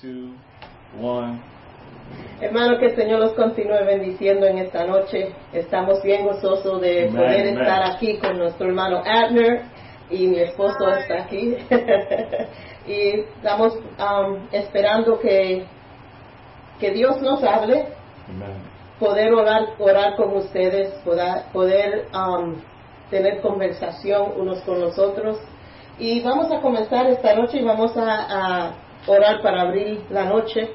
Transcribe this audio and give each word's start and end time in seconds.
two, 0.00 0.34
one. 1.00 1.40
Hermano, 2.40 2.78
que 2.78 2.86
el 2.86 2.96
Señor 2.96 3.20
los 3.20 3.32
continúe 3.32 3.84
bendiciendo 3.84 4.46
en 4.46 4.58
esta 4.58 4.84
noche. 4.84 5.34
Estamos 5.52 6.02
bien 6.02 6.26
gozosos 6.26 6.80
de 6.80 7.08
Amen, 7.08 7.16
poder 7.16 7.48
amen. 7.48 7.60
estar 7.60 7.82
aquí 7.82 8.18
con 8.18 8.38
nuestro 8.38 8.68
hermano 8.68 9.02
Abner 9.04 9.62
y 10.10 10.26
mi 10.26 10.38
esposo 10.38 10.88
está 10.88 11.22
aquí. 11.22 11.56
y 12.86 13.20
estamos 13.20 13.74
um, 13.74 14.46
esperando 14.52 15.18
que, 15.18 15.64
que 16.78 16.90
Dios 16.92 17.20
nos 17.22 17.42
hable, 17.42 17.86
Amen. 18.28 18.62
poder 19.00 19.32
orar, 19.32 19.62
orar 19.78 20.16
con 20.16 20.36
ustedes, 20.36 20.92
poder, 21.04 21.44
poder 21.52 22.06
um, 22.14 22.56
tener 23.10 23.40
conversación 23.40 24.32
unos 24.36 24.60
con 24.60 24.80
los 24.80 24.98
otros. 24.98 25.38
Y 25.98 26.20
vamos 26.20 26.52
a 26.52 26.60
comenzar 26.60 27.06
esta 27.06 27.34
noche 27.34 27.58
y 27.58 27.64
vamos 27.64 27.96
a, 27.96 28.66
a 28.66 28.85
orar 29.06 29.40
para 29.42 29.62
abrir 29.62 30.02
la 30.10 30.24
noche. 30.24 30.70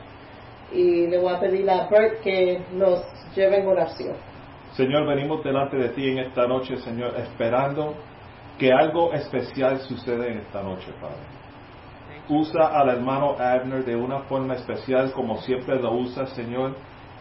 Y 0.74 1.08
le 1.08 1.18
voy 1.18 1.34
a 1.34 1.40
pedir 1.40 1.70
a 1.70 1.88
Bert 1.90 2.22
que 2.22 2.64
nos 2.74 3.04
lleve 3.36 3.58
en 3.58 3.68
oración. 3.68 4.16
Señor, 4.74 5.06
venimos 5.06 5.44
delante 5.44 5.76
de 5.76 5.90
ti 5.90 6.10
en 6.10 6.20
esta 6.20 6.48
noche, 6.48 6.78
Señor, 6.78 7.14
esperando 7.18 7.94
que 8.58 8.72
algo 8.72 9.12
especial 9.12 9.80
suceda 9.80 10.28
en 10.28 10.38
esta 10.38 10.64
noche, 10.64 10.88
Padre. 11.02 11.18
Usa 12.30 12.68
al 12.68 12.88
hermano 12.90 13.36
Abner 13.38 13.84
de 13.84 13.96
una 13.98 14.20
forma 14.22 14.54
especial 14.56 15.12
como 15.12 15.38
siempre 15.42 15.76
lo 15.82 15.92
usa, 15.94 16.26
Señor, 16.28 16.76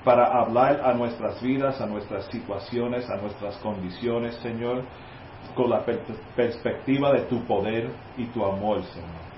para 0.04 0.26
hablar 0.26 0.80
a 0.84 0.94
nuestras 0.94 1.42
vidas, 1.42 1.80
a 1.80 1.86
nuestras 1.86 2.26
situaciones, 2.26 3.10
a 3.10 3.16
nuestras 3.16 3.56
condiciones, 3.58 4.36
Señor, 4.36 4.84
con 5.56 5.70
la 5.70 5.84
per- 5.84 6.04
perspectiva 6.36 7.12
de 7.12 7.22
tu 7.22 7.44
poder 7.46 7.90
y 8.16 8.26
tu 8.26 8.44
amor, 8.44 8.82
Señor. 8.84 9.29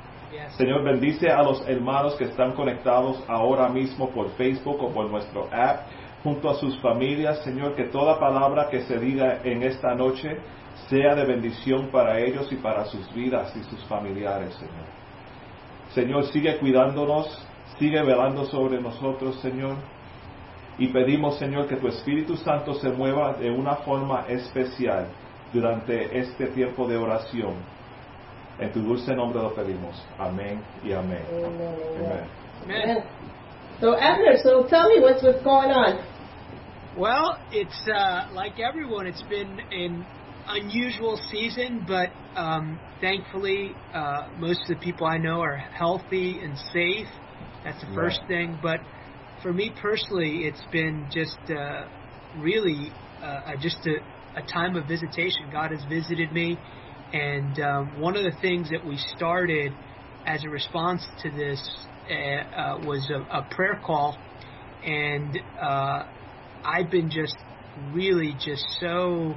Señor, 0.57 0.83
bendice 0.83 1.31
a 1.31 1.43
los 1.43 1.67
hermanos 1.69 2.15
que 2.17 2.25
están 2.25 2.53
conectados 2.53 3.23
ahora 3.29 3.69
mismo 3.69 4.11
por 4.11 4.31
Facebook 4.31 4.83
o 4.83 4.89
por 4.91 5.11
nuestro 5.11 5.49
app, 5.53 5.87
junto 6.23 6.49
a 6.49 6.55
sus 6.55 6.79
familias. 6.81 7.43
Señor, 7.45 7.75
que 7.75 7.85
toda 7.85 8.19
palabra 8.19 8.69
que 8.71 8.81
se 8.83 8.99
diga 8.99 9.41
en 9.45 9.63
esta 9.63 9.95
noche 9.95 10.39
sea 10.89 11.15
de 11.15 11.25
bendición 11.25 11.89
para 11.91 12.19
ellos 12.19 12.51
y 12.51 12.57
para 12.57 12.85
sus 12.87 13.13
vidas 13.15 13.55
y 13.57 13.63
sus 13.65 13.85
familiares, 13.85 14.55
Señor. 14.55 15.03
Señor, 15.91 16.25
sigue 16.27 16.57
cuidándonos, 16.59 17.27
sigue 17.79 18.03
velando 18.03 18.45
sobre 18.47 18.81
nosotros, 18.81 19.37
Señor. 19.41 19.77
Y 20.79 20.89
pedimos, 20.89 21.39
Señor, 21.39 21.67
que 21.67 21.77
tu 21.77 21.89
Espíritu 21.89 22.37
Santo 22.37 22.75
se 22.75 22.89
mueva 22.91 23.35
de 23.35 23.51
una 23.51 23.77
forma 23.77 24.25
especial 24.29 25.09
durante 25.53 26.19
este 26.19 26.47
tiempo 26.47 26.89
de 26.89 26.97
oración. 26.97 27.55
En 28.63 28.73
tu 28.73 28.81
dulce 28.81 29.13
nombre 29.17 29.43
lo 29.43 29.55
pedimos. 29.55 30.01
Amén 30.19 30.63
y 30.85 30.93
amén. 30.93 31.27
Amen. 31.99 32.29
Amen. 32.63 33.03
So 33.81 33.97
Abner, 33.99 34.37
so 34.41 34.65
tell 34.69 34.89
me 34.89 35.01
what's 35.01 35.21
what's 35.23 35.43
going 35.43 35.73
on. 35.73 36.05
Well, 36.97 37.37
it's 37.51 37.89
uh, 37.93 38.29
like 38.33 38.61
everyone. 38.61 39.09
It's 39.09 39.23
been 39.25 39.59
an 39.73 40.07
unusual 40.49 41.19
season, 41.31 41.85
but 41.89 42.11
um, 42.37 42.79
thankfully, 43.01 43.75
uh, 43.93 44.29
most 44.39 44.61
of 44.71 44.79
the 44.79 44.85
people 44.85 45.09
I 45.09 45.19
know 45.19 45.41
are 45.41 45.57
healthy 45.57 46.41
and 46.45 46.57
safe. 46.73 47.09
That's 47.65 47.81
the 47.81 47.93
first 47.95 48.21
Right. 48.21 48.29
thing. 48.29 48.59
But 48.63 48.79
for 49.43 49.53
me 49.53 49.73
personally, 49.83 50.43
it's 50.45 50.65
been 50.71 51.09
just 51.11 51.39
uh, 51.51 51.87
really 52.39 52.93
uh, 53.21 53.57
just 53.61 53.85
a, 53.87 54.39
a 54.39 54.43
time 54.43 54.77
of 54.77 54.87
visitation. 54.87 55.51
God 55.51 55.73
has 55.73 55.83
visited 55.89 56.31
me, 56.33 56.59
and 57.13 57.61
um, 57.61 58.01
one 58.01 58.17
of 58.17 58.25
the 58.25 58.39
things 58.41 58.71
that 58.71 58.85
we 58.85 58.97
started 59.17 59.73
as 60.27 60.45
a 60.45 60.49
response 60.49 61.03
to 61.23 61.31
this 61.31 61.61
uh, 62.11 62.15
uh, 62.15 62.79
was 62.85 63.11
a, 63.11 63.39
a 63.39 63.47
prayer 63.51 63.81
call, 63.85 64.17
and 64.85 65.39
uh, 65.61 66.05
I've 66.65 66.91
been 66.91 67.11
just 67.11 67.37
really 67.93 68.35
just 68.45 68.65
so 68.81 69.35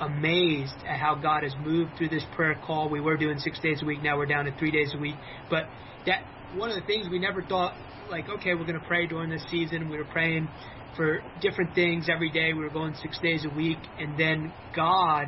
amazed 0.00 0.74
at 0.88 0.98
how 0.98 1.14
God 1.14 1.42
has 1.42 1.54
moved 1.64 1.92
through 1.96 2.08
this 2.08 2.24
prayer 2.34 2.58
call. 2.66 2.88
We 2.88 3.00
were 3.00 3.16
doing 3.16 3.38
six 3.38 3.60
days 3.60 3.80
a 3.82 3.86
week, 3.86 4.02
now 4.02 4.16
we're 4.16 4.26
down 4.26 4.44
to 4.44 4.56
three 4.58 4.70
days 4.70 4.92
a 4.94 4.98
week. 4.98 5.16
But 5.50 5.64
that 6.06 6.22
one 6.56 6.70
of 6.70 6.76
the 6.76 6.86
things 6.86 7.08
we 7.10 7.18
never 7.18 7.42
thought, 7.42 7.74
like, 8.10 8.28
okay, 8.28 8.54
we're 8.54 8.66
going 8.66 8.80
to 8.80 8.86
pray 8.86 9.06
during 9.06 9.30
this 9.30 9.44
season. 9.50 9.88
We 9.88 9.98
were 9.98 10.04
praying 10.04 10.48
for 10.96 11.20
different 11.40 11.74
things 11.74 12.08
every 12.12 12.30
day. 12.30 12.52
We 12.52 12.60
were 12.60 12.70
going 12.70 12.94
six 12.94 13.18
days 13.20 13.44
a 13.44 13.54
week, 13.56 13.78
and 13.98 14.18
then 14.18 14.52
God 14.74 15.24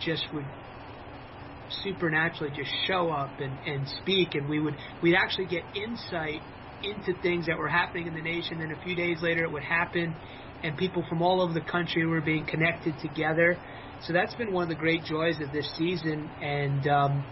just 0.00 0.24
would 0.32 0.44
supernaturally 1.82 2.52
just 2.54 2.70
show 2.86 3.10
up 3.10 3.40
and, 3.40 3.58
and 3.66 3.86
speak. 4.00 4.34
And 4.34 4.48
we 4.48 4.60
would 4.60 4.76
we'd 5.02 5.16
actually 5.16 5.46
get 5.46 5.62
insight 5.74 6.40
into 6.82 7.18
things 7.22 7.46
that 7.46 7.56
were 7.56 7.68
happening 7.68 8.06
in 8.06 8.14
the 8.14 8.22
nation. 8.22 8.60
And 8.60 8.72
a 8.72 8.80
few 8.82 8.94
days 8.94 9.18
later 9.22 9.44
it 9.44 9.50
would 9.52 9.62
happen. 9.64 10.14
And 10.62 10.76
people 10.76 11.04
from 11.08 11.22
all 11.22 11.42
over 11.42 11.52
the 11.52 11.60
country 11.70 12.06
were 12.06 12.20
being 12.22 12.46
connected 12.46 12.94
together. 13.00 13.58
So 14.02 14.12
that's 14.12 14.34
been 14.34 14.52
one 14.52 14.64
of 14.64 14.68
the 14.68 14.74
great 14.74 15.04
joys 15.04 15.40
of 15.40 15.52
this 15.52 15.70
season. 15.76 16.30
And 16.40 16.86
um, 16.86 17.24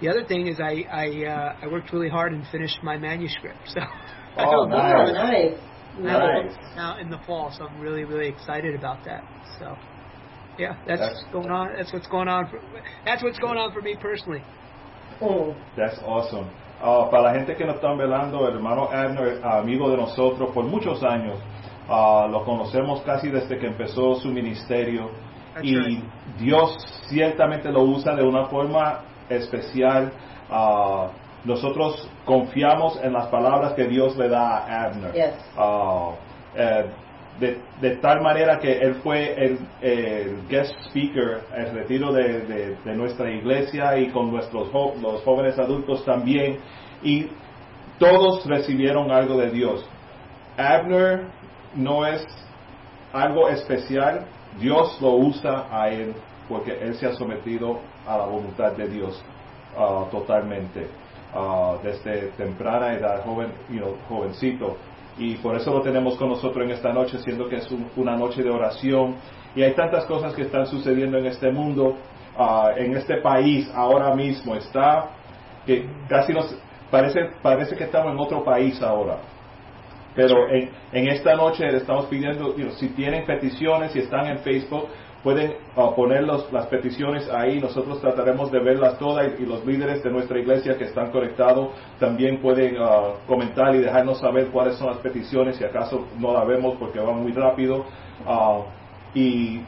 the 0.00 0.08
other 0.08 0.24
thing 0.24 0.46
is 0.48 0.58
I 0.60 0.84
I, 0.92 1.24
uh, 1.26 1.52
I 1.62 1.66
worked 1.68 1.92
really 1.92 2.08
hard 2.08 2.32
and 2.32 2.46
finished 2.48 2.78
my 2.82 2.96
manuscript. 2.98 3.58
So 3.74 3.80
Oh, 4.38 4.62
Oh, 4.62 4.66
nice. 4.68 5.12
nice. 5.12 5.58
Nice. 5.94 6.56
now 6.74 6.96
in 6.98 7.10
the 7.10 7.18
fall. 7.26 7.52
So 7.56 7.66
I'm 7.66 7.78
really 7.78 8.04
really 8.04 8.28
excited 8.28 8.74
about 8.74 9.04
that. 9.04 9.24
So 9.58 9.76
yeah 10.58 10.74
that's, 10.86 11.00
That's- 11.00 11.24
going 11.32 11.50
on 11.50 11.68
that's 11.76 11.92
what's 11.92 12.08
going 12.08 12.28
on 12.28 12.46
for, 12.48 12.60
that's 13.04 13.22
what's 13.22 13.38
going 13.38 13.58
on 13.58 13.72
for 13.72 13.82
me 13.82 13.96
personally 14.00 14.42
Mm. 15.20 15.54
That's 15.76 15.98
awesome. 16.04 16.46
Ah, 16.82 17.08
para 17.08 17.22
la 17.22 17.34
gente 17.34 17.54
que 17.54 17.64
nos 17.64 17.76
están 17.76 17.96
velando, 17.96 18.48
el 18.48 18.56
hermano 18.56 18.88
Abner, 18.90 19.40
amigo 19.44 19.88
de 19.90 19.96
nosotros 19.96 20.50
por 20.52 20.64
muchos 20.64 21.00
años, 21.04 21.38
ah, 21.88 22.26
lo 22.28 22.44
conocemos 22.44 23.02
casi 23.02 23.28
desde 23.30 23.56
que 23.58 23.68
empezó 23.68 24.16
su 24.16 24.28
ministerio 24.28 25.10
That's 25.54 25.64
y 25.64 25.76
right. 25.76 26.04
Dios 26.38 26.76
ciertamente 27.08 27.70
lo 27.70 27.82
usa 27.82 28.16
de 28.16 28.24
una 28.24 28.46
forma 28.46 29.02
especial. 29.28 30.10
Ah, 30.50 31.10
nosotros 31.44 32.08
confiamos 32.24 32.98
en 33.00 33.12
las 33.12 33.26
palabras 33.28 33.74
que 33.74 33.86
Dios 33.86 34.16
le 34.16 34.28
da 34.28 34.58
a 34.58 34.86
Abner. 34.86 35.12
Yes. 35.12 35.34
Ah, 35.56 36.14
eh, 36.56 36.86
de, 37.40 37.96
tal 37.96 38.20
manera 38.20 38.58
que 38.58 38.72
él 38.78 38.96
fue 39.02 39.34
el, 39.34 39.58
el 39.80 40.46
guest 40.48 40.74
speaker, 40.88 41.40
el 41.56 41.72
retiro 41.72 42.12
de, 42.12 42.76
de- 42.84 42.94
nuestra 42.94 43.30
iglesia 43.30 43.96
y 43.98 44.10
con 44.10 44.30
nuestros 44.30 44.68
los 45.00 45.22
jóvenes 45.22 45.58
adultos 45.58 46.04
también, 46.04 46.58
y 47.02 47.26
todos 47.98 48.46
recibieron 48.46 49.10
algo 49.10 49.38
de 49.38 49.50
Dios. 49.50 49.84
Abner 50.56 51.22
no 51.74 52.06
es 52.06 52.24
algo 53.12 53.48
especial, 53.48 54.26
Dios 54.60 54.98
lo 55.00 55.14
usa 55.14 55.66
a 55.70 55.88
él 55.88 56.14
porque 56.48 56.78
él 56.80 56.94
se 56.96 57.06
ha 57.06 57.14
sometido 57.14 57.80
a 58.06 58.18
la 58.18 58.26
voluntad 58.26 58.72
de 58.72 58.88
Dios 58.88 59.22
ah, 59.76 60.04
totalmente 60.10 60.86
ah, 61.34 61.76
desde 61.82 62.28
temprana 62.36 62.92
edad, 62.94 63.22
joven, 63.24 63.48
you 63.70 63.78
know, 63.78 63.96
jovencito. 64.08 64.76
Y 65.18 65.34
por 65.36 65.54
eso 65.56 65.72
lo 65.72 65.82
tenemos 65.82 66.16
con 66.16 66.28
nosotros 66.30 66.64
en 66.64 66.70
esta 66.70 66.92
noche, 66.92 67.18
siendo 67.18 67.48
que 67.48 67.56
es 67.56 67.70
un- 67.70 67.90
una 67.96 68.16
noche 68.16 68.42
de 68.42 68.50
oración. 68.50 69.16
Y 69.54 69.62
hay 69.62 69.74
tantas 69.74 70.04
cosas 70.06 70.34
que 70.34 70.42
están 70.42 70.66
sucediendo 70.66 71.18
en 71.18 71.26
este 71.26 71.50
mundo, 71.50 71.96
ah, 72.36 72.70
en 72.76 72.96
este 72.96 73.18
país 73.18 73.70
ahora 73.74 74.14
mismo. 74.14 74.54
Está 74.54 75.10
que 75.66 75.86
casi 76.08 76.32
nos 76.32 76.56
parece, 76.90 77.20
parece 77.42 77.76
que 77.76 77.84
estamos 77.84 78.12
en 78.12 78.18
otro 78.18 78.42
país 78.42 78.80
ahora. 78.82 79.18
Pero 80.14 80.48
en, 80.50 80.70
en 80.92 81.08
esta 81.08 81.34
noche 81.34 81.70
le 81.70 81.78
estamos 81.78 82.06
pidiendo, 82.06 82.56
you 82.56 82.64
know, 82.64 82.72
si 82.72 82.88
tienen 82.88 83.24
peticiones, 83.24 83.92
si 83.92 84.00
están 84.00 84.26
en 84.26 84.38
Facebook, 84.40 84.88
pueden 85.22 85.54
uh, 85.76 85.94
poner 85.94 86.24
los- 86.24 86.52
las 86.52 86.66
peticiones 86.66 87.28
ahí. 87.30 87.60
Nosotros 87.60 88.00
trataremos 88.00 88.50
de 88.50 88.58
verlas 88.60 88.98
todas 88.98 89.30
y, 89.38 89.46
los 89.46 89.64
líderes 89.64 90.02
de 90.02 90.10
nuestra 90.10 90.38
iglesia 90.38 90.76
que 90.76 90.84
están 90.84 91.10
conectados 91.10 91.68
también 92.00 92.38
pueden 92.40 92.76
uh, 92.80 93.14
comentar 93.26 93.74
y 93.74 93.78
dejarnos 93.78 94.18
saber 94.18 94.48
cuáles 94.48 94.76
son 94.76 94.88
las 94.88 94.98
peticiones, 94.98 95.56
si 95.56 95.64
acaso 95.64 96.06
no 96.18 96.32
la 96.32 96.44
vemos 96.44 96.76
porque 96.78 96.98
va 97.00 97.12
muy 97.12 97.32
rápido. 97.32 97.84
Uh, 98.26 98.62
y 99.14 99.60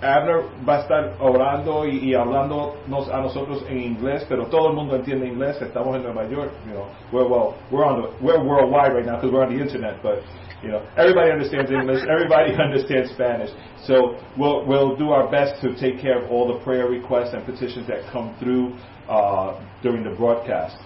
Abner 0.00 0.42
va 0.68 0.78
a 0.78 0.80
estar 0.80 1.12
orando 1.20 1.86
y, 1.86 2.10
y 2.10 2.14
hablándonos 2.14 3.08
a 3.12 3.20
nosotros 3.20 3.64
en 3.68 3.80
inglés, 3.80 4.26
pero 4.28 4.46
todo 4.46 4.68
el 4.70 4.74
mundo 4.74 4.96
entiende 4.96 5.28
inglés. 5.28 5.60
Estamos 5.62 5.94
en 5.96 6.02
Nueva 6.02 6.24
York, 6.28 6.50
you 6.66 6.72
know. 6.72 6.86
We're 7.12 7.28
well, 7.28 7.54
we're 7.70 7.84
on 7.84 8.02
the, 8.02 8.08
we're 8.20 8.42
worldwide 8.42 8.94
right 8.94 9.06
now 9.06 9.14
because 9.20 9.30
we're 9.32 9.44
on 9.44 9.56
the 9.56 9.62
internet, 9.62 10.02
but 10.02 10.18
you 10.62 10.68
know, 10.68 10.86
everybody 10.96 11.30
understands 11.30 11.70
English, 11.70 12.04
everybody 12.08 12.54
understands 12.66 13.10
Spanish. 13.12 13.50
So 13.84 14.18
we'll 14.38 14.66
we'll 14.66 14.96
do 14.96 15.10
our 15.10 15.30
best 15.30 15.60
to 15.62 15.74
take 15.78 16.00
care 16.00 16.22
of 16.22 16.30
all 16.30 16.46
the 16.46 16.62
prayer 16.64 16.88
requests 16.88 17.34
and 17.34 17.44
petitions 17.44 17.86
that 17.88 18.10
come 18.12 18.36
through 18.38 18.78
uh, 19.08 19.58
during 19.82 20.04
the 20.04 20.14
broadcast. 20.14 20.76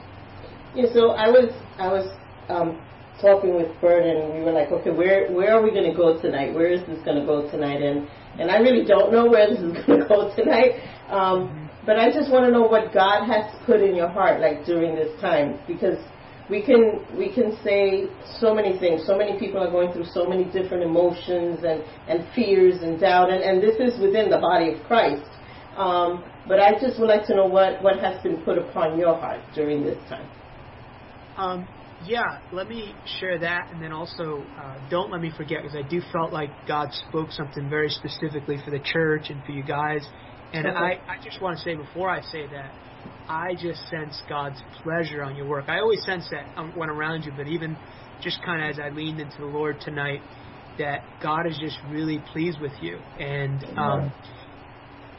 Yeah, 0.75 0.87
so 0.93 1.11
I 1.11 1.29
was 1.29 1.53
I 1.79 1.89
was 1.89 2.09
um, 2.49 2.81
talking 3.21 3.55
with 3.55 3.69
Bert, 3.81 4.05
and 4.05 4.35
we 4.35 4.41
were 4.41 4.53
like, 4.53 4.73
okay, 4.73 4.91
where 4.91 5.31
where 5.31 5.53
are 5.53 5.63
we 5.63 5.71
going 5.71 5.91
to 5.91 5.97
go 5.97 6.21
tonight? 6.21 6.55
Where 6.55 6.73
is 6.73 6.81
this 6.87 7.03
going 7.05 7.21
to 7.21 7.27
go 7.27 7.51
tonight? 7.51 7.83
And 7.83 8.09
and 8.39 8.51
I 8.51 8.59
really 8.59 8.85
don't 8.85 9.13
know 9.13 9.27
where 9.27 9.49
this 9.49 9.59
is 9.59 9.73
going 9.87 10.01
to 10.01 10.09
go 10.09 10.35
tonight. 10.35 10.81
Um, 11.09 11.71
but 11.85 11.99
I 11.99 12.11
just 12.11 12.33
want 12.33 12.45
to 12.47 12.51
know 12.51 12.67
what 12.67 12.93
God 12.93 13.27
has 13.27 13.45
put 13.65 13.81
in 13.81 13.95
your 13.95 14.09
heart, 14.09 14.41
like 14.41 14.65
during 14.67 14.97
this 14.97 15.21
time, 15.21 15.61
because 15.69 15.99
we 16.49 16.63
can 16.63 17.05
we 17.17 17.33
can 17.33 17.57
say 17.65 18.07
so 18.39 18.55
many 18.55 18.79
things. 18.79 19.03
So 19.07 19.17
many 19.17 19.39
people 19.39 19.61
are 19.63 19.71
going 19.71 19.93
through 19.93 20.07
so 20.13 20.27
many 20.27 20.45
different 20.45 20.83
emotions 20.83 21.65
and, 21.65 21.83
and 22.09 22.27
fears 22.35 22.83
and 22.83 23.01
doubt, 23.01 23.31
and, 23.31 23.43
and 23.43 23.63
this 23.63 23.77
is 23.81 24.01
within 24.01 24.31
the 24.31 24.39
body 24.39 24.75
of 24.75 24.83
Christ. 24.87 25.29
Um, 25.77 26.25
but 26.49 26.61
I 26.61 26.73
just 26.81 26.99
would 26.99 27.09
like 27.09 27.27
to 27.27 27.35
know 27.35 27.47
what, 27.47 27.83
what 27.83 27.99
has 27.99 28.23
been 28.23 28.43
put 28.43 28.57
upon 28.57 28.99
your 28.99 29.15
heart 29.19 29.41
during 29.55 29.85
this 29.85 29.99
time. 30.09 30.29
Um, 31.37 31.69
yeah, 32.07 32.39
let 32.53 32.69
me 32.69 32.95
share 33.21 33.39
that, 33.39 33.69
and 33.73 33.83
then 33.83 33.93
also 33.93 34.43
uh, 34.59 34.79
don't 34.91 35.11
let 35.11 35.21
me 35.21 35.33
forget 35.37 35.63
because 35.63 35.77
I 35.77 35.87
do 35.89 36.01
felt 36.13 36.33
like 36.33 36.51
God 36.67 36.89
spoke 37.09 37.31
something 37.33 37.69
very 37.69 37.91
specifically 37.91 38.59
for 38.65 38.71
the 38.71 38.81
church 38.81 39.31
and 39.31 39.45
for 39.45 39.53
you 39.53 39.63
guys. 39.63 40.07
And 40.53 40.67
Okay. 40.67 40.77
I, 40.77 40.91
I 41.09 41.23
just 41.23 41.43
want 41.43 41.59
to 41.59 41.65
say 41.65 41.75
before 41.75 42.09
I 42.09 42.23
say 42.23 42.47
that, 42.53 42.73
I 43.29 43.55
just 43.61 43.81
sense 43.89 44.21
God's 44.29 44.63
pleasure 44.83 45.23
on 45.23 45.37
your 45.37 45.47
work. 45.47 45.67
I 45.69 45.81
always 45.81 46.05
sense 46.05 46.29
that 46.31 46.47
um, 46.57 46.73
when 46.75 46.91
around 46.91 47.25
you, 47.25 47.33
but 47.37 47.49
even 47.49 47.77
just 48.23 48.43
kind 48.45 48.63
of 48.63 48.71
as 48.71 48.79
I 48.79 48.91
leaned 48.91 49.21
into 49.21 49.39
the 49.39 49.47
Lord 49.47 49.81
tonight, 49.81 50.21
that 50.79 51.01
God 51.23 51.47
is 51.47 51.59
just 51.59 51.79
really 51.91 52.21
pleased 52.33 52.61
with 52.61 52.73
you. 52.81 52.99
And 53.19 53.65
um, 53.77 54.13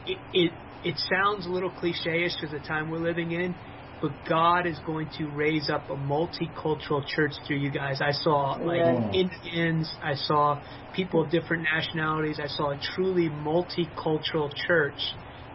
it, 0.06 0.18
it 0.32 0.52
it 0.84 0.94
sounds 1.10 1.46
a 1.46 1.50
little 1.50 1.70
cliche-ish 1.70 2.36
because 2.36 2.52
the 2.52 2.66
time 2.66 2.90
we're 2.90 2.98
living 2.98 3.32
in, 3.32 3.54
but 4.00 4.12
God 4.28 4.66
is 4.66 4.78
going 4.86 5.08
to 5.18 5.26
raise 5.26 5.68
up 5.68 5.90
a 5.90 5.96
multicultural 5.96 7.04
church 7.06 7.32
through 7.46 7.58
you 7.58 7.70
guys. 7.70 8.00
I 8.00 8.12
saw 8.12 8.52
like 8.62 8.80
Amen. 8.80 9.10
Indians, 9.12 9.92
I 10.00 10.14
saw 10.14 10.60
people 10.94 11.24
of 11.24 11.30
different 11.30 11.64
nationalities, 11.74 12.38
I 12.40 12.46
saw 12.46 12.70
a 12.70 12.78
truly 12.94 13.28
multicultural 13.28 14.50
church 14.68 15.00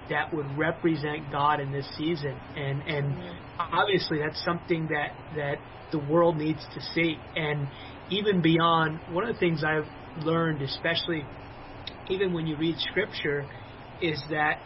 that 0.09 0.33
would 0.33 0.57
represent 0.57 1.31
God 1.31 1.59
in 1.59 1.71
this 1.71 1.87
season. 1.97 2.37
And 2.55 2.81
and 2.83 3.15
obviously 3.59 4.19
that's 4.19 4.43
something 4.43 4.87
that 4.87 5.11
that 5.35 5.55
the 5.91 5.99
world 5.99 6.37
needs 6.37 6.65
to 6.73 6.81
see. 6.93 7.17
And 7.35 7.67
even 8.09 8.41
beyond, 8.41 8.99
one 9.11 9.27
of 9.27 9.33
the 9.33 9.39
things 9.39 9.63
I've 9.63 9.87
learned, 10.23 10.61
especially 10.61 11.23
even 12.09 12.33
when 12.33 12.47
you 12.47 12.57
read 12.57 12.75
scripture, 12.79 13.45
is 14.01 14.21
that 14.29 14.59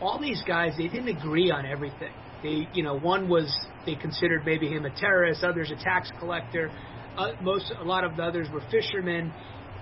all 0.00 0.18
these 0.20 0.42
guys 0.46 0.72
they 0.76 0.88
didn't 0.88 1.08
agree 1.08 1.50
on 1.50 1.66
everything. 1.66 2.12
They, 2.42 2.68
you 2.74 2.82
know, 2.82 2.98
one 2.98 3.28
was 3.28 3.54
they 3.86 3.94
considered 3.94 4.44
maybe 4.44 4.68
him 4.68 4.84
a 4.84 4.90
terrorist, 4.90 5.42
others 5.42 5.70
a 5.70 5.82
tax 5.82 6.10
collector, 6.18 6.70
uh, 7.16 7.32
most 7.40 7.72
a 7.78 7.84
lot 7.84 8.04
of 8.04 8.16
the 8.16 8.22
others 8.22 8.48
were 8.52 8.62
fishermen, 8.70 9.32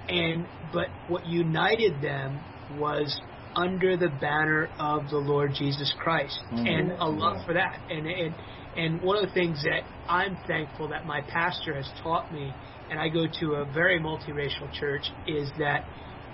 and 0.08 0.46
but 0.72 0.86
what 1.08 1.26
united 1.26 2.00
them 2.00 2.40
was 2.78 3.20
under 3.56 3.96
the 3.96 4.08
banner 4.08 4.68
of 4.78 5.08
the 5.10 5.18
Lord 5.18 5.52
Jesus 5.54 5.92
Christ 5.98 6.38
mm-hmm. 6.52 6.66
and 6.66 6.92
a 6.92 7.06
love 7.06 7.44
for 7.46 7.54
that. 7.54 7.80
And 7.90 8.06
and 8.06 8.34
and 8.76 9.02
one 9.02 9.16
of 9.16 9.28
the 9.28 9.34
things 9.34 9.62
that 9.62 9.82
I'm 10.08 10.36
thankful 10.46 10.88
that 10.88 11.06
my 11.06 11.20
pastor 11.22 11.74
has 11.74 11.88
taught 12.02 12.32
me, 12.32 12.52
and 12.90 12.98
I 12.98 13.08
go 13.08 13.26
to 13.40 13.54
a 13.54 13.64
very 13.72 14.00
multiracial 14.00 14.72
church, 14.78 15.04
is 15.26 15.50
that 15.58 15.84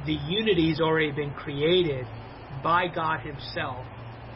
the 0.06 0.16
unity's 0.28 0.80
already 0.80 1.12
been 1.12 1.32
created 1.32 2.06
by 2.62 2.86
God 2.88 3.20
Himself 3.20 3.84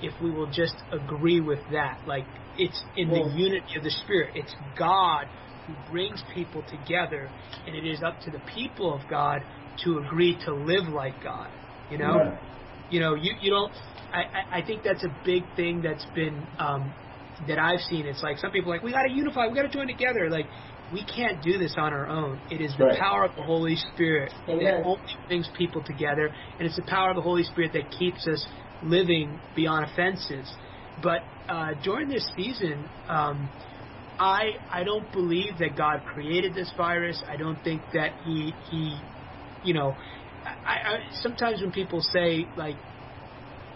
if 0.02 0.12
we 0.22 0.30
will 0.30 0.50
just 0.50 0.74
agree 0.92 1.40
with 1.40 1.60
that. 1.72 2.00
Like 2.06 2.24
it's 2.58 2.82
in 2.96 3.08
the 3.08 3.32
unity 3.34 3.76
of 3.76 3.84
the 3.84 3.90
Spirit. 3.90 4.32
It's 4.34 4.54
God 4.78 5.26
who 5.66 5.74
brings 5.90 6.22
people 6.34 6.62
together, 6.68 7.30
and 7.66 7.74
it 7.74 7.86
is 7.86 8.02
up 8.02 8.20
to 8.20 8.30
the 8.30 8.40
people 8.54 8.94
of 8.94 9.08
God 9.08 9.40
to 9.84 9.98
agree 9.98 10.38
to 10.44 10.54
live 10.54 10.88
like 10.88 11.22
God. 11.22 11.50
You 11.90 11.98
know, 11.98 12.16
Right. 12.16 12.38
You 12.94 13.00
know, 13.00 13.14
you 13.16 13.34
you 13.40 13.50
don't. 13.50 13.72
I, 14.12 14.20
I 14.20 14.58
I 14.58 14.62
think 14.64 14.84
that's 14.84 15.02
a 15.02 15.12
big 15.24 15.42
thing 15.56 15.82
that's 15.82 16.06
been 16.14 16.46
um, 16.60 16.94
that 17.48 17.58
I've 17.58 17.80
seen. 17.90 18.06
It's 18.06 18.22
like 18.22 18.38
some 18.38 18.52
people 18.52 18.70
are 18.70 18.76
like 18.76 18.84
we 18.84 18.92
got 18.92 19.02
to 19.02 19.12
unify, 19.12 19.48
we 19.48 19.56
got 19.56 19.62
to 19.62 19.68
join 19.68 19.88
together. 19.88 20.30
Like 20.30 20.46
we 20.92 21.04
can't 21.04 21.42
do 21.42 21.58
this 21.58 21.74
on 21.76 21.92
our 21.92 22.06
own. 22.08 22.40
It 22.52 22.60
is 22.60 22.72
the 22.78 22.84
Right. 22.84 22.98
power 23.00 23.24
of 23.24 23.34
the 23.34 23.42
Holy 23.42 23.74
Spirit 23.92 24.32
Amen. 24.48 24.62
that 24.64 24.84
only 24.86 25.02
brings 25.26 25.48
people 25.58 25.82
together, 25.84 26.30
and 26.58 26.66
it's 26.68 26.76
the 26.76 26.86
power 26.86 27.10
of 27.10 27.16
the 27.16 27.22
Holy 27.22 27.42
Spirit 27.42 27.72
that 27.72 27.90
keeps 27.98 28.24
us 28.28 28.46
living 28.84 29.40
beyond 29.56 29.86
offenses. 29.90 30.46
But 31.02 31.22
uh, 31.48 31.70
during 31.82 32.08
this 32.08 32.24
season, 32.36 32.88
um, 33.08 33.50
I 34.20 34.42
I 34.70 34.84
don't 34.84 35.10
believe 35.10 35.58
that 35.58 35.74
God 35.76 36.04
created 36.14 36.54
this 36.54 36.72
virus. 36.76 37.20
I 37.28 37.36
don't 37.36 37.58
think 37.64 37.82
that 37.92 38.12
he 38.24 38.54
he, 38.70 38.96
you 39.64 39.74
know, 39.74 39.96
I, 40.44 40.72
I 40.94 40.98
sometimes 41.22 41.60
when 41.62 41.72
people 41.72 42.00
say 42.12 42.52
like, 42.56 42.80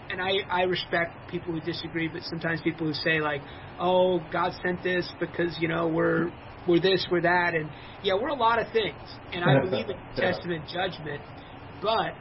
and 0.09 0.21
I 0.21 0.31
I 0.49 0.63
respect 0.63 1.27
people 1.27 1.53
who 1.53 1.61
disagree, 1.61 2.09
but 2.11 2.21
sometimes 2.23 2.61
people 2.61 2.87
who 2.87 2.93
say 2.93 3.21
like, 3.21 3.43
oh 3.79 4.27
God 4.31 4.53
sent 4.65 4.83
this 4.83 5.11
because 5.19 5.57
you 5.59 5.67
know 5.67 5.87
we're 5.89 6.31
we're 6.65 6.79
this 6.81 7.05
we're 7.11 7.21
that, 7.21 7.53
and 7.55 7.71
yeah 8.01 8.13
we're 8.19 8.29
a 8.29 8.35
lot 8.35 8.59
of 8.61 8.71
things, 8.71 9.07
and 9.31 9.43
I 9.43 9.59
believe 9.61 9.89
in 9.89 9.95
Yeah. 10.17 10.31
Testament 10.31 10.67
judgment, 10.67 11.23
but 11.81 12.15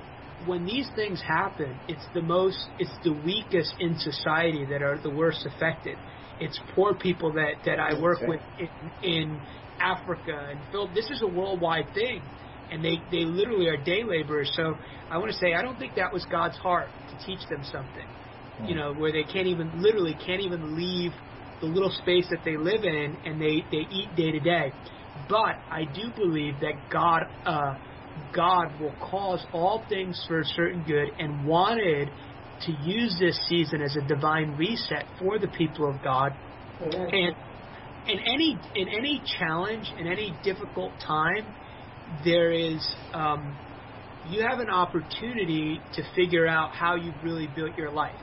when 0.45 0.65
these 0.65 0.89
things 0.95 1.21
happen, 1.27 1.81
it's 1.89 2.07
the 2.15 2.23
most, 2.23 2.59
it's 2.79 2.97
the 3.03 3.13
weakest 3.13 3.75
in 3.81 3.95
society 3.97 4.67
that 4.71 4.83
are 4.83 4.99
the 5.03 5.11
worst 5.11 5.45
affected. 5.47 5.99
It's 6.39 6.59
poor 6.75 6.97
people 6.97 7.33
that 7.35 7.57
that 7.65 7.81
I 7.81 7.95
work 8.01 8.19
Okay. 8.19 8.27
with 8.27 8.41
in, 8.59 8.93
in 9.03 9.43
Africa 9.81 10.49
and 10.51 10.65
Phil. 10.71 10.93
This 10.93 11.11
is 11.11 11.23
a 11.23 11.29
worldwide 11.29 11.93
thing, 11.95 12.31
and 12.71 12.85
they 12.85 12.97
they 13.11 13.25
literally 13.25 13.69
are 13.69 13.77
day 13.77 14.03
laborers. 14.05 14.51
So 14.55 14.75
I 15.11 15.19
want 15.19 15.31
to 15.31 15.39
say 15.39 15.55
I 15.55 15.63
don't 15.63 15.79
think 15.79 15.95
that 15.97 16.13
was 16.13 16.25
God's 16.31 16.57
heart 16.59 16.91
to 17.11 17.27
teach 17.27 17.41
them 17.49 17.63
something. 17.65 18.07
You 18.65 18.75
know, 18.75 18.93
where 18.93 19.13
they 19.13 19.23
can't 19.23 19.47
even 19.47 19.71
literally 19.81 20.15
can't 20.15 20.41
even 20.41 20.77
leave 20.77 21.13
the 21.61 21.67
little 21.67 21.91
space 21.91 22.27
that 22.31 22.41
they 22.45 22.57
live 22.57 22.83
in, 22.85 23.17
and 23.25 23.41
they 23.41 23.63
they 23.71 23.87
eat 23.91 24.09
day 24.17 24.33
to 24.33 24.41
day. 24.41 24.73
But 25.29 25.57
I 25.71 25.85
do 25.95 26.11
believe 26.17 26.55
that 26.61 26.75
God. 26.91 27.23
Uh, 27.45 27.75
God 28.35 28.81
will 28.81 28.95
cause 29.01 29.45
all 29.53 29.85
things 29.89 30.21
for 30.27 30.41
a 30.41 30.45
certain 30.45 30.83
good 30.83 31.09
and 31.21 31.47
wanted 31.47 32.11
to 32.63 32.73
use 32.83 33.17
this 33.21 33.39
season 33.49 33.81
as 33.81 33.97
a 33.97 34.07
divine 34.07 34.57
reset 34.57 35.05
for 35.19 35.39
the 35.39 35.49
people 35.49 35.89
of 35.89 36.03
God. 36.03 36.33
Amen. 36.83 37.09
And 37.13 37.35
in 38.09 38.19
any 38.21 38.59
in 38.75 38.89
any 38.89 39.23
challenge, 39.39 39.93
in 39.99 40.07
any 40.07 40.35
difficult 40.43 40.93
time, 41.07 41.47
there 42.25 42.53
is 42.53 42.87
um, 43.13 43.57
you 44.31 44.43
have 44.43 44.59
an 44.59 44.71
opportunity 44.71 45.81
to 45.95 46.03
figure 46.15 46.47
out 46.47 46.71
how 46.73 46.97
you've 46.97 47.23
really 47.23 47.49
built 47.55 47.77
your 47.77 47.91
life. 47.91 48.15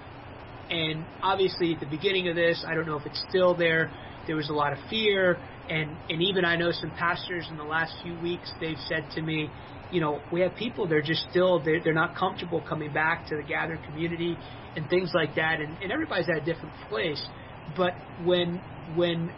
And 0.69 1.05
obviously, 1.21 1.73
at 1.73 1.79
the 1.79 1.85
beginning 1.85 2.27
of 2.27 2.35
this, 2.35 2.63
I 2.67 2.73
don't 2.73 2.87
know 2.87 2.97
if 2.97 3.05
it's 3.05 3.23
still 3.29 3.55
there. 3.55 3.91
There 4.27 4.35
was 4.35 4.49
a 4.49 4.53
lot 4.53 4.73
of 4.73 4.79
fear, 4.89 5.37
and 5.69 5.95
and 6.09 6.21
even 6.21 6.45
I 6.45 6.55
know 6.55 6.71
some 6.71 6.91
pastors 6.91 7.47
in 7.49 7.57
the 7.57 7.63
last 7.63 7.93
few 8.01 8.19
weeks 8.19 8.51
they've 8.59 8.77
said 8.87 9.05
to 9.15 9.21
me, 9.21 9.49
you 9.91 10.01
know, 10.01 10.19
we 10.31 10.41
have 10.41 10.55
people 10.55 10.87
they're 10.87 11.01
just 11.01 11.29
still 11.29 11.59
they're, 11.63 11.81
they're 11.83 11.93
not 11.93 12.15
comfortable 12.15 12.61
coming 12.67 12.91
back 12.91 13.27
to 13.27 13.35
the 13.35 13.43
gathered 13.43 13.83
community 13.83 14.37
and 14.75 14.89
things 14.89 15.11
like 15.13 15.35
that, 15.35 15.61
and, 15.61 15.77
and 15.81 15.91
everybody's 15.91 16.27
at 16.29 16.37
a 16.37 16.45
different 16.45 16.73
place. 16.89 17.23
But 17.77 17.93
when 18.23 18.61
when 18.95 19.31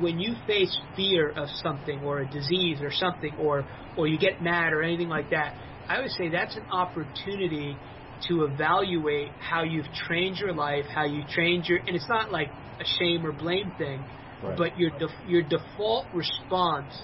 when 0.00 0.18
you 0.18 0.36
face 0.46 0.74
fear 0.96 1.30
of 1.36 1.48
something 1.62 2.00
or 2.02 2.20
a 2.20 2.28
disease 2.28 2.80
or 2.82 2.90
something 2.90 3.34
or 3.38 3.66
or 3.96 4.06
you 4.06 4.18
get 4.18 4.40
mad 4.40 4.72
or 4.72 4.82
anything 4.82 5.08
like 5.08 5.30
that, 5.30 5.54
I 5.88 6.00
would 6.00 6.10
say 6.18 6.30
that's 6.30 6.56
an 6.56 6.66
opportunity 6.72 7.80
to 8.28 8.44
evaluate 8.44 9.34
how 9.38 9.62
you've 9.62 9.90
trained 10.06 10.36
your 10.36 10.52
life, 10.54 10.84
how 10.94 11.04
you 11.04 11.24
trained 11.28 11.64
your, 11.66 11.78
and 11.86 11.96
it's 11.96 12.08
not 12.08 12.30
like 12.32 12.48
a 12.80 12.84
shame 12.84 13.24
or 13.24 13.32
blame 13.32 13.72
thing, 13.78 14.06
Right. 14.42 14.56
but 14.56 14.76
your 14.76 14.90
def, 14.98 15.10
your 15.24 15.42
default 15.42 16.08
response 16.12 16.94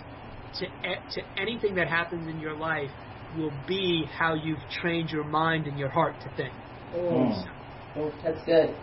to 0.54 0.66
a- 0.84 1.02
to 1.10 1.22
anything 1.36 1.74
that 1.74 1.88
happens 1.88 2.26
in 2.28 2.38
your 2.38 2.56
life 2.56 2.92
will 3.32 3.50
be 3.66 4.08
how 4.18 4.34
you've 4.34 4.66
trained 4.80 5.10
your 5.10 5.24
mind 5.24 5.66
and 5.66 5.78
your 5.78 5.90
heart 5.90 6.20
to 6.22 6.30
think. 6.30 6.54
Mm. 6.94 7.44
Mm, 7.96 8.22
That's 8.22 8.44
good. 8.44 8.76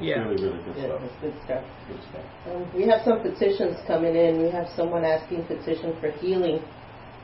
Yeah. 0.00 0.20
Really, 0.28 0.42
really 0.44 0.62
good 0.64 0.76
Yeah, 0.76 0.84
stuff. 0.86 1.00
that's 1.00 1.20
good 1.22 1.34
stuff. 1.44 1.64
Good 1.88 2.00
stuff. 2.10 2.24
Um, 2.54 2.70
we 2.74 2.86
have 2.86 3.00
some 3.04 3.20
petitions 3.22 3.76
coming 3.86 4.14
in. 4.14 4.42
We 4.42 4.50
have 4.50 4.66
someone 4.76 5.04
asking 5.04 5.44
petition 5.46 5.96
for 6.00 6.10
healing 6.10 6.60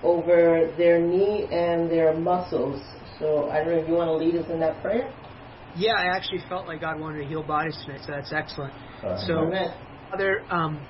over 0.03 0.73
their 0.77 0.99
knee 1.01 1.47
and 1.53 1.91
their 1.91 2.15
muscles. 2.15 2.81
So 3.19 3.51
I 3.51 3.59
don't 3.59 3.69
know 3.69 3.79
if 3.83 3.89
you 3.89 3.95
want 3.95 4.09
to 4.09 4.15
lead 4.17 4.35
us 4.37 4.49
in 4.51 4.59
that 4.61 4.81
prayer. 4.83 5.13
Yeah, 5.77 5.93
I 5.95 6.07
actually 6.17 6.41
felt 6.49 6.67
like 6.67 6.81
God 6.81 6.99
wanted 7.01 7.19
to 7.23 7.25
heal 7.27 7.43
bodies 7.43 7.79
tonight, 7.85 8.01
so 8.05 8.13
that's 8.13 8.33
excellent. 8.33 8.73
Uh, 9.03 9.17
So- 9.27 9.39
Amen. 9.47 9.73
Father, 10.11 10.43
um, 10.51 10.81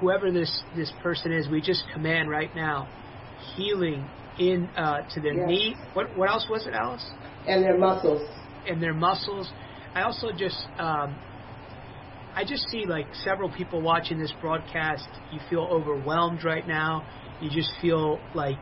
whoever 0.00 0.30
this 0.30 0.62
this 0.76 0.92
person 1.02 1.32
is, 1.32 1.48
we 1.48 1.60
just 1.60 1.84
command 1.92 2.28
right 2.30 2.54
now 2.54 2.86
healing 3.56 4.04
in 4.38 4.68
uh, 4.76 5.00
to 5.14 5.20
their 5.20 5.34
Yes. 5.34 5.48
knee. 5.48 5.76
What 5.94 6.14
what 6.16 6.28
else 6.30 6.46
was 6.50 6.66
it, 6.66 6.74
Alice? 6.74 7.10
And 7.46 7.62
their 7.64 7.78
muscles. 7.78 8.22
And 8.68 8.82
their 8.82 8.92
muscles. 8.94 9.50
I 9.98 10.02
also 10.04 10.30
just 10.30 10.64
um, 10.78 11.16
I 12.36 12.44
just 12.46 12.68
see 12.70 12.86
like 12.86 13.06
several 13.24 13.50
people 13.50 13.82
watching 13.82 14.16
this 14.16 14.32
broadcast. 14.40 15.08
You 15.32 15.40
feel 15.50 15.62
overwhelmed 15.62 16.44
right 16.44 16.66
now. 16.68 17.04
You 17.40 17.50
just 17.50 17.70
feel 17.82 18.20
like, 18.32 18.58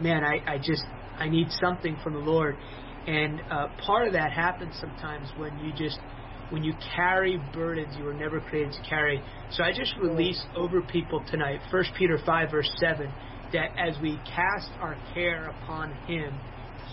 man, 0.00 0.22
I, 0.22 0.38
I 0.46 0.58
just 0.58 0.84
I 1.18 1.28
need 1.28 1.48
something 1.60 1.96
from 2.04 2.12
the 2.12 2.20
Lord. 2.20 2.56
And 3.08 3.40
uh, 3.50 3.66
part 3.84 4.06
of 4.06 4.12
that 4.12 4.30
happens 4.30 4.76
sometimes 4.80 5.28
when 5.36 5.58
you 5.58 5.72
just 5.72 5.98
when 6.50 6.62
you 6.62 6.72
carry 6.94 7.42
burdens 7.52 7.96
you 7.98 8.04
were 8.04 8.14
never 8.14 8.40
created 8.40 8.74
to 8.74 8.88
carry. 8.88 9.20
So 9.50 9.64
I 9.64 9.72
just 9.72 9.92
release 10.00 10.40
over 10.54 10.82
people 10.82 11.20
tonight, 11.28 11.58
1 11.72 11.84
Peter 11.98 12.20
5, 12.24 12.50
verse 12.52 12.70
7, 12.78 13.12
that 13.52 13.70
as 13.76 13.96
we 14.00 14.20
cast 14.24 14.70
our 14.80 14.96
care 15.14 15.46
upon 15.46 15.92
Him, 16.06 16.32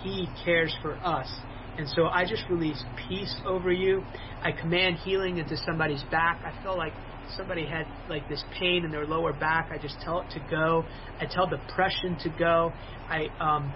He 0.01 0.27
cares 0.43 0.75
for 0.81 0.95
us. 0.95 1.29
And 1.77 1.89
so 1.89 2.05
I 2.05 2.23
just 2.25 2.43
release 2.49 2.83
peace 3.07 3.35
over 3.45 3.71
you. 3.71 4.03
I 4.41 4.51
command 4.51 4.97
healing 4.97 5.37
into 5.37 5.57
somebody's 5.57 6.03
back. 6.11 6.41
I 6.45 6.61
feel 6.63 6.77
like 6.77 6.93
somebody 7.35 7.65
had 7.65 7.85
like 8.09 8.27
this 8.29 8.43
pain 8.59 8.85
in 8.85 8.91
their 8.91 9.05
lower 9.05 9.33
back. 9.33 9.69
I 9.71 9.77
just 9.77 9.95
tell 10.03 10.21
it 10.21 10.29
to 10.31 10.39
go. 10.49 10.85
I 11.19 11.25
tell 11.25 11.47
depression 11.47 12.17
to 12.23 12.29
go. 12.37 12.71
I 13.09 13.25
um, 13.39 13.73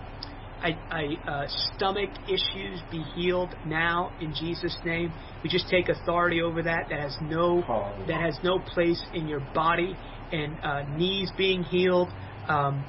I, 0.62 0.72
I 0.90 1.30
uh, 1.30 1.48
stomach 1.76 2.10
issues 2.26 2.82
be 2.92 3.04
healed 3.16 3.56
now 3.66 4.12
in 4.20 4.34
Jesus' 4.34 4.76
name. 4.86 5.14
We 5.44 5.50
just 5.50 5.70
take 5.70 5.90
authority 5.90 6.42
over 6.42 6.64
that. 6.64 6.88
That 6.90 7.00
has 7.00 7.16
no 7.22 7.62
that 8.08 8.22
has 8.22 8.38
no 8.44 8.60
place 8.60 9.04
in 9.14 9.28
your 9.28 9.42
body. 9.54 9.96
And 10.32 10.58
uh, 10.62 10.84
knees 10.98 11.32
being 11.38 11.64
healed. 11.64 12.10
Um, 12.48 12.84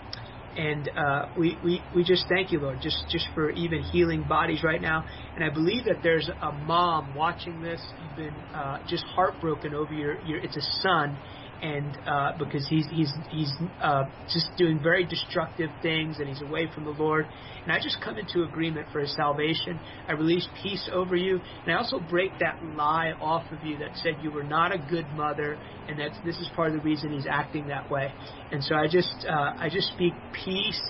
and 0.58 0.90
uh, 0.96 1.26
we, 1.36 1.56
we, 1.62 1.80
we 1.94 2.02
just 2.02 2.24
thank 2.28 2.50
you, 2.50 2.58
Lord, 2.58 2.80
just, 2.82 2.96
just 3.12 3.26
for 3.32 3.50
even 3.50 3.80
healing 3.92 4.24
bodies 4.24 4.64
right 4.64 4.82
now. 4.82 5.04
And 5.36 5.44
I 5.44 5.50
believe 5.50 5.84
that 5.84 6.02
there's 6.02 6.28
a 6.42 6.52
mom 6.52 7.14
watching 7.14 7.60
this. 7.60 7.80
You've 7.96 8.16
been 8.16 8.42
uh, 8.52 8.78
just 8.88 9.04
heartbroken 9.14 9.72
over 9.72 9.94
your, 9.94 10.20
your 10.24 10.38
it's 10.38 10.56
a 10.56 10.82
son 10.82 11.20
and 11.62 11.98
uh, 12.06 12.32
because 12.38 12.66
he's 12.68 12.86
he's 12.90 13.12
he's 13.30 13.52
uh, 13.82 14.04
just 14.32 14.46
doing 14.56 14.80
very 14.82 15.04
destructive 15.04 15.70
things, 15.82 16.18
and 16.18 16.28
he's 16.28 16.42
away 16.42 16.68
from 16.72 16.84
the 16.84 16.90
Lord. 16.90 17.26
And 17.62 17.72
I 17.72 17.78
just 17.78 17.98
come 18.02 18.16
into 18.16 18.44
agreement 18.44 18.86
for 18.92 19.00
his 19.00 19.14
salvation. 19.14 19.78
I 20.06 20.12
release 20.12 20.46
peace 20.62 20.88
over 20.92 21.16
you, 21.16 21.40
and 21.64 21.74
I 21.74 21.78
also 21.78 21.98
break 21.98 22.30
that 22.40 22.62
lie 22.76 23.12
off 23.20 23.44
of 23.52 23.64
you 23.64 23.78
that 23.78 23.96
said 23.96 24.14
you 24.22 24.30
were 24.30 24.44
not 24.44 24.72
a 24.72 24.78
good 24.78 25.06
mother, 25.14 25.58
and 25.88 25.98
that 25.98 26.12
this 26.24 26.36
is 26.36 26.48
part 26.54 26.68
of 26.68 26.74
the 26.74 26.82
reason 26.82 27.12
he's 27.12 27.26
acting 27.28 27.66
that 27.68 27.90
way. 27.90 28.12
And 28.52 28.62
so 28.62 28.74
I 28.74 28.86
just 28.86 29.26
uh, 29.28 29.52
I 29.58 29.68
just 29.70 29.88
speak 29.92 30.12
peace 30.44 30.80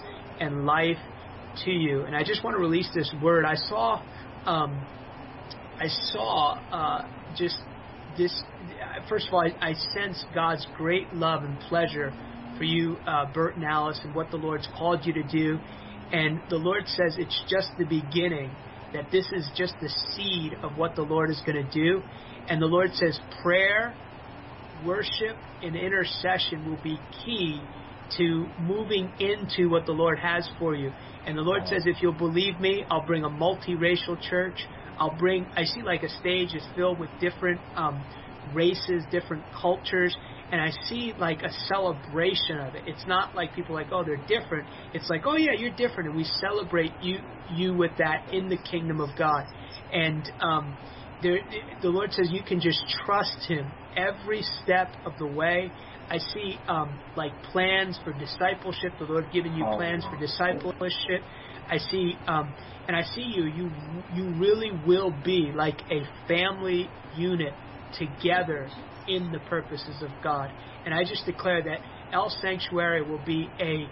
and 0.41 0.67
life 0.67 0.99
to 1.65 1.71
you, 1.71 2.03
and 2.03 2.15
I 2.15 2.23
just 2.25 2.45
want 2.45 2.55
to 2.55 2.61
release 2.61 2.89
this 2.95 3.13
word. 3.23 3.45
I 3.45 3.55
saw 3.55 4.03
um, 4.45 4.87
I 5.81 5.87
saw 6.13 6.59
uh, 6.73 7.09
just 7.37 7.57
this 8.17 8.43
first 9.09 9.29
of 9.29 9.35
all, 9.35 9.41
I, 9.41 9.71
I 9.71 9.73
sense 9.95 10.25
God's 10.35 10.67
great 10.77 11.13
love 11.13 11.45
and 11.45 11.59
pleasure 11.61 12.13
for 12.57 12.65
you, 12.65 12.97
uh, 13.07 13.27
Bert 13.33 13.57
and 13.57 13.65
Alice, 13.65 14.01
and 14.05 14.15
what 14.15 14.31
the 14.31 14.37
Lord's 14.37 14.69
called 14.77 15.05
you 15.05 15.13
to 15.13 15.23
do. 15.23 15.59
And 16.13 16.41
the 16.49 16.57
Lord 16.57 16.87
says 16.87 17.17
it's 17.19 17.45
just 17.49 17.69
the 17.79 17.85
beginning, 17.85 18.51
that 18.95 19.11
this 19.13 19.27
is 19.33 19.51
just 19.57 19.75
the 19.81 19.89
seed 20.15 20.55
of 20.63 20.77
what 20.77 20.97
the 20.97 21.03
Lord 21.03 21.31
is 21.31 21.41
going 21.45 21.63
to 21.63 21.71
do. 21.71 22.03
And 22.49 22.61
the 22.61 22.67
Lord 22.67 22.95
says 22.95 23.19
prayer, 23.43 23.95
worship, 24.85 25.37
and 25.63 25.77
intercession 25.77 26.69
will 26.69 26.83
be 26.83 26.99
key 27.25 27.61
to 28.17 28.47
moving 28.61 29.13
into 29.19 29.69
what 29.69 29.85
the 29.85 29.93
Lord 29.93 30.19
has 30.19 30.49
for 30.59 30.75
you. 30.75 30.91
And 31.27 31.37
the 31.37 31.43
Lord 31.43 31.67
says, 31.67 31.83
if 31.85 32.01
you'll 32.01 32.13
believe 32.13 32.59
me, 32.59 32.85
I'll 32.91 33.05
bring 33.05 33.25
a 33.25 33.29
multiracial 33.29 34.19
church. 34.31 34.57
I'll 34.99 35.17
bring, 35.17 35.47
I 35.55 35.65
see 35.65 35.83
like 35.83 36.03
a 36.03 36.09
stage 36.09 36.55
is 36.55 36.67
filled 36.75 36.99
with 36.99 37.11
different 37.21 37.61
um, 37.77 38.03
races, 38.55 39.05
different 39.11 39.45
cultures, 39.53 40.15
and 40.51 40.61
I 40.61 40.71
see 40.87 41.13
like 41.17 41.43
a 41.43 41.51
celebration 41.67 42.59
of 42.61 42.75
it. 42.75 42.85
It's 42.87 43.07
not 43.07 43.35
like 43.35 43.53
people 43.55 43.75
like, 43.75 43.89
oh, 43.93 44.05
they're 44.05 44.17
different. 44.17 44.69
It's 44.93 45.09
like, 45.11 45.23
oh 45.27 45.37
yeah, 45.37 45.53
you're 45.57 45.71
different, 45.71 46.09
and 46.09 46.17
we 46.17 46.25
celebrate 46.41 46.93
you 47.01 47.19
you 47.51 47.75
with 47.75 47.97
that 47.99 48.33
in 48.33 48.49
the 48.49 48.59
kingdom 48.71 49.01
of 49.01 49.11
God. 49.17 49.45
And 49.93 50.31
um, 50.41 50.77
there, 51.23 51.39
the 51.83 51.89
Lord 51.89 52.13
says 52.13 52.29
you 52.31 52.43
can 52.43 52.61
just 52.61 52.81
trust 53.05 53.47
Him 53.49 53.71
every 53.97 54.43
step 54.63 54.95
of 55.05 55.13
the 55.19 55.27
way. 55.27 55.71
I 56.11 56.19
see 56.19 56.59
um, 56.69 56.99
like 57.17 57.33
plans 57.53 57.99
for 58.03 58.13
discipleship. 58.13 58.93
The 58.99 59.05
Lord 59.05 59.31
giving 59.33 59.53
you 59.53 59.65
plans 59.77 60.05
for 60.05 60.17
discipleship. 60.19 61.23
I 61.71 61.79
see, 61.79 62.15
um, 62.27 62.55
and 62.87 62.97
I 62.97 63.03
see 63.03 63.33
you. 63.35 63.45
You 63.45 63.71
you 64.15 64.33
really 64.39 64.71
will 64.87 65.11
be 65.11 65.53
like 65.55 65.83
a 65.91 66.03
family 66.27 66.89
unit 67.17 67.53
together 67.95 68.69
in 69.07 69.33
the 69.33 69.41
purposes 69.41 70.03
of 70.03 70.11
God. 70.23 70.51
And 70.85 70.95
I 70.95 71.03
just 71.05 71.25
declare 71.27 71.63
that 71.63 71.81
El 72.13 72.29
Sanctuary 72.43 73.03
will 73.03 73.23
be 73.25 73.49
a 73.61 73.87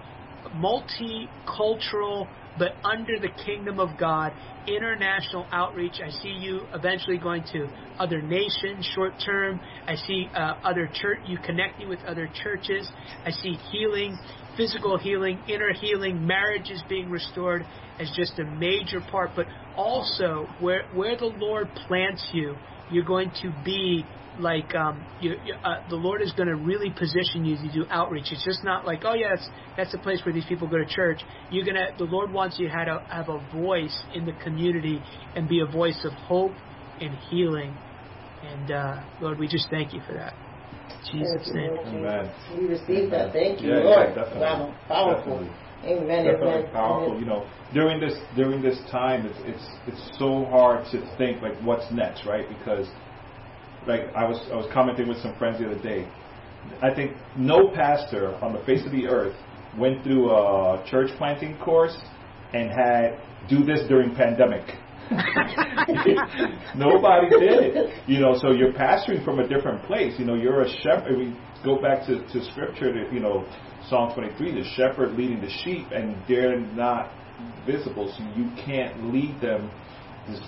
multicultural, 0.56 2.26
but 2.58 2.72
under 2.84 3.18
the 3.20 3.28
kingdom 3.44 3.78
of 3.78 3.96
God, 3.98 4.32
international 4.66 5.46
outreach. 5.52 6.00
I 6.04 6.10
see 6.10 6.30
you 6.30 6.62
eventually 6.74 7.18
going 7.18 7.44
to 7.52 7.68
other 7.98 8.20
nations 8.20 8.88
short 8.94 9.14
term. 9.24 9.60
I 9.86 9.94
see 9.94 10.28
uh, 10.34 10.54
other 10.64 10.88
church, 10.92 11.20
you 11.26 11.38
connecting 11.38 11.88
with 11.88 12.02
other 12.04 12.28
churches. 12.42 12.88
I 13.24 13.30
see 13.30 13.56
healing, 13.70 14.18
physical 14.56 14.98
healing, 14.98 15.40
inner 15.48 15.72
healing, 15.72 16.26
marriages 16.26 16.82
being 16.88 17.10
restored 17.10 17.64
as 18.00 18.10
just 18.16 18.38
a 18.38 18.44
major 18.44 19.00
part, 19.10 19.30
but 19.36 19.46
also 19.76 20.46
where, 20.60 20.84
where 20.94 21.16
the 21.16 21.26
Lord 21.26 21.68
plants 21.86 22.24
you 22.32 22.56
you're 22.90 23.04
going 23.04 23.30
to 23.42 23.52
be 23.64 24.04
like 24.38 24.74
um, 24.74 25.04
you, 25.20 25.34
uh, 25.64 25.76
the 25.88 25.96
Lord 25.96 26.22
is 26.22 26.32
going 26.32 26.48
to 26.48 26.56
really 26.56 26.90
position 26.90 27.44
you 27.44 27.56
to 27.56 27.72
do 27.72 27.86
outreach. 27.90 28.26
It's 28.30 28.44
just 28.44 28.64
not 28.64 28.84
like, 28.84 29.02
oh 29.04 29.14
yeah, 29.14 29.28
that's 29.30 29.48
that's 29.76 29.92
the 29.92 29.98
place 29.98 30.20
where 30.24 30.32
these 30.32 30.46
people 30.46 30.68
go 30.68 30.78
to 30.78 30.86
church. 30.86 31.20
You're 31.50 31.64
gonna. 31.64 31.86
The 31.98 32.04
Lord 32.04 32.32
wants 32.32 32.58
you 32.58 32.68
to 32.68 32.74
have 32.74 32.88
a, 32.88 33.14
have 33.14 33.28
a 33.28 33.38
voice 33.52 33.96
in 34.14 34.24
the 34.24 34.32
community 34.32 35.02
and 35.34 35.48
be 35.48 35.60
a 35.60 35.66
voice 35.66 36.00
of 36.04 36.12
hope 36.12 36.54
and 37.00 37.14
healing. 37.30 37.74
And 38.42 38.70
uh, 38.70 38.96
Lord, 39.20 39.38
we 39.38 39.48
just 39.48 39.68
thank 39.70 39.92
you 39.92 40.00
for 40.06 40.14
that. 40.14 40.34
In 40.72 41.20
Jesus' 41.20 41.50
name. 41.52 41.76
Amen. 41.86 42.32
We 42.56 42.66
receive 42.66 43.10
that. 43.10 43.32
Thank 43.32 43.62
you, 43.62 43.70
yeah, 43.70 43.80
Lord. 43.80 44.16
Yeah, 44.16 44.38
wow, 44.38 44.74
powerful. 44.88 45.38
Definitely. 45.40 45.66
Amen. 45.84 46.24
Definitely 46.24 46.48
amen. 46.48 46.72
powerful. 46.72 47.08
Amen. 47.12 47.20
You 47.20 47.26
know, 47.26 47.46
during 47.72 48.00
this 48.00 48.14
during 48.34 48.62
this 48.62 48.78
time, 48.90 49.26
it's 49.26 49.38
it's 49.44 49.66
it's 49.86 50.18
so 50.18 50.44
hard 50.46 50.84
to 50.92 51.16
think 51.16 51.42
like 51.42 51.58
what's 51.62 51.90
next, 51.92 52.26
right? 52.26 52.48
Because 52.48 52.88
like 53.86 54.14
I 54.14 54.28
was 54.28 54.40
I 54.50 54.56
was 54.56 54.68
commenting 54.72 55.08
with 55.08 55.18
some 55.18 55.36
friends 55.38 55.58
the 55.58 55.66
other 55.70 55.82
day. 55.82 56.08
I 56.82 56.92
think 56.94 57.12
no 57.36 57.68
pastor 57.68 58.34
on 58.36 58.52
the 58.52 58.60
face 58.64 58.84
of 58.84 58.92
the 58.92 59.06
earth 59.06 59.36
went 59.78 60.02
through 60.02 60.30
a 60.30 60.84
church 60.88 61.10
planting 61.18 61.56
course 61.58 61.96
and 62.52 62.70
had 62.70 63.20
do 63.48 63.64
this 63.64 63.86
during 63.88 64.14
pandemic. 64.14 64.64
Nobody 66.76 67.30
did. 67.30 67.76
it, 67.76 68.08
You 68.08 68.18
know, 68.18 68.36
so 68.38 68.50
you're 68.50 68.72
pastoring 68.72 69.24
from 69.24 69.38
a 69.38 69.46
different 69.46 69.84
place. 69.84 70.14
You 70.18 70.24
know, 70.24 70.34
you're 70.34 70.62
a 70.62 70.68
shepherd. 70.82 71.16
We 71.16 71.36
go 71.64 71.80
back 71.80 72.06
to, 72.06 72.26
to 72.26 72.44
scripture, 72.50 72.92
to, 72.92 73.14
you 73.14 73.20
know, 73.20 73.46
Psalm 73.88 74.12
23, 74.14 74.62
the 74.62 74.68
shepherd 74.74 75.12
leading 75.12 75.40
the 75.40 75.50
sheep, 75.62 75.86
and 75.92 76.16
they're 76.28 76.58
not 76.58 77.12
visible, 77.64 78.12
so 78.16 78.24
you 78.36 78.50
can't 78.64 79.12
lead 79.12 79.40
them 79.40 79.70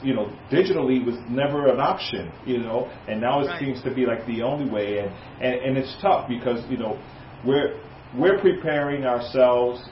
you 0.02 0.14
know, 0.14 0.32
digitally 0.50 1.04
was 1.04 1.16
never 1.28 1.68
an 1.68 1.80
option, 1.80 2.32
you 2.44 2.58
know, 2.58 2.90
and 3.06 3.20
now 3.20 3.40
it 3.40 3.46
right. 3.46 3.60
seems 3.60 3.82
to 3.82 3.94
be 3.94 4.06
like 4.06 4.26
the 4.26 4.42
only 4.42 4.70
way, 4.70 4.98
and, 4.98 5.10
and 5.40 5.54
and 5.54 5.78
it's 5.78 5.94
tough 6.02 6.28
because 6.28 6.64
you 6.70 6.76
know 6.76 7.00
we're 7.44 7.80
we're 8.16 8.38
preparing 8.40 9.04
ourselves 9.04 9.88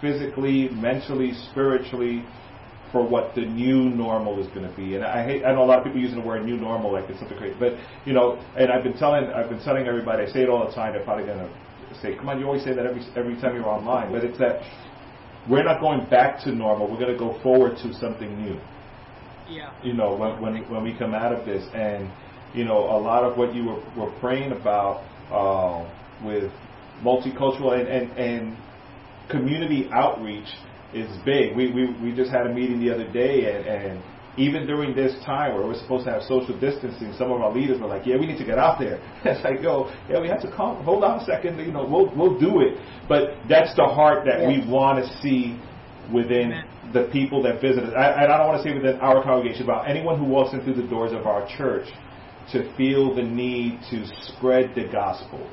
physically, 0.00 0.68
mentally, 0.70 1.32
spiritually 1.50 2.24
for 2.92 3.06
what 3.06 3.34
the 3.34 3.40
new 3.40 3.90
normal 3.90 4.38
is 4.38 4.46
going 4.48 4.68
to 4.68 4.76
be. 4.76 4.94
And 4.94 5.04
I 5.04 5.24
hate 5.24 5.44
I 5.44 5.52
know 5.52 5.64
a 5.64 5.66
lot 5.66 5.78
of 5.78 5.84
people 5.84 6.00
using 6.00 6.20
the 6.20 6.26
word 6.26 6.44
new 6.44 6.56
normal 6.56 6.92
like 6.92 7.08
it's 7.08 7.18
something 7.18 7.38
crazy, 7.38 7.56
but 7.58 7.72
you 8.04 8.12
know, 8.12 8.38
and 8.56 8.70
I've 8.70 8.84
been 8.84 8.96
telling 8.96 9.24
I've 9.24 9.48
been 9.48 9.62
telling 9.64 9.86
everybody 9.86 10.24
I 10.24 10.26
say 10.26 10.42
it 10.42 10.48
all 10.48 10.66
the 10.66 10.74
time. 10.74 10.92
They're 10.92 11.04
probably 11.04 11.24
going 11.24 11.38
to 11.38 12.00
say, 12.00 12.14
"Come 12.16 12.28
on, 12.28 12.38
you 12.38 12.46
always 12.46 12.62
say 12.62 12.74
that 12.74 12.84
every 12.84 13.02
every 13.16 13.40
time 13.40 13.54
you're 13.54 13.68
online," 13.68 14.12
but 14.12 14.22
it's 14.22 14.38
that 14.38 14.60
we're 15.48 15.64
not 15.64 15.80
going 15.80 16.08
back 16.08 16.40
to 16.44 16.52
normal. 16.52 16.90
We're 16.90 17.00
going 17.00 17.12
to 17.12 17.18
go 17.18 17.40
forward 17.42 17.76
to 17.78 17.92
something 17.94 18.38
new. 18.40 18.60
Yeah. 19.48 19.72
You 19.82 19.92
know, 19.92 20.14
when 20.16 20.40
when 20.40 20.70
when 20.70 20.82
we 20.82 20.96
come 20.96 21.14
out 21.14 21.32
of 21.32 21.44
this, 21.44 21.64
and 21.74 22.10
you 22.54 22.64
know, 22.64 22.78
a 22.78 22.98
lot 22.98 23.24
of 23.24 23.36
what 23.36 23.54
you 23.54 23.64
were, 23.64 23.82
were 23.96 24.20
praying 24.20 24.52
about 24.52 25.04
uh, 25.30 25.88
with 26.24 26.50
multicultural 27.02 27.78
and, 27.78 27.88
and 27.88 28.18
and 28.18 28.56
community 29.30 29.88
outreach 29.92 30.48
is 30.94 31.08
big. 31.24 31.56
We 31.56 31.72
we 31.72 31.92
we 32.02 32.14
just 32.14 32.30
had 32.30 32.46
a 32.46 32.54
meeting 32.54 32.80
the 32.80 32.94
other 32.94 33.10
day, 33.10 33.54
and 33.54 33.66
and 33.66 34.02
even 34.36 34.66
during 34.66 34.94
this 34.96 35.14
time 35.24 35.54
where 35.54 35.66
we're 35.66 35.78
supposed 35.78 36.06
to 36.06 36.12
have 36.12 36.22
social 36.22 36.58
distancing, 36.58 37.12
some 37.16 37.30
of 37.30 37.40
our 37.40 37.52
leaders 37.52 37.80
were 37.80 37.86
like, 37.86 38.06
"Yeah, 38.06 38.16
we 38.16 38.26
need 38.26 38.38
to 38.38 38.44
get 38.44 38.58
out 38.58 38.78
there." 38.78 39.00
it's 39.24 39.44
like, 39.44 39.60
"Yo, 39.62 39.92
yeah, 40.08 40.20
we 40.20 40.28
have 40.28 40.40
to 40.42 40.50
come. 40.50 40.82
Hold 40.84 41.04
on 41.04 41.20
a 41.20 41.24
second. 41.24 41.58
You 41.58 41.72
know, 41.72 41.84
we'll 41.84 42.14
we'll 42.16 42.38
do 42.38 42.60
it." 42.60 42.78
But 43.08 43.36
that's 43.48 43.74
the 43.76 43.84
heart 43.84 44.24
that 44.26 44.40
yes. 44.40 44.48
we 44.48 44.70
want 44.70 45.04
to 45.04 45.20
see 45.20 45.58
within 46.12 46.64
the 46.94 47.08
people 47.12 47.42
that 47.42 47.60
visit 47.60 47.84
us. 47.84 47.92
I, 47.96 48.24
I 48.24 48.26
don't 48.26 48.46
want 48.46 48.62
to 48.62 48.68
say 48.68 48.74
within 48.74 48.96
our 49.00 49.22
congregation, 49.22 49.66
but 49.66 49.84
anyone 49.84 50.18
who 50.18 50.24
walks 50.24 50.54
in 50.54 50.62
through 50.64 50.80
the 50.82 50.88
doors 50.88 51.12
of 51.12 51.26
our 51.26 51.46
church 51.58 51.86
to 52.52 52.74
feel 52.76 53.14
the 53.14 53.22
need 53.22 53.80
to 53.90 54.06
spread 54.28 54.74
the 54.74 54.86
gospel. 54.90 55.44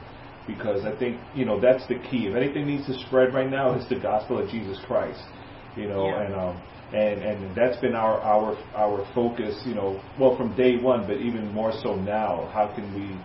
Because 0.48 0.86
I 0.86 0.98
think, 0.98 1.20
you 1.36 1.46
know, 1.46 1.60
that's 1.60 1.86
the 1.88 1.96
key. 2.10 2.28
If 2.28 2.36
anything 2.36 2.66
needs 2.68 2.86
to 2.88 2.94
spread 3.08 3.34
right 3.34 3.50
now, 3.50 3.74
it's 3.74 3.88
the 3.90 4.00
gospel 4.00 4.40
of 4.40 4.50
Jesus 4.50 4.78
Christ. 4.88 5.22
You 5.78 5.88
know, 5.88 6.08
Yeah. 6.08 6.22
and 6.24 6.36
um, 6.36 6.62
and 6.94 7.22
and 7.22 7.56
that's 7.56 7.78
been 7.80 7.96
our 7.96 8.20
our 8.22 8.58
our 8.76 9.08
focus. 9.16 9.56
You 9.66 9.76
know, 9.76 10.02
well 10.20 10.36
from 10.36 10.56
day 10.56 10.78
one, 10.78 11.08
but 11.08 11.18
even 11.18 11.52
more 11.54 11.72
so 11.84 11.96
now. 11.96 12.50
How 12.54 12.68
can 12.76 12.94
we 12.94 13.16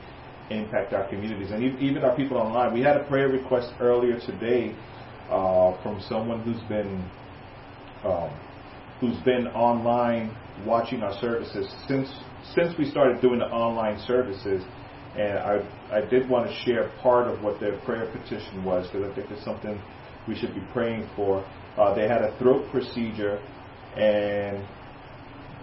impact 0.54 0.92
our 0.92 1.08
communities 1.08 1.50
and 1.50 1.64
even 1.82 2.04
our 2.04 2.14
people 2.14 2.36
online? 2.36 2.72
We 2.72 2.82
had 2.82 2.96
a 2.96 3.04
prayer 3.04 3.28
request 3.28 3.72
earlier 3.80 4.20
today 4.20 4.74
uh, 5.30 5.82
from 5.82 6.00
someone 6.08 6.42
who's 6.42 6.62
been 6.68 7.02
um, 8.06 8.30
who's 9.00 9.18
been 9.24 9.48
online 9.48 10.34
watching 10.64 11.02
our 11.02 11.18
services 11.20 11.72
since 11.88 12.08
since 12.54 12.76
we 12.78 12.88
started 12.90 13.20
doing 13.20 13.40
the 13.40 13.46
online 13.46 13.98
services. 14.06 14.62
And 15.16 15.38
I 15.38 15.60
I 15.90 16.00
did 16.02 16.28
want 16.28 16.48
to 16.48 16.54
share 16.64 16.90
part 17.02 17.26
of 17.28 17.42
what 17.42 17.60
their 17.60 17.78
prayer 17.80 18.10
petition 18.12 18.64
was 18.64 18.86
because 18.86 19.10
I 19.10 19.14
think 19.14 19.30
it's 19.30 19.44
something 19.44 19.80
we 20.28 20.34
should 20.34 20.54
be 20.54 20.62
praying 20.72 21.08
for. 21.16 21.44
Uh, 21.76 21.94
they 21.94 22.08
had 22.08 22.22
a 22.22 22.36
throat 22.38 22.70
procedure 22.70 23.38
and 23.96 24.66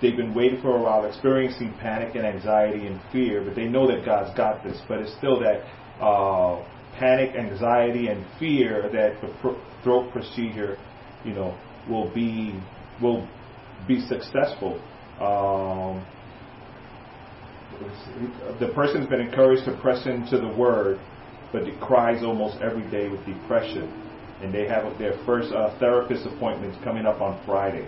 they've 0.01 0.17
been 0.17 0.33
waiting 0.33 0.62
for 0.62 0.77
a 0.77 0.81
while, 0.81 1.05
experiencing 1.05 1.73
panic 1.79 2.15
and 2.15 2.25
anxiety 2.25 2.88
and 2.88 3.00
fear, 3.12 3.43
but 3.43 3.55
they 3.55 3.65
know 3.65 3.88
that 3.88 4.05
God's 4.05 4.35
got 4.35 4.63
this. 4.63 4.79
But 4.88 5.00
it's 5.00 5.15
still 5.17 5.39
that 5.39 5.63
uh, 6.03 6.63
panic, 6.97 7.35
anxiety, 7.35 8.07
and 8.07 8.25
fear 8.39 8.89
that 8.91 9.21
the 9.21 9.55
throat 9.83 10.12
procedure, 10.12 10.77
you 11.23 11.33
know, 11.33 11.57
will 11.89 12.13
be 12.13 12.59
will 13.01 13.27
be 13.87 13.99
successful. 14.07 14.79
Um, 15.19 16.05
the 18.59 18.71
person's 18.75 19.07
been 19.09 19.21
encouraged 19.21 19.65
to 19.65 19.77
press 19.81 20.05
into 20.05 20.37
the 20.37 20.47
Word, 20.47 20.99
but 21.51 21.63
it 21.63 21.79
cries 21.81 22.23
almost 22.23 22.61
every 22.61 22.89
day 22.91 23.09
with 23.09 23.25
depression, 23.25 23.89
and 24.41 24.53
they 24.53 24.67
have 24.67 24.97
their 24.99 25.13
first 25.25 25.51
uh, 25.53 25.77
therapist 25.79 26.25
appointments 26.25 26.77
coming 26.83 27.05
up 27.05 27.21
on 27.21 27.43
Friday. 27.45 27.87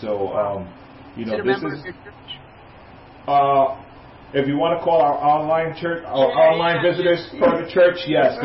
So, 0.00 0.28
um, 0.32 0.72
you 1.16 1.26
know, 1.26 1.34
Is 1.34 1.40
it 1.40 1.44
a 1.44 1.44
this 1.44 1.56
is 1.58 1.64
of 1.64 1.84
your 1.84 1.94
church? 1.94 2.30
uh, 3.28 3.84
if 4.34 4.46
you 4.48 4.56
want 4.56 4.78
to 4.78 4.84
call 4.84 5.00
our 5.00 5.14
online 5.14 5.76
church, 5.80 6.04
our 6.06 6.28
Yeah, 6.28 6.48
online 6.52 6.76
yeah. 6.76 6.90
visitors 6.90 7.20
of 7.34 7.64
the 7.64 7.70
church, 7.72 7.98
yes, 8.06 8.36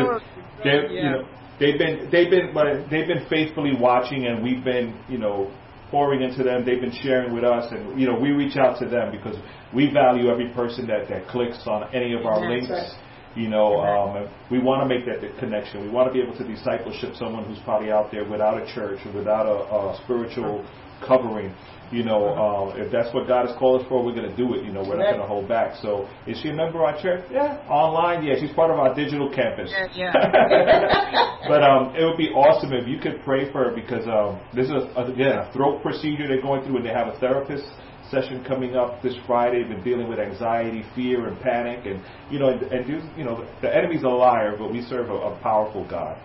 they, 0.63 0.71
yeah. 0.71 1.03
you 1.03 1.09
know, 1.11 1.27
they've 1.59 1.77
been 1.77 2.09
they've 2.11 2.29
been 2.29 2.51
but 2.53 2.89
they've 2.89 3.07
been 3.07 3.25
faithfully 3.29 3.73
watching, 3.77 4.25
and 4.25 4.43
we've 4.43 4.63
been 4.63 4.99
you 5.09 5.17
know 5.17 5.51
pouring 5.91 6.21
into 6.21 6.43
them. 6.43 6.65
They've 6.65 6.81
been 6.81 6.97
sharing 7.03 7.33
with 7.33 7.43
us, 7.43 7.71
and 7.71 7.99
you 7.99 8.07
know 8.07 8.19
we 8.19 8.31
reach 8.31 8.57
out 8.57 8.79
to 8.79 8.87
them 8.87 9.11
because 9.11 9.35
we 9.73 9.91
value 9.91 10.29
every 10.29 10.49
person 10.53 10.87
that 10.87 11.07
that 11.09 11.27
clicks 11.27 11.59
on 11.67 11.93
any 11.93 12.13
of 12.13 12.25
our 12.25 12.39
That's 12.39 12.49
links. 12.49 12.69
right. 12.69 12.99
You 13.35 13.49
know, 13.49 13.81
um, 13.81 14.29
we 14.51 14.59
want 14.59 14.87
to 14.87 14.87
make 14.87 15.07
that 15.07 15.19
connection. 15.39 15.81
We 15.81 15.89
want 15.89 16.07
to 16.07 16.13
be 16.13 16.21
able 16.21 16.37
to 16.37 16.43
discipleship 16.43 17.15
someone 17.15 17.45
who's 17.45 17.57
probably 17.63 17.91
out 17.91 18.11
there 18.11 18.23
without 18.29 18.61
a 18.61 18.65
church 18.75 18.99
or 19.07 19.11
without 19.11 19.47
a, 19.47 19.57
a 19.73 19.99
spiritual 20.03 20.63
covering. 21.05 21.51
You 21.93 22.03
know, 22.03 22.25
uh, 22.33 22.75
if 22.75 22.91
that's 22.91 23.13
what 23.13 23.27
God 23.27 23.47
has 23.47 23.55
called 23.59 23.81
us 23.81 23.87
for, 23.87 24.03
we're 24.03 24.15
going 24.15 24.29
to 24.29 24.35
do 24.35 24.55
it. 24.55 24.65
You 24.65 24.73
know, 24.73 24.81
we're 24.81 24.97
not 24.97 25.13
going 25.13 25.21
to 25.21 25.27
hold 25.27 25.47
back. 25.47 25.75
So, 25.79 26.09
is 26.25 26.39
she 26.41 26.49
a 26.49 26.53
member 26.53 26.79
of 26.79 26.95
our 26.95 26.99
church? 26.99 27.23
Yeah, 27.31 27.61
online. 27.69 28.23
Yeah, 28.23 28.33
she's 28.39 28.51
part 28.53 28.71
of 28.71 28.79
our 28.79 28.95
digital 28.95 29.29
campus. 29.29 29.69
Yeah, 29.71 29.87
yeah. 29.93 31.37
but 31.47 31.61
um, 31.61 31.95
it 31.95 32.03
would 32.03 32.17
be 32.17 32.29
awesome 32.29 32.73
if 32.73 32.87
you 32.87 32.97
could 32.99 33.21
pray 33.23 33.51
for 33.51 33.69
her 33.69 33.75
because 33.75 34.07
um, 34.07 34.41
this 34.55 34.65
is 34.65 34.73
a, 34.73 35.05
again 35.05 35.37
a 35.37 35.53
throat 35.53 35.83
procedure 35.83 36.27
they're 36.27 36.41
going 36.41 36.65
through, 36.65 36.77
and 36.77 36.85
they 36.85 36.89
have 36.89 37.13
a 37.13 37.19
therapist 37.19 37.65
session 38.09 38.43
coming 38.43 38.75
up 38.75 39.03
this 39.03 39.13
Friday. 39.27 39.61
They've 39.61 39.77
been 39.77 39.83
dealing 39.83 40.09
with 40.09 40.17
anxiety, 40.17 40.83
fear, 40.95 41.27
and 41.27 41.39
panic, 41.41 41.85
and 41.85 42.01
you 42.31 42.39
know, 42.39 42.49
and, 42.49 42.61
and 42.73 42.89
you 42.89 43.01
you 43.15 43.23
know, 43.23 43.47
the 43.61 43.69
enemy's 43.69 44.01
a 44.01 44.09
liar, 44.09 44.55
but 44.57 44.71
we 44.71 44.81
serve 44.81 45.11
a, 45.11 45.13
a 45.13 45.39
powerful 45.41 45.87
God. 45.87 46.17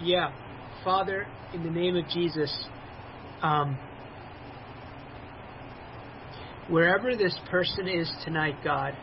Yeah. 0.00 0.32
Father, 0.84 1.26
in 1.52 1.62
the 1.62 1.70
name 1.70 1.96
of 1.96 2.08
Jesus, 2.08 2.68
um, 3.42 3.76
wherever 6.70 7.16
this 7.16 7.36
person 7.50 7.88
is 7.88 8.10
tonight, 8.24 8.56
God, 8.62 8.94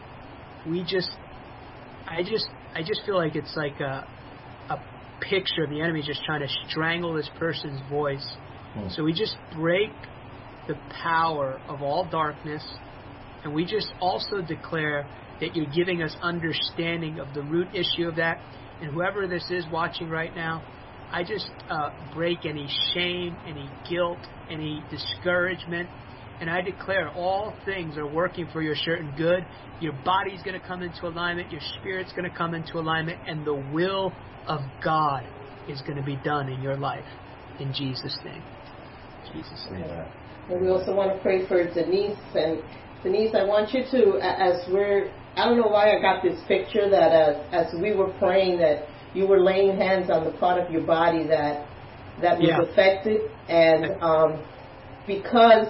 we 0.68 0.84
just, 0.84 1.12
I 2.08 2.24
just, 2.24 2.48
I 2.74 2.82
just 2.82 3.02
feel 3.06 3.16
like 3.16 3.36
it's 3.36 3.56
like 3.56 3.80
a, 3.80 4.08
a 4.70 4.80
picture 5.22 5.64
of 5.64 5.70
the 5.70 5.82
enemy 5.82 6.02
just 6.06 6.24
trying 6.26 6.42
to 6.42 6.48
strangle 6.70 7.14
this 7.14 7.30
person's 7.38 7.82
voice. 7.90 8.28
Hmm. 8.74 8.90
So 8.90 9.04
we 9.04 9.14
just 9.14 9.36
break 9.56 9.92
the 10.68 10.76
power 11.04 11.60
of 11.68 11.82
all 11.82 12.08
darkness, 12.10 12.64
and 13.44 13.54
we 13.54 13.66
just 13.66 13.92
also 14.00 14.42
declare 14.42 15.08
that 15.40 15.56
you're 15.56 15.72
giving 15.74 16.02
us 16.02 16.16
understanding 16.22 17.20
of 17.20 17.34
the 17.34 17.42
root 17.42 17.68
issue 17.74 18.08
of 18.08 18.16
that. 18.16 18.42
And 18.82 18.92
whoever 18.92 19.28
this 19.28 19.46
is 19.50 19.66
watching 19.72 20.10
right 20.10 20.36
now, 20.36 20.64
I 21.12 21.24
just 21.24 21.50
uh, 21.70 21.90
break 22.14 22.46
any 22.46 22.68
shame, 22.94 23.36
any 23.48 23.70
guilt, 23.90 24.20
any 24.50 24.84
discouragement, 24.92 25.90
and 26.40 26.50
I 26.50 26.62
declare 26.62 27.10
all 27.10 27.54
things 27.66 27.98
are 27.98 28.08
working 28.08 28.48
for 28.52 28.62
your 28.62 28.76
certain 28.76 29.14
good. 29.18 29.46
Your 29.80 29.94
body's 30.06 30.42
going 30.44 30.60
to 30.60 30.66
come 30.66 30.82
into 30.82 31.08
alignment, 31.08 31.52
your 31.52 31.62
spirit's 31.80 32.12
going 32.14 32.30
to 32.30 32.36
come 32.36 32.54
into 32.54 32.80
alignment, 32.80 33.20
and 33.28 33.46
the 33.46 33.56
will 33.74 34.14
of 34.48 34.62
God 34.84 35.26
is 35.68 35.82
going 35.82 35.98
to 35.98 36.04
be 36.04 36.18
done 36.24 36.50
in 36.50 36.62
your 36.62 36.78
life. 36.78 37.06
In 37.60 37.74
Jesus' 37.74 38.18
name. 38.24 38.44
Jesus' 39.34 39.68
name. 39.72 39.84
Amen. 39.84 40.08
And 40.50 40.62
we 40.62 40.70
also 40.70 40.96
want 40.96 41.14
to 41.14 41.20
pray 41.22 41.46
for 41.48 41.64
Denise. 41.74 42.18
And 42.34 42.62
Denise, 43.04 43.36
I 43.36 43.44
want 43.44 43.74
you 43.74 43.84
to, 43.92 44.20
as 44.22 44.66
we're, 44.72 45.12
I 45.36 45.46
don't 45.46 45.58
know 45.58 45.68
why 45.68 45.96
I 45.96 46.02
got 46.02 46.24
this 46.24 46.40
picture 46.48 46.90
that 46.90 47.12
uh, 47.12 47.44
as 47.52 47.74
we 47.82 47.94
were 47.94 48.12
praying 48.14 48.60
that 48.60 48.88
you 49.14 49.28
were 49.28 49.42
laying 49.42 49.78
hands 49.78 50.10
on 50.10 50.24
the 50.24 50.32
part 50.32 50.64
of 50.64 50.72
your 50.72 50.86
body 50.86 51.28
that 51.28 51.68
that 52.22 52.40
was 52.40 52.50
Yeah. 52.50 52.62
affected, 52.64 53.22
and 53.48 54.02
um, 54.02 54.44
because 55.06 55.68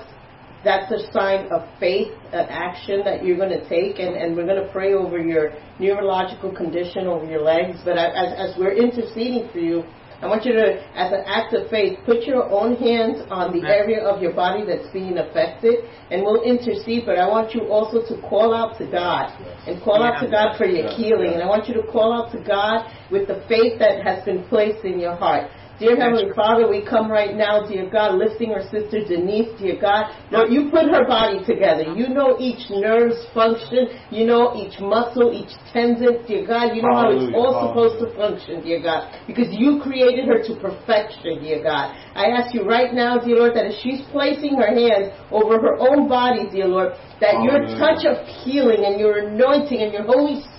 that's 0.63 0.91
a 0.91 1.11
sign 1.11 1.47
of 1.51 1.67
faith, 1.79 2.11
an 2.33 2.47
action 2.49 3.01
that 3.05 3.23
you're 3.23 3.37
going 3.37 3.49
to 3.49 3.69
take, 3.69 3.99
and, 3.99 4.15
and 4.15 4.35
we're 4.35 4.45
going 4.45 4.63
to 4.63 4.71
pray 4.71 4.93
over 4.93 5.19
your 5.19 5.51
neurological 5.79 6.53
condition, 6.55 7.07
over 7.07 7.25
your 7.25 7.41
legs. 7.41 7.79
But 7.85 7.97
as, 7.97 8.51
as 8.51 8.57
we're 8.57 8.73
interceding 8.73 9.49
for 9.51 9.59
you, 9.59 9.83
I 10.19 10.25
want 10.25 10.45
you 10.45 10.53
to, 10.53 10.81
as 10.97 11.13
an 11.13 11.21
act 11.27 11.53
of 11.53 11.69
faith, 11.69 11.99
put 12.03 12.23
your 12.23 12.49
own 12.49 12.75
hands 12.75 13.21
on 13.29 13.53
the 13.53 13.67
area 13.67 14.01
of 14.01 14.19
your 14.19 14.33
body 14.33 14.65
that's 14.65 14.91
being 14.91 15.19
affected, 15.19 15.85
and 16.09 16.23
we'll 16.23 16.41
intercede. 16.41 17.05
But 17.05 17.19
I 17.19 17.27
want 17.27 17.53
you 17.53 17.69
also 17.69 18.01
to 18.01 18.19
call 18.27 18.51
out 18.51 18.79
to 18.79 18.89
God 18.89 19.29
and 19.67 19.79
call 19.83 20.01
out 20.01 20.19
to 20.25 20.29
God 20.29 20.57
for 20.57 20.65
your 20.65 20.89
healing. 20.89 21.33
And 21.33 21.43
I 21.43 21.45
want 21.45 21.67
you 21.67 21.75
to 21.75 21.85
call 21.91 22.11
out 22.11 22.31
to 22.31 22.41
God 22.41 22.91
with 23.11 23.27
the 23.27 23.45
faith 23.47 23.77
that 23.77 24.03
has 24.03 24.25
been 24.25 24.43
placed 24.49 24.83
in 24.83 24.99
your 24.99 25.15
heart. 25.15 25.51
Dear 25.79 25.95
Heavenly 25.95 26.33
Father, 26.35 26.67
we 26.67 26.83
come 26.83 27.05
right 27.05 27.35
now, 27.35 27.61
dear 27.67 27.87
God, 27.87 28.17
lifting 28.17 28.49
our 28.49 28.63
sister 28.63 29.05
Denise, 29.05 29.53
dear 29.61 29.79
God. 29.79 30.09
Lord, 30.31 30.51
you 30.51 30.71
put 30.71 30.89
her 30.89 31.05
body 31.05 31.45
together. 31.45 31.93
You 31.93 32.09
know 32.09 32.35
each 32.39 32.65
nerve's 32.71 33.21
function. 33.31 33.85
You 34.09 34.25
know 34.25 34.57
each 34.57 34.79
muscle, 34.79 35.29
each 35.31 35.53
tendon, 35.71 36.25
dear 36.25 36.47
God. 36.47 36.73
You 36.73 36.81
know 36.81 36.97
how 36.97 37.11
it's 37.13 37.29
all 37.35 37.69
supposed 37.69 38.01
to 38.01 38.09
function, 38.17 38.63
dear 38.63 38.81
God, 38.81 39.13
because 39.27 39.49
you 39.51 39.79
created 39.83 40.25
her 40.25 40.41
to 40.49 40.57
perfection, 40.57 41.45
dear 41.45 41.61
God. 41.61 41.93
I 42.15 42.33
ask 42.33 42.55
you 42.55 42.65
right 42.65 42.91
now, 42.91 43.19
dear 43.19 43.37
Lord, 43.37 43.53
that 43.53 43.67
as 43.67 43.77
she's 43.83 44.01
placing 44.09 44.57
her 44.57 44.73
hands 44.73 45.13
over 45.29 45.61
her 45.61 45.77
own 45.77 46.09
body, 46.09 46.49
dear 46.49 46.65
Lord, 46.65 46.93
that 47.21 47.43
your 47.45 47.61
touch 47.77 48.01
of 48.01 48.25
healing 48.41 48.81
and 48.81 48.99
your 48.99 49.29
anointing 49.29 49.77
and 49.79 49.93
your 49.93 50.09
Holy 50.09 50.41
Spirit 50.41 50.56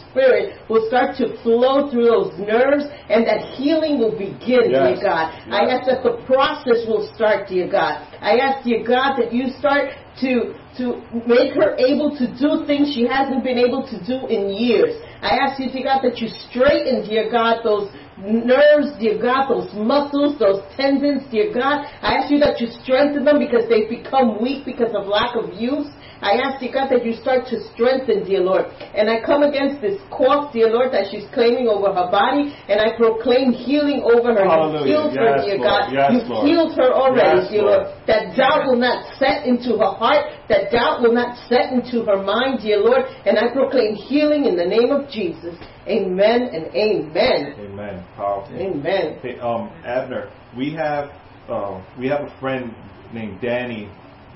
will 0.68 0.86
start 0.88 1.16
to 1.16 1.36
flow 1.42 1.90
through 1.90 2.06
those 2.06 2.32
nerves 2.38 2.84
and 3.08 3.26
that 3.26 3.40
healing 3.56 3.98
will 3.98 4.16
begin, 4.16 4.70
dear 4.70 4.94
Yes. 4.94 5.02
God. 5.02 5.26
I 5.50 5.66
ask 5.70 5.88
that 5.88 6.02
the 6.02 6.18
process 6.26 6.86
will 6.86 7.08
start, 7.14 7.48
dear 7.48 7.68
God. 7.68 8.06
I 8.20 8.38
ask, 8.38 8.64
dear 8.64 8.82
God, 8.84 9.16
that 9.18 9.32
you 9.32 9.50
start 9.58 9.90
to 10.20 10.54
to 10.78 11.02
make 11.26 11.54
her 11.54 11.74
able 11.76 12.14
to 12.16 12.26
do 12.38 12.64
things 12.66 12.94
she 12.94 13.04
hasn't 13.06 13.42
been 13.42 13.58
able 13.58 13.82
to 13.88 13.98
do 14.06 14.26
in 14.28 14.48
years. 14.50 14.94
I 15.22 15.36
ask 15.42 15.58
you, 15.58 15.68
dear 15.70 15.82
God, 15.84 16.02
that 16.02 16.18
you 16.18 16.28
straighten, 16.28 17.02
dear 17.08 17.28
God, 17.30 17.62
those 17.64 17.90
nerves, 18.22 18.94
dear 18.98 19.18
God, 19.20 19.48
those 19.48 19.70
muscles, 19.74 20.38
those 20.38 20.62
tendons, 20.76 21.22
dear 21.30 21.52
God. 21.52 21.86
I 22.02 22.14
ask 22.14 22.30
you 22.30 22.38
that 22.40 22.60
you 22.60 22.68
strengthen 22.82 23.24
them 23.24 23.38
because 23.38 23.68
they've 23.68 23.88
become 23.88 24.40
weak 24.40 24.64
because 24.64 24.94
of 24.94 25.06
lack 25.06 25.34
of 25.34 25.54
use. 25.54 25.88
I 26.20 26.34
ask, 26.42 26.62
you, 26.62 26.72
God, 26.72 26.88
that 26.90 27.06
you 27.06 27.14
start 27.14 27.46
to 27.54 27.62
strengthen, 27.72 28.24
dear 28.24 28.40
Lord. 28.40 28.66
And 28.94 29.08
I 29.08 29.22
come 29.22 29.42
against 29.42 29.80
this 29.80 30.00
cough, 30.10 30.52
dear 30.52 30.68
Lord, 30.68 30.92
that 30.92 31.06
she's 31.10 31.26
claiming 31.32 31.68
over 31.68 31.94
her 31.94 32.10
body, 32.10 32.54
and 32.68 32.80
I 32.80 32.96
proclaim 32.96 33.52
healing 33.52 34.02
over 34.02 34.34
her. 34.34 34.42
Hallelujah. 34.42 34.82
You've 34.82 35.12
healed 35.12 35.14
her, 35.14 35.36
dear 35.38 35.58
Lord. 35.58 35.68
God. 35.68 35.92
Yes, 35.94 36.10
You've 36.12 36.28
Lord. 36.28 36.46
healed 36.46 36.72
her 36.76 36.90
already, 36.92 37.40
Yes, 37.42 37.50
dear 37.50 37.62
Lord. 37.62 37.82
Lord. 37.86 38.06
That 38.06 38.36
doubt 38.36 38.66
will 38.66 38.80
not 38.82 39.06
set 39.18 39.46
into 39.46 39.78
her 39.78 39.94
heart. 39.94 40.34
That 40.48 40.72
doubt 40.72 41.02
will 41.02 41.14
not 41.14 41.38
set 41.48 41.72
into 41.72 42.02
her 42.04 42.22
mind, 42.22 42.60
dear 42.62 42.78
Lord. 42.78 43.06
And 43.24 43.38
I 43.38 43.52
proclaim 43.52 43.94
healing 43.94 44.44
in 44.44 44.56
the 44.56 44.66
name 44.66 44.90
of 44.90 45.08
Jesus. 45.10 45.54
Amen 45.86 46.50
and 46.52 46.66
amen. 46.74 47.54
Amen. 47.58 48.04
Powerful. 48.16 48.56
Amen. 48.56 49.18
Hey, 49.22 49.38
um, 49.38 49.70
Abner, 49.84 50.30
we 50.56 50.74
have 50.74 51.10
uh, 51.48 51.82
we 51.98 52.08
have 52.08 52.20
a 52.28 52.40
friend 52.40 52.74
named 53.14 53.40
Danny 53.40 53.88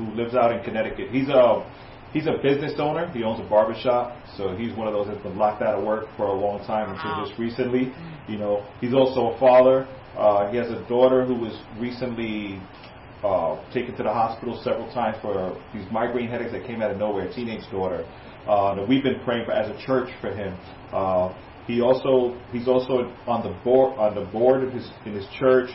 who 0.05 0.15
lives 0.15 0.35
out 0.35 0.53
in 0.53 0.63
Connecticut. 0.65 1.11
He's 1.11 1.29
a 1.29 1.65
he's 2.13 2.27
a 2.27 2.39
business 2.43 2.75
owner. 2.79 3.11
He 3.13 3.23
owns 3.23 3.41
a 3.45 3.49
barbershop, 3.49 4.17
so 4.37 4.55
he's 4.57 4.77
one 4.77 4.87
of 4.87 4.93
those 4.93 5.09
that's 5.09 5.23
been 5.23 5.37
locked 5.37 5.63
out 5.63 5.79
of 5.79 5.85
work 5.85 6.07
for 6.17 6.27
a 6.27 6.33
long 6.33 6.65
time 6.67 6.95
until 6.95 7.27
just 7.27 7.39
recently. 7.39 7.93
You 8.29 8.39
know, 8.39 8.67
he's 8.81 8.95
also 8.95 9.35
a 9.35 9.39
father. 9.39 9.87
Uh, 10.17 10.51
he 10.51 10.57
has 10.59 10.71
a 10.71 10.87
daughter 10.89 11.25
who 11.25 11.35
was 11.35 11.59
recently 11.79 12.61
uh, 13.25 13.57
taken 13.73 13.97
to 13.97 14.03
the 14.03 14.13
hospital 14.13 14.61
several 14.63 14.93
times 14.93 15.17
for 15.23 15.59
these 15.73 15.87
migraine 15.91 16.29
headaches 16.29 16.53
that 16.53 16.67
came 16.67 16.83
out 16.83 16.91
of 16.91 16.99
nowhere. 16.99 17.29
A 17.29 17.35
teenage 17.35 17.65
daughter. 17.71 18.05
Uh, 18.47 18.75
that 18.75 18.89
we've 18.89 19.05
been 19.05 19.21
praying 19.21 19.45
for 19.45 19.53
as 19.53 19.71
a 19.71 19.87
church 19.87 20.11
for 20.21 20.35
him. 20.35 20.59
Uh, 20.93 21.33
he 21.67 21.81
also 21.81 22.37
he's 22.51 22.67
also 22.67 23.15
on 23.29 23.43
the 23.45 23.57
board 23.63 23.97
on 23.97 24.17
the 24.17 24.29
board 24.33 24.65
of 24.65 24.73
his 24.73 24.91
in 25.07 25.15
his 25.15 25.27
church. 25.39 25.71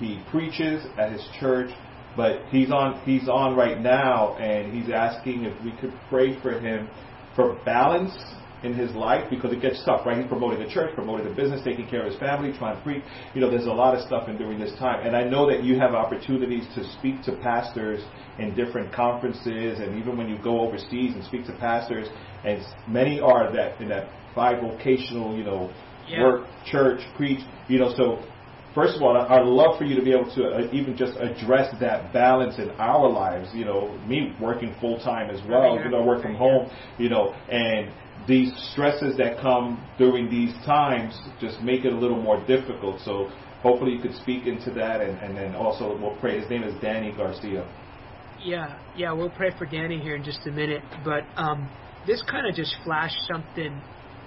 He 0.00 0.20
preaches 0.30 0.84
at 0.98 1.12
his 1.12 1.24
church, 1.38 1.70
but 2.16 2.42
he's 2.50 2.70
on 2.70 3.00
he's 3.04 3.28
on 3.28 3.56
right 3.56 3.80
now, 3.80 4.36
and 4.36 4.72
he's 4.74 4.90
asking 4.92 5.44
if 5.44 5.62
we 5.64 5.72
could 5.72 5.92
pray 6.08 6.40
for 6.40 6.58
him 6.58 6.88
for 7.34 7.54
balance 7.64 8.16
in 8.62 8.74
his 8.74 8.90
life 8.92 9.24
because 9.30 9.52
it 9.52 9.62
gets 9.62 9.82
tough, 9.84 10.04
right? 10.04 10.18
He's 10.18 10.26
promoting 10.26 10.62
the 10.66 10.72
church, 10.72 10.94
promoting 10.94 11.26
the 11.28 11.34
business, 11.34 11.62
taking 11.64 11.88
care 11.88 12.04
of 12.04 12.10
his 12.10 12.20
family, 12.20 12.52
trying 12.58 12.76
to 12.76 12.82
preach. 12.82 13.02
You 13.34 13.40
know, 13.40 13.50
there's 13.50 13.66
a 13.66 13.72
lot 13.72 13.94
of 13.94 14.06
stuff 14.06 14.28
in 14.28 14.36
during 14.36 14.58
this 14.58 14.72
time. 14.78 15.06
And 15.06 15.16
I 15.16 15.24
know 15.24 15.48
that 15.48 15.64
you 15.64 15.78
have 15.78 15.94
opportunities 15.94 16.66
to 16.74 16.84
speak 16.98 17.22
to 17.22 17.32
pastors 17.36 18.02
in 18.38 18.54
different 18.54 18.92
conferences 18.92 19.80
and 19.80 19.98
even 19.98 20.16
when 20.16 20.28
you 20.28 20.38
go 20.42 20.60
overseas 20.60 21.14
and 21.14 21.24
speak 21.24 21.46
to 21.46 21.52
pastors 21.52 22.08
and 22.44 22.62
many 22.86 23.20
are 23.20 23.50
that 23.52 23.80
in 23.80 23.88
that 23.88 24.10
bivocational, 24.36 25.36
you 25.36 25.44
know, 25.44 25.70
Yeah. 26.06 26.22
work, 26.22 26.46
church, 26.64 27.00
preach, 27.16 27.40
you 27.68 27.78
know, 27.78 27.92
so 27.94 28.18
First 28.74 28.96
of 28.96 29.02
all, 29.02 29.16
I'd 29.16 29.44
love 29.44 29.78
for 29.78 29.84
you 29.84 29.96
to 29.96 30.02
be 30.02 30.12
able 30.12 30.32
to 30.36 30.44
uh, 30.44 30.68
even 30.72 30.96
just 30.96 31.14
address 31.18 31.74
that 31.80 32.12
balance 32.12 32.58
in 32.58 32.70
our 32.72 33.08
lives. 33.10 33.48
You 33.52 33.64
know, 33.64 33.98
me 34.06 34.34
working 34.40 34.74
full 34.80 34.98
time 34.98 35.28
as 35.28 35.40
well. 35.48 35.76
You 35.76 35.90
know, 35.90 36.04
work 36.04 36.22
from 36.22 36.36
home. 36.36 36.70
You 36.96 37.08
know, 37.08 37.34
and 37.50 37.90
these 38.28 38.52
stresses 38.72 39.16
that 39.16 39.40
come 39.40 39.84
during 39.98 40.30
these 40.30 40.52
times 40.64 41.18
just 41.40 41.60
make 41.62 41.84
it 41.84 41.92
a 41.92 41.96
little 41.96 42.20
more 42.20 42.44
difficult. 42.46 43.00
So 43.00 43.30
hopefully 43.62 43.92
you 43.92 44.00
could 44.00 44.14
speak 44.14 44.46
into 44.46 44.70
that, 44.72 45.00
and, 45.00 45.18
and 45.18 45.36
then 45.36 45.54
also 45.56 45.98
we'll 45.98 46.16
pray. 46.20 46.40
His 46.40 46.48
name 46.48 46.62
is 46.62 46.74
Danny 46.80 47.12
Garcia. 47.16 47.68
Yeah, 48.42 48.78
yeah, 48.96 49.12
we'll 49.12 49.30
pray 49.30 49.50
for 49.58 49.66
Danny 49.66 49.98
here 49.98 50.14
in 50.14 50.22
just 50.22 50.46
a 50.46 50.50
minute. 50.50 50.82
But 51.04 51.24
um, 51.36 51.68
this 52.06 52.22
kind 52.30 52.46
of 52.46 52.54
just 52.54 52.74
flashed 52.84 53.18
something 53.30 53.82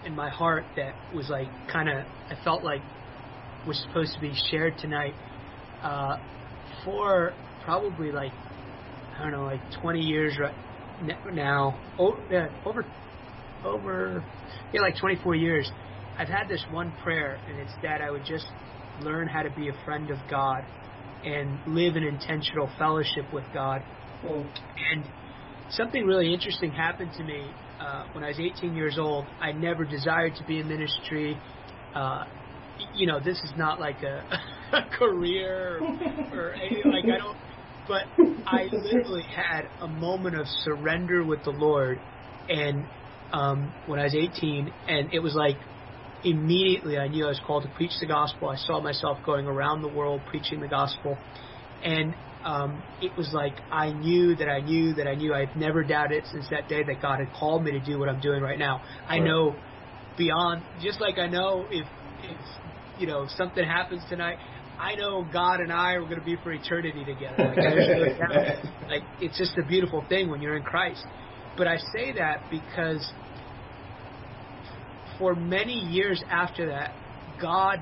in 0.06 0.16
my 0.16 0.30
heart 0.30 0.66
that 0.76 0.94
was 1.16 1.30
like 1.30 1.48
kind 1.72 1.90
of 1.90 2.06
I 2.30 2.44
felt 2.44 2.64
like 2.64 2.82
was 3.68 3.80
supposed 3.88 4.14
to 4.14 4.22
be 4.22 4.34
shared 4.50 4.78
tonight. 4.78 5.14
Uh, 5.82 6.18
for 6.86 7.34
probably 7.64 8.12
like 8.12 8.32
I 9.18 9.24
don't 9.24 9.32
know, 9.32 9.46
like 9.46 9.62
20 9.82 10.00
years 10.00 10.38
right 10.40 10.56
now, 11.34 11.80
over 11.98 12.86
over 13.64 14.24
yeah, 14.74 14.82
like 14.82 14.98
24 14.98 15.36
years. 15.36 15.72
I've 16.18 16.28
had 16.28 16.48
this 16.48 16.64
one 16.72 16.94
prayer, 17.04 17.40
and 17.48 17.60
it's 17.60 17.74
that 17.82 18.02
I 18.02 18.12
would 18.12 18.26
just 18.26 18.46
learn 19.02 19.28
how 19.28 19.42
to 19.42 19.50
be 19.52 19.70
a 19.70 19.86
friend 19.86 20.12
of 20.12 20.18
God 20.30 20.64
and 21.26 21.58
live 21.68 21.96
in 21.96 22.04
intentional 22.04 22.70
fellowship 22.78 23.26
with 23.34 23.46
God. 23.54 23.82
And 24.24 25.04
something 25.70 26.06
really 26.06 26.34
interesting 26.34 26.72
happened 26.72 27.12
to 27.18 27.24
me 27.24 27.46
uh, 27.80 28.06
when 28.14 28.24
I 28.24 28.28
was 28.28 28.40
18 28.40 28.76
years 28.76 28.98
old. 29.00 29.26
I 29.42 29.52
never 29.52 29.86
desired 29.86 30.36
to 30.36 30.44
be 30.46 30.60
in 30.60 30.68
ministry. 30.68 31.38
Uh, 31.96 32.26
you 32.94 33.08
know, 33.08 33.20
this 33.20 33.38
is 33.44 33.54
not 33.56 33.80
like 33.80 33.98
a, 34.04 34.24
a 34.78 34.98
career 34.98 35.80
or, 35.80 36.40
or 36.40 36.54
any, 36.54 36.82
like 36.86 37.06
I 37.06 37.18
don't. 37.18 37.38
But 37.88 38.04
I 38.48 38.64
literally 38.72 39.24
had 39.36 39.64
a 39.82 39.88
moment 39.88 40.36
of 40.36 40.48
surrender 40.64 41.24
with 41.26 41.44
the 41.44 41.52
Lord, 41.52 42.00
and 42.48 42.86
um, 43.32 43.74
when 43.88 44.00
I 44.00 44.04
was 44.04 44.16
18, 44.16 44.72
and 44.88 45.14
it 45.14 45.20
was 45.20 45.34
like 45.36 45.58
immediately 46.24 46.98
I 46.98 47.08
knew 47.08 47.26
I 47.26 47.30
was 47.30 47.42
called 47.46 47.64
to 47.64 47.70
preach 47.70 47.92
the 48.00 48.08
gospel. 48.08 48.50
I 48.50 48.56
saw 48.56 48.82
myself 48.82 49.20
going 49.26 49.46
around 49.46 49.82
the 49.82 49.90
world 49.90 50.22
preaching 50.30 50.62
the 50.62 50.68
gospel, 50.68 51.18
and 51.84 52.16
um, 52.46 52.82
it 53.02 53.12
was 53.18 53.30
like 53.34 53.56
I 53.72 53.92
knew 53.92 54.36
that 54.36 54.48
I 54.50 54.62
knew 54.62 54.94
that 54.96 55.08
I 55.08 55.16
knew. 55.16 55.34
I've 55.34 55.56
never 55.56 55.84
doubted 55.84 56.24
since 56.32 56.48
that 56.52 56.68
day 56.70 56.84
that 56.84 57.02
God 57.02 57.20
had 57.20 57.34
called 57.34 57.64
me 57.64 57.72
to 57.72 57.80
do 57.80 58.00
what 58.00 58.10
I'm 58.10 58.20
doing 58.20 58.42
right 58.42 58.60
now. 58.60 58.82
I 59.08 59.18
Right. 59.18 59.26
know 59.28 59.56
beyond, 60.18 60.64
just 60.82 61.02
like 61.02 61.18
I 61.18 61.28
know 61.28 61.68
if 61.72 61.88
if 62.24 62.38
you 63.00 63.08
know 63.08 63.28
something 63.38 63.64
happens 63.64 64.02
tonight. 64.10 64.38
I 64.80 64.96
know 64.96 65.26
God 65.32 65.60
and 65.60 65.72
I 65.72 65.94
are 65.94 66.02
going 66.02 66.20
to 66.20 66.26
be 66.26 66.36
for 66.44 66.52
eternity 66.52 67.06
together. 67.06 67.54
Like, 67.56 68.64
like 68.90 69.02
it's 69.22 69.38
just 69.38 69.58
a 69.58 69.64
beautiful 69.66 70.04
thing 70.10 70.30
when 70.30 70.42
you're 70.42 70.58
in 70.58 70.64
Christ. 70.64 71.06
But 71.56 71.68
I 71.68 71.78
say 71.96 72.14
that 72.14 72.50
because 72.50 73.08
for 75.20 75.36
many 75.36 75.74
years 75.74 76.22
after 76.30 76.68
that, 76.68 76.92
God 77.40 77.80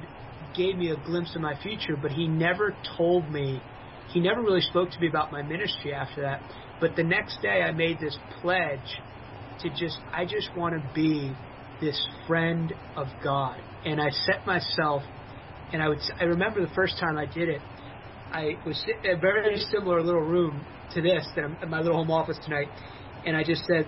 gave 0.56 0.76
me 0.76 0.91
a 0.91 0.97
glimpse 0.97 1.34
of 1.36 1.41
my 1.41 1.60
future, 1.62 1.95
but 2.00 2.12
He 2.12 2.28
never 2.28 2.76
told 2.97 3.32
me, 3.32 3.62
He 4.10 4.19
never 4.19 4.41
really 4.41 4.62
spoke 4.62 4.91
to 4.91 5.00
me 5.00 5.08
about 5.08 5.32
my 5.32 5.41
ministry 5.41 5.93
after 5.93 6.21
that. 6.21 6.41
But 6.80 6.95
the 6.95 7.04
next 7.04 7.41
day, 7.41 7.62
I 7.62 7.71
made 7.71 8.00
this 8.00 8.17
pledge 8.41 9.00
to 9.62 9.69
just, 9.69 10.00
I 10.12 10.26
just 10.26 10.50
want 10.58 10.76
to 10.76 10.93
be 10.93 11.34
this 11.80 12.08
friend 12.28 12.74
of 12.95 13.08
God. 13.24 13.60
And 13.85 13.99
I 13.99 14.09
set 14.09 14.45
myself, 14.45 15.03
and 15.73 15.81
I 15.81 15.89
would, 15.89 15.99
I 16.19 16.25
remember 16.25 16.61
the 16.61 16.73
first 16.73 16.99
time 16.99 17.17
I 17.17 17.25
did 17.25 17.49
it, 17.49 17.61
I 18.31 18.57
was 18.65 18.81
in 19.03 19.11
a 19.11 19.19
very 19.19 19.57
similar 19.71 20.01
little 20.01 20.21
room 20.21 20.65
to 20.93 21.01
this, 21.01 21.27
that 21.35 21.43
I'm, 21.43 21.57
in 21.61 21.69
my 21.69 21.81
little 21.81 21.97
home 21.97 22.11
office 22.11 22.37
tonight, 22.43 22.67
and 23.25 23.35
I 23.35 23.43
just 23.43 23.63
said, 23.65 23.85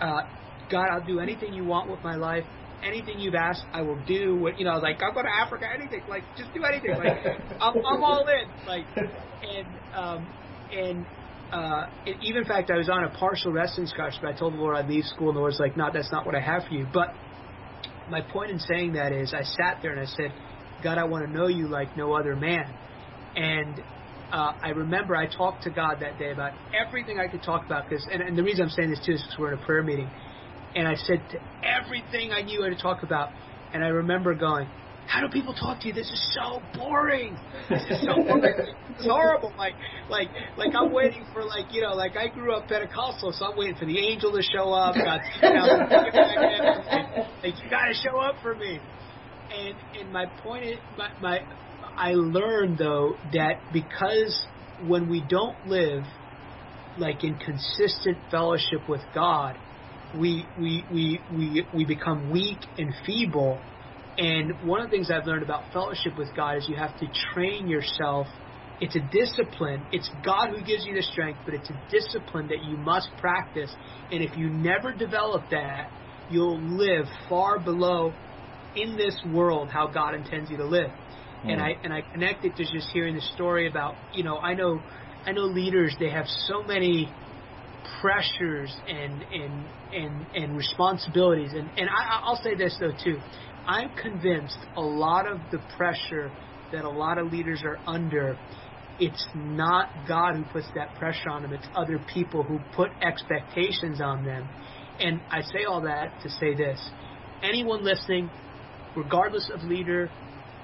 uh, 0.00 0.22
God, 0.70 0.86
I'll 0.92 1.04
do 1.06 1.20
anything 1.20 1.52
you 1.52 1.64
want 1.64 1.90
with 1.90 2.02
my 2.02 2.16
life. 2.16 2.44
Anything 2.82 3.18
you've 3.18 3.34
asked, 3.34 3.64
I 3.72 3.82
will 3.82 4.00
do. 4.06 4.36
What 4.36 4.58
you 4.58 4.64
know, 4.64 4.78
like 4.78 5.02
I'll 5.02 5.12
go 5.12 5.20
to 5.20 5.28
Africa, 5.28 5.66
anything. 5.74 6.02
Like 6.08 6.22
just 6.38 6.54
do 6.54 6.64
anything. 6.64 6.92
Like 6.92 7.18
I'm, 7.60 7.74
I'm 7.76 8.02
all 8.02 8.24
in. 8.26 8.66
Like 8.66 8.86
and 8.96 9.66
um, 9.94 10.26
and 10.72 11.06
uh, 11.52 11.86
and 12.06 12.16
even 12.22 12.42
in 12.42 12.48
fact, 12.48 12.70
I 12.70 12.78
was 12.78 12.88
on 12.88 13.04
a 13.04 13.10
partial 13.10 13.52
wrestling 13.52 13.86
scholarship. 13.86 14.24
I 14.24 14.32
told 14.32 14.54
the 14.54 14.58
Lord 14.58 14.76
I'd 14.76 14.88
leave 14.88 15.04
school, 15.04 15.28
and 15.28 15.36
the 15.36 15.40
Lord's 15.40 15.58
like, 15.60 15.76
"No, 15.76 15.90
that's 15.92 16.10
not 16.10 16.24
what 16.24 16.34
I 16.34 16.40
have 16.40 16.62
for 16.66 16.74
you." 16.74 16.86
But 16.90 17.08
my 18.10 18.20
point 18.22 18.50
in 18.50 18.58
saying 18.58 18.92
that 18.92 19.12
is, 19.12 19.32
I 19.34 19.42
sat 19.42 19.78
there 19.82 19.92
and 19.92 20.00
I 20.00 20.06
said, 20.06 20.32
"God, 20.82 20.98
I 20.98 21.04
want 21.04 21.26
to 21.26 21.32
know 21.32 21.46
you 21.46 21.68
like 21.68 21.96
no 21.96 22.12
other 22.14 22.36
man." 22.36 22.66
And 23.36 23.80
uh, 24.32 24.52
I 24.62 24.70
remember 24.70 25.16
I 25.16 25.26
talked 25.26 25.64
to 25.64 25.70
God 25.70 25.98
that 26.00 26.18
day 26.18 26.32
about 26.32 26.52
everything 26.74 27.18
I 27.18 27.30
could 27.30 27.42
talk 27.42 27.64
about. 27.64 27.84
Because, 27.88 28.06
and, 28.12 28.22
and 28.22 28.36
the 28.36 28.42
reason 28.42 28.64
I'm 28.64 28.70
saying 28.70 28.90
this 28.90 29.04
too 29.04 29.12
is 29.12 29.22
because 29.22 29.38
we're 29.38 29.52
in 29.54 29.58
a 29.62 29.66
prayer 29.66 29.82
meeting, 29.82 30.10
and 30.74 30.86
I 30.86 30.94
said 30.94 31.28
to 31.30 31.38
everything 31.62 32.32
I 32.32 32.42
knew 32.42 32.62
how 32.62 32.68
to 32.68 32.80
talk 32.80 33.02
about. 33.02 33.28
And 33.72 33.84
I 33.84 33.88
remember 33.88 34.34
going, 34.34 34.68
"How 35.10 35.20
do 35.20 35.28
people 35.28 35.54
talk 35.54 35.80
to 35.80 35.88
you? 35.88 35.92
This 35.92 36.08
is 36.08 36.38
so 36.38 36.62
boring. 36.72 37.36
This 37.68 37.82
is 37.90 38.00
so 38.02 38.14
boring. 38.14 38.54
It's 38.90 39.04
horrible. 39.04 39.52
Like, 39.58 39.74
like, 40.08 40.28
like 40.56 40.72
I'm 40.72 40.92
waiting 40.92 41.26
for 41.32 41.44
like 41.44 41.72
you 41.72 41.82
know, 41.82 41.94
like 41.94 42.16
I 42.16 42.28
grew 42.28 42.54
up 42.54 42.68
Pentecostal, 42.68 43.32
so 43.32 43.46
I'm 43.46 43.58
waiting 43.58 43.74
for 43.74 43.86
the 43.86 43.98
angel 43.98 44.32
to 44.32 44.42
show 44.42 44.72
up. 44.72 44.94
God, 44.94 45.20
you 45.42 45.52
know, 45.52 45.66
like 47.42 47.54
you 47.60 47.68
got 47.68 47.86
to 47.86 47.94
show 47.94 48.20
up 48.20 48.36
for 48.40 48.54
me." 48.54 48.78
And 49.50 49.74
and 50.00 50.12
my 50.12 50.26
point 50.44 50.64
is, 50.64 50.78
my, 50.96 51.08
my 51.20 51.40
I 51.96 52.12
learned 52.14 52.78
though 52.78 53.16
that 53.32 53.72
because 53.72 54.46
when 54.86 55.08
we 55.08 55.22
don't 55.28 55.66
live 55.66 56.04
like 56.96 57.24
in 57.24 57.36
consistent 57.36 58.18
fellowship 58.30 58.88
with 58.88 59.02
God, 59.12 59.58
we 60.14 60.46
we 60.56 60.84
we 60.92 61.20
we 61.32 61.66
we 61.74 61.84
become 61.84 62.30
weak 62.30 62.60
and 62.78 62.94
feeble. 63.04 63.58
And 64.20 64.68
one 64.68 64.82
of 64.82 64.90
the 64.90 64.96
things 64.96 65.10
I've 65.10 65.26
learned 65.26 65.42
about 65.42 65.72
fellowship 65.72 66.18
with 66.18 66.28
God 66.36 66.58
is 66.58 66.68
you 66.68 66.76
have 66.76 66.96
to 67.00 67.06
train 67.32 67.66
yourself. 67.66 68.26
It's 68.78 68.94
a 68.94 69.00
discipline. 69.10 69.82
It's 69.92 70.10
God 70.22 70.50
who 70.50 70.62
gives 70.62 70.84
you 70.84 70.94
the 70.94 71.02
strength, 71.02 71.40
but 71.46 71.54
it's 71.54 71.70
a 71.70 71.80
discipline 71.90 72.48
that 72.48 72.62
you 72.62 72.76
must 72.76 73.08
practice. 73.18 73.74
And 74.12 74.22
if 74.22 74.36
you 74.36 74.50
never 74.50 74.92
develop 74.92 75.44
that, 75.52 75.90
you'll 76.30 76.60
live 76.60 77.06
far 77.30 77.58
below 77.58 78.12
in 78.76 78.98
this 78.98 79.18
world 79.32 79.70
how 79.70 79.86
God 79.86 80.14
intends 80.14 80.50
you 80.50 80.58
to 80.58 80.66
live. 80.66 80.90
And 81.44 81.58
mm. 81.58 81.62
I 81.62 81.76
and 81.82 81.92
I 81.92 82.02
connect 82.02 82.44
it 82.44 82.56
to 82.56 82.64
just 82.64 82.88
hearing 82.92 83.14
the 83.14 83.22
story 83.34 83.66
about 83.66 83.94
you 84.12 84.22
know 84.22 84.36
I 84.36 84.52
know 84.52 84.80
I 85.24 85.32
know 85.32 85.44
leaders 85.44 85.96
they 85.98 86.10
have 86.10 86.26
so 86.46 86.62
many 86.62 87.10
pressures 88.02 88.74
and 88.86 89.22
and 89.22 89.64
and 89.94 90.26
and 90.34 90.56
responsibilities 90.56 91.52
and 91.54 91.70
and 91.78 91.88
I, 91.88 92.20
I'll 92.22 92.40
say 92.42 92.54
this 92.54 92.76
though 92.78 92.92
too 93.02 93.18
I'm 93.70 93.90
convinced 93.94 94.58
a 94.76 94.80
lot 94.80 95.30
of 95.30 95.38
the 95.52 95.58
pressure 95.76 96.32
that 96.72 96.84
a 96.84 96.90
lot 96.90 97.18
of 97.18 97.32
leaders 97.32 97.62
are 97.64 97.78
under 97.86 98.36
it's 98.98 99.26
not 99.34 99.86
God 100.06 100.34
who 100.36 100.44
puts 100.44 100.66
that 100.74 100.94
pressure 100.96 101.30
on 101.30 101.42
them 101.42 101.52
it's 101.52 101.68
other 101.74 101.98
people 102.12 102.42
who 102.42 102.58
put 102.74 102.90
expectations 103.00 104.00
on 104.00 104.24
them 104.24 104.48
and 104.98 105.20
I 105.30 105.40
say 105.42 105.64
all 105.68 105.82
that 105.82 106.20
to 106.22 106.28
say 106.28 106.54
this 106.54 106.80
anyone 107.42 107.84
listening 107.84 108.28
regardless 108.96 109.48
of 109.54 109.62
leader 109.62 110.10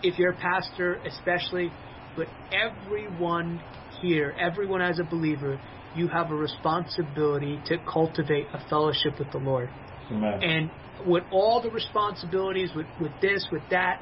if 0.02 0.18
you're 0.18 0.32
a 0.32 0.36
pastor 0.36 1.00
especially, 1.06 1.70
but 2.16 2.26
everyone 2.52 3.60
here, 4.00 4.34
everyone 4.38 4.82
as 4.82 4.98
a 4.98 5.04
believer, 5.04 5.58
you 5.94 6.08
have 6.08 6.30
a 6.30 6.34
responsibility 6.34 7.60
to 7.66 7.78
cultivate 7.90 8.46
a 8.52 8.60
fellowship 8.68 9.18
with 9.18 9.30
the 9.32 9.38
Lord. 9.38 9.70
Amen. 10.10 10.42
And 10.42 10.70
with 11.06 11.24
all 11.32 11.60
the 11.62 11.70
responsibilities, 11.70 12.70
with, 12.74 12.86
with 13.00 13.12
this, 13.20 13.46
with 13.52 13.62
that, 13.70 14.00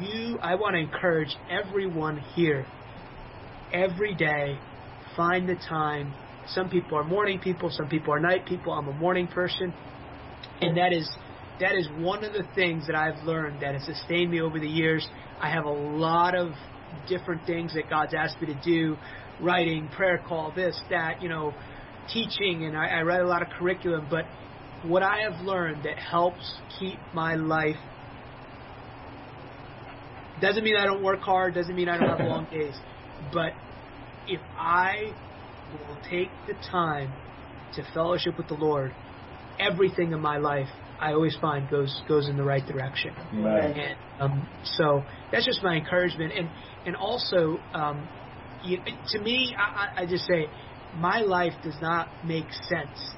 you, 0.00 0.38
I 0.42 0.54
want 0.54 0.74
to 0.74 0.80
encourage 0.80 1.34
everyone 1.50 2.18
here, 2.34 2.66
every 3.72 4.14
day, 4.14 4.58
find 5.16 5.48
the 5.48 5.56
time. 5.68 6.14
Some 6.46 6.68
people 6.68 6.98
are 6.98 7.04
morning 7.04 7.38
people, 7.38 7.70
some 7.70 7.88
people 7.88 8.12
are 8.12 8.20
night 8.20 8.46
people. 8.46 8.72
I'm 8.72 8.88
a 8.88 8.92
morning 8.92 9.28
person, 9.28 9.72
and 10.60 10.76
that 10.76 10.92
is 10.92 11.08
that 11.60 11.76
is 11.76 11.88
one 11.98 12.24
of 12.24 12.32
the 12.32 12.44
things 12.54 12.86
that 12.86 12.96
I've 12.96 13.22
learned 13.24 13.62
that 13.62 13.74
has 13.74 13.84
sustained 13.84 14.30
me 14.30 14.40
over 14.40 14.58
the 14.58 14.68
years. 14.68 15.06
I 15.40 15.50
have 15.50 15.64
a 15.64 15.70
lot 15.70 16.34
of 16.34 16.52
different 17.08 17.46
things 17.46 17.74
that 17.74 17.88
God's 17.88 18.14
asked 18.14 18.40
me 18.40 18.48
to 18.48 18.60
do, 18.64 18.96
writing, 19.40 19.88
prayer 19.94 20.20
call, 20.26 20.52
this, 20.54 20.80
that, 20.90 21.22
you 21.22 21.28
know, 21.28 21.54
teaching, 22.12 22.64
and 22.64 22.76
I, 22.76 22.88
I 22.88 23.02
write 23.02 23.20
a 23.20 23.26
lot 23.26 23.42
of 23.42 23.48
curriculum. 23.50 24.08
But 24.10 24.24
what 24.84 25.02
I 25.02 25.20
have 25.20 25.40
learned 25.44 25.84
that 25.84 25.98
helps 25.98 26.52
keep 26.78 26.98
my 27.14 27.34
life 27.34 27.76
doesn't 30.40 30.64
mean 30.64 30.76
I 30.76 30.84
don't 30.84 31.02
work 31.02 31.20
hard, 31.20 31.54
doesn't 31.54 31.74
mean 31.74 31.88
I 31.88 31.98
don't 31.98 32.08
have 32.08 32.20
long 32.26 32.46
days, 32.50 32.74
but 33.32 33.52
if 34.26 34.40
I 34.58 35.12
will 35.72 35.98
take 36.10 36.28
the 36.46 36.54
time 36.70 37.12
to 37.74 37.84
fellowship 37.94 38.36
with 38.36 38.48
the 38.48 38.54
Lord, 38.54 38.92
everything 39.58 40.12
in 40.12 40.20
my 40.20 40.38
life 40.38 40.68
I 41.00 41.14
always 41.14 41.36
find 41.40 41.68
goes 41.68 42.00
goes 42.06 42.28
in 42.28 42.36
the 42.36 42.44
right 42.44 42.64
direction. 42.64 43.12
Right. 43.34 43.76
And 43.76 43.96
um, 44.20 44.48
so 44.64 45.02
that's 45.32 45.44
just 45.44 45.62
my 45.62 45.74
encouragement, 45.74 46.32
and 46.36 46.48
and 46.86 46.94
also 46.94 47.58
um, 47.74 48.08
you, 48.64 48.78
to 49.08 49.18
me, 49.20 49.54
I, 49.58 50.02
I 50.02 50.06
just 50.06 50.26
say 50.26 50.46
my 50.96 51.20
life 51.20 51.54
does 51.64 51.74
not 51.80 52.08
make 52.24 52.46
sense 52.68 53.14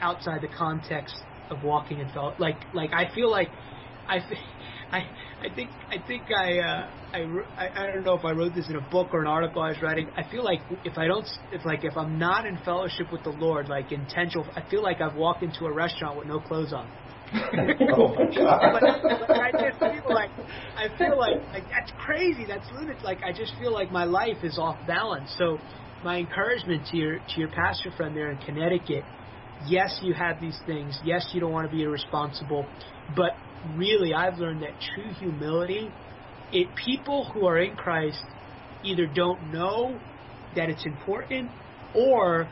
outside 0.00 0.40
the 0.42 0.48
context 0.48 1.14
of 1.50 1.62
walking 1.62 1.98
in 2.00 2.08
fellowship. 2.10 2.40
Like 2.40 2.58
like 2.72 2.92
I 2.92 3.12
feel 3.14 3.30
like 3.30 3.50
I. 4.08 4.18
I 4.92 5.08
I 5.40 5.54
think 5.54 5.70
I 5.88 5.98
think 6.04 6.24
I, 6.36 6.58
uh, 6.58 6.90
I 7.12 7.68
I 7.76 7.86
don't 7.86 8.02
know 8.04 8.14
if 8.14 8.24
I 8.24 8.32
wrote 8.32 8.54
this 8.54 8.68
in 8.68 8.76
a 8.76 8.80
book 8.80 9.10
or 9.12 9.20
an 9.20 9.28
article 9.28 9.62
I 9.62 9.68
was 9.68 9.80
writing. 9.82 10.10
I 10.16 10.24
feel 10.28 10.44
like 10.44 10.60
if 10.84 10.98
I 10.98 11.06
don't 11.06 11.26
if 11.52 11.64
like 11.64 11.84
if 11.84 11.96
I'm 11.96 12.18
not 12.18 12.44
in 12.46 12.58
fellowship 12.64 13.12
with 13.12 13.22
the 13.22 13.30
Lord, 13.30 13.68
like 13.68 13.92
intentional, 13.92 14.46
I 14.56 14.62
feel 14.68 14.82
like 14.82 15.00
I've 15.00 15.14
walked 15.14 15.42
into 15.42 15.66
a 15.66 15.72
restaurant 15.72 16.18
with 16.18 16.26
no 16.26 16.40
clothes 16.40 16.72
on. 16.72 16.88
oh 17.94 18.16
but, 18.16 18.82
but 19.28 19.40
I 19.40 19.52
just 19.52 19.78
feel 19.78 20.12
like 20.12 20.30
I 20.76 20.88
feel 20.98 21.16
like 21.16 21.36
like 21.52 21.64
that's 21.70 21.92
crazy. 22.04 22.44
That's 22.46 22.66
lunatic. 22.72 23.02
Like 23.04 23.22
I 23.22 23.32
just 23.32 23.52
feel 23.60 23.72
like 23.72 23.92
my 23.92 24.04
life 24.04 24.42
is 24.42 24.58
off 24.58 24.76
balance. 24.86 25.32
So 25.38 25.58
my 26.02 26.18
encouragement 26.18 26.86
to 26.88 26.96
your 26.96 27.18
to 27.18 27.34
your 27.36 27.48
pastor 27.48 27.92
friend 27.96 28.16
there 28.16 28.32
in 28.32 28.38
Connecticut. 28.38 29.04
Yes, 29.66 29.98
you 30.02 30.14
have 30.14 30.40
these 30.40 30.58
things. 30.66 30.98
Yes, 31.04 31.26
you 31.32 31.40
don't 31.40 31.52
want 31.52 31.70
to 31.70 31.76
be 31.76 31.82
irresponsible, 31.82 32.66
but 33.14 33.32
really 33.76 34.14
I've 34.14 34.38
learned 34.38 34.62
that 34.62 34.74
true 34.94 35.12
humility, 35.18 35.90
it 36.52 36.68
people 36.84 37.30
who 37.32 37.46
are 37.46 37.58
in 37.58 37.76
Christ 37.76 38.24
either 38.82 39.06
don't 39.06 39.50
know 39.50 40.00
that 40.56 40.70
it's 40.70 40.84
important 40.86 41.50
or 41.94 42.48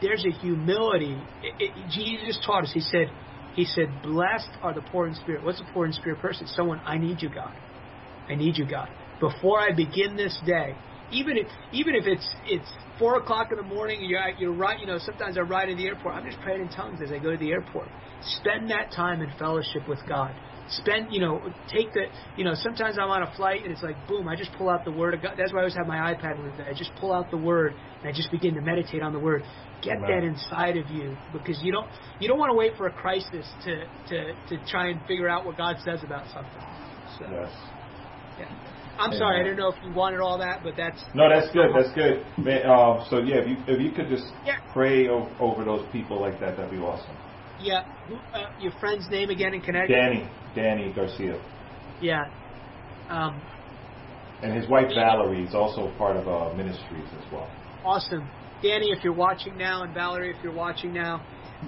there's 0.00 0.24
a 0.24 0.30
humility. 0.40 1.16
It, 1.42 1.54
it, 1.58 1.88
Jesus 1.88 2.38
taught 2.46 2.64
us. 2.64 2.70
He 2.72 2.80
said, 2.80 3.08
He 3.54 3.64
said, 3.64 4.00
"Blessed 4.02 4.48
are 4.62 4.74
the 4.74 4.80
poor 4.80 5.06
in 5.06 5.14
spirit." 5.14 5.44
What's 5.44 5.60
a 5.60 5.72
poor 5.72 5.86
in 5.86 5.92
spirit 5.92 6.20
person? 6.20 6.46
Someone 6.46 6.80
I 6.86 6.98
need 6.98 7.20
you, 7.20 7.28
God. 7.28 7.52
I 8.28 8.36
need 8.36 8.56
you, 8.56 8.66
God. 8.66 8.88
Before 9.20 9.60
I 9.60 9.72
begin 9.74 10.16
this 10.16 10.40
day, 10.46 10.74
even 11.12 11.36
if 11.36 11.46
even 11.72 11.94
if 11.94 12.06
it's 12.06 12.28
it's 12.46 12.68
four 12.98 13.16
o'clock 13.16 13.48
in 13.50 13.56
the 13.56 13.74
morning, 13.74 13.98
you're 14.02 14.18
at, 14.18 14.38
you're 14.38 14.52
right. 14.52 14.78
You 14.80 14.86
know, 14.86 14.98
sometimes 14.98 15.36
I 15.36 15.42
ride 15.42 15.68
in 15.68 15.76
the 15.76 15.86
airport. 15.86 16.14
I'm 16.14 16.24
just 16.24 16.40
praying 16.40 16.62
in 16.62 16.68
tongues 16.68 17.00
as 17.04 17.12
I 17.12 17.18
go 17.18 17.30
to 17.32 17.36
the 17.36 17.50
airport. 17.50 17.88
Spend 18.40 18.70
that 18.70 18.92
time 18.92 19.20
in 19.20 19.30
fellowship 19.38 19.88
with 19.88 19.98
God. 20.08 20.34
Spend, 20.68 21.08
you 21.10 21.20
know, 21.20 21.42
take 21.68 21.92
the, 21.92 22.04
you 22.36 22.44
know, 22.44 22.54
sometimes 22.54 22.96
I'm 22.98 23.10
on 23.10 23.24
a 23.24 23.32
flight 23.34 23.62
and 23.62 23.72
it's 23.72 23.82
like, 23.82 23.96
boom, 24.06 24.28
I 24.28 24.36
just 24.36 24.52
pull 24.56 24.70
out 24.70 24.84
the 24.84 24.92
Word 24.92 25.12
of 25.12 25.20
God. 25.20 25.34
That's 25.36 25.52
why 25.52 25.58
I 25.58 25.62
always 25.62 25.74
have 25.74 25.86
my 25.86 26.14
iPad 26.14 26.42
with 26.42 26.56
me. 26.56 26.64
I 26.64 26.72
just 26.72 26.92
pull 27.00 27.12
out 27.12 27.30
the 27.30 27.36
Word 27.36 27.74
and 28.00 28.08
I 28.08 28.12
just 28.12 28.30
begin 28.30 28.54
to 28.54 28.60
meditate 28.62 29.02
on 29.02 29.12
the 29.12 29.18
Word. 29.18 29.42
Get 29.82 29.96
Amen. 29.96 30.08
that 30.08 30.24
inside 30.24 30.76
of 30.76 30.88
you 30.88 31.16
because 31.32 31.60
you 31.62 31.72
don't, 31.72 31.88
you 32.20 32.28
don't 32.28 32.38
want 32.38 32.52
to 32.52 32.56
wait 32.56 32.76
for 32.76 32.86
a 32.86 32.92
crisis 32.92 33.46
to, 33.64 33.84
to, 34.08 34.32
to 34.48 34.64
try 34.70 34.88
and 34.88 35.00
figure 35.06 35.28
out 35.28 35.44
what 35.44 35.56
God 35.56 35.76
says 35.84 36.00
about 36.04 36.26
something. 36.32 36.62
So, 37.18 37.26
Yes. 37.28 37.52
yeah. 38.38 38.71
I'm 38.98 39.12
sorry, 39.12 39.40
I 39.40 39.42
didn't 39.42 39.58
know 39.58 39.68
if 39.68 39.76
you 39.82 39.92
wanted 39.92 40.20
all 40.20 40.38
that, 40.38 40.62
but 40.62 40.76
that's 40.76 41.02
No, 41.14 41.28
that's 41.28 41.50
good. 41.52 41.70
That's 41.74 41.92
good. 41.94 42.24
Man, 42.38 42.62
uh, 42.66 43.04
so 43.08 43.18
yeah, 43.18 43.36
if 43.36 43.48
you 43.48 43.56
if 43.66 43.80
you 43.80 43.90
could 43.90 44.08
just 44.08 44.24
Yeah. 44.44 44.56
pray 44.72 45.08
o- 45.08 45.28
over 45.40 45.64
those 45.64 45.86
people 45.92 46.20
like 46.20 46.38
that, 46.40 46.56
that'd 46.56 46.70
be 46.70 46.78
awesome. 46.78 47.16
yeah. 47.58 47.84
Who, 48.08 48.16
uh, 48.34 48.46
your 48.58 48.72
friend's 48.72 49.08
name 49.10 49.30
again 49.30 49.54
in 49.54 49.60
Connecticut? 49.60 49.94
Danny, 49.96 50.26
Danny 50.54 50.92
Garcia, 50.92 51.38
Yeah. 52.00 52.24
Um, 53.08 53.40
and 54.42 54.52
his 54.52 54.68
wife 54.68 54.88
Valerie 54.94 55.44
is 55.44 55.54
also 55.54 55.88
part 55.98 56.16
of 56.16 56.26
uh, 56.28 56.52
ministries 56.54 57.06
as 57.18 57.32
well. 57.32 57.48
Awesome. 57.84 58.28
Danny, 58.62 58.90
if 58.90 59.02
you're 59.04 59.12
watching 59.12 59.56
now, 59.56 59.82
and 59.82 59.94
Valerie, 59.94 60.30
if 60.30 60.36
you're 60.42 60.52
watching 60.52 60.92
now, 60.92 61.20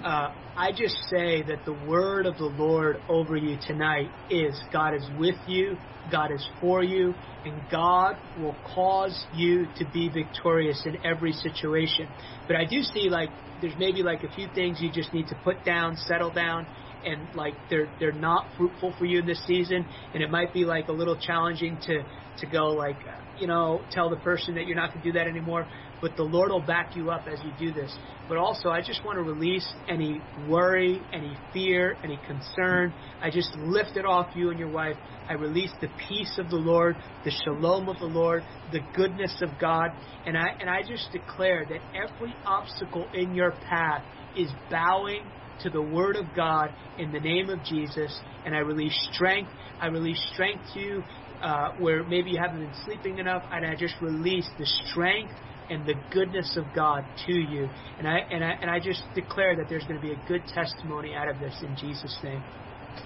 uh, 0.03 0.29
I 0.57 0.71
just 0.71 0.95
say 1.09 1.43
that 1.43 1.65
the 1.65 1.73
word 1.73 2.25
of 2.25 2.37
the 2.37 2.45
Lord 2.45 3.03
over 3.09 3.35
you 3.35 3.57
tonight 3.61 4.13
is 4.29 4.61
God 4.71 4.93
is 4.95 5.09
with 5.13 5.35
you, 5.45 5.79
God 6.09 6.31
is 6.33 6.47
for 6.59 6.83
you, 6.83 7.15
and 7.43 7.67
God 7.67 8.15
will 8.33 8.61
cause 8.63 9.17
you 9.31 9.67
to 9.75 9.85
be 9.85 10.09
victorious 10.13 10.81
in 10.85 10.97
every 11.03 11.33
situation. 11.33 12.13
But 12.47 12.55
I 12.57 12.65
do 12.65 12.81
see 12.81 13.09
like 13.09 13.31
there's 13.59 13.75
maybe 13.77 14.03
like 14.03 14.23
a 14.23 14.29
few 14.29 14.49
things 14.53 14.79
you 14.79 14.91
just 14.91 15.13
need 15.13 15.27
to 15.27 15.35
put 15.35 15.63
down, 15.63 15.95
settle 15.95 16.31
down, 16.31 16.67
and 17.03 17.29
like 17.33 17.55
they're 17.69 17.93
they're 17.99 18.11
not 18.11 18.49
fruitful 18.57 18.95
for 18.97 19.05
you 19.05 19.19
in 19.19 19.25
this 19.25 19.43
season, 19.45 19.87
and 20.13 20.23
it 20.23 20.29
might 20.29 20.53
be 20.53 20.65
like 20.65 20.87
a 20.87 20.93
little 20.93 21.17
challenging 21.19 21.79
to 21.81 22.03
to 22.39 22.47
go 22.47 22.67
like 22.67 22.99
you 23.35 23.47
know 23.47 23.85
tell 23.91 24.09
the 24.09 24.17
person 24.17 24.55
that 24.55 24.65
you're 24.65 24.75
not 24.75 24.91
going 24.93 25.01
to 25.01 25.09
do 25.09 25.13
that 25.13 25.27
anymore. 25.27 25.67
But 26.01 26.15
the 26.15 26.23
Lord 26.23 26.51
will 26.51 26.61
back 26.61 26.95
you 26.95 27.09
up 27.09 27.27
as 27.31 27.39
you 27.43 27.51
do 27.57 27.73
this. 27.73 27.95
But 28.27 28.37
also, 28.37 28.69
I 28.69 28.81
just 28.81 29.03
want 29.05 29.17
to 29.17 29.23
release 29.23 29.65
any 29.87 30.21
worry, 30.47 31.01
any 31.13 31.37
fear, 31.53 31.97
any 32.03 32.19
concern. 32.27 32.93
I 33.21 33.29
just 33.29 33.55
lift 33.57 33.97
it 33.97 34.05
off 34.05 34.35
you 34.35 34.49
and 34.49 34.59
your 34.59 34.71
wife. 34.71 34.97
I 35.29 35.33
release 35.33 35.71
the 35.81 35.89
peace 36.07 36.37
of 36.37 36.49
the 36.49 36.57
Lord, 36.57 36.95
the 37.23 37.31
shalom 37.31 37.89
of 37.89 37.99
the 37.99 38.05
Lord, 38.05 38.43
the 38.71 38.81
goodness 38.95 39.35
of 39.41 39.49
God, 39.59 39.89
and 40.25 40.37
I 40.37 40.47
and 40.59 40.69
I 40.69 40.81
just 40.81 41.11
declare 41.11 41.65
that 41.69 41.79
every 41.95 42.33
obstacle 42.45 43.07
in 43.13 43.33
your 43.33 43.51
path 43.51 44.03
is 44.37 44.49
bowing 44.69 45.23
to 45.63 45.69
the 45.69 45.81
Word 45.81 46.15
of 46.15 46.25
God 46.35 46.69
in 46.97 47.11
the 47.11 47.19
name 47.19 47.49
of 47.49 47.63
Jesus, 47.63 48.15
and 48.45 48.55
I 48.55 48.59
release 48.59 48.95
strength. 49.13 49.51
I 49.79 49.87
release 49.87 50.21
strength 50.33 50.63
to 50.73 50.79
you 50.79 51.03
uh, 51.41 51.71
where 51.79 52.03
maybe 52.03 52.31
you 52.31 52.39
haven't 52.41 52.59
been 52.59 52.75
sleeping 52.85 53.19
enough, 53.19 53.43
and 53.51 53.65
I 53.65 53.75
just 53.75 53.95
release 54.01 54.47
the 54.57 54.65
strength 54.65 55.33
and 55.69 55.85
the 55.85 55.95
goodness 56.11 56.57
of 56.57 56.65
God 56.75 57.03
to 57.25 57.33
you, 57.33 57.69
and 57.99 58.07
I 58.07 58.19
and 58.31 58.43
I 58.43 58.51
and 58.61 58.69
I 58.69 58.79
just 58.79 59.03
declare 59.15 59.55
that 59.55 59.67
there's 59.69 59.85
going 59.85 59.99
to 59.99 60.05
be 60.05 60.13
a 60.13 60.21
good 60.27 60.43
testimony 60.53 61.13
out 61.15 61.27
of 61.29 61.39
this 61.39 61.55
in 61.61 61.75
Jesus' 61.75 62.17
name. 62.23 62.41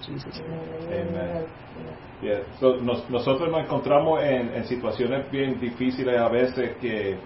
Jesus'. 0.06 0.40
Amen. 0.40 1.46
Yeah. 2.22 2.42
So, 2.60 2.76
nos- 2.80 3.08
nosotros 3.10 3.50
nos 3.50 3.64
encontramos 3.64 4.22
en, 4.22 4.54
en 4.54 4.64
situaciones 4.64 5.30
bien 5.30 5.58
difíciles 5.58 6.16
a 6.18 6.28
veces 6.28 6.76
que 6.80 7.18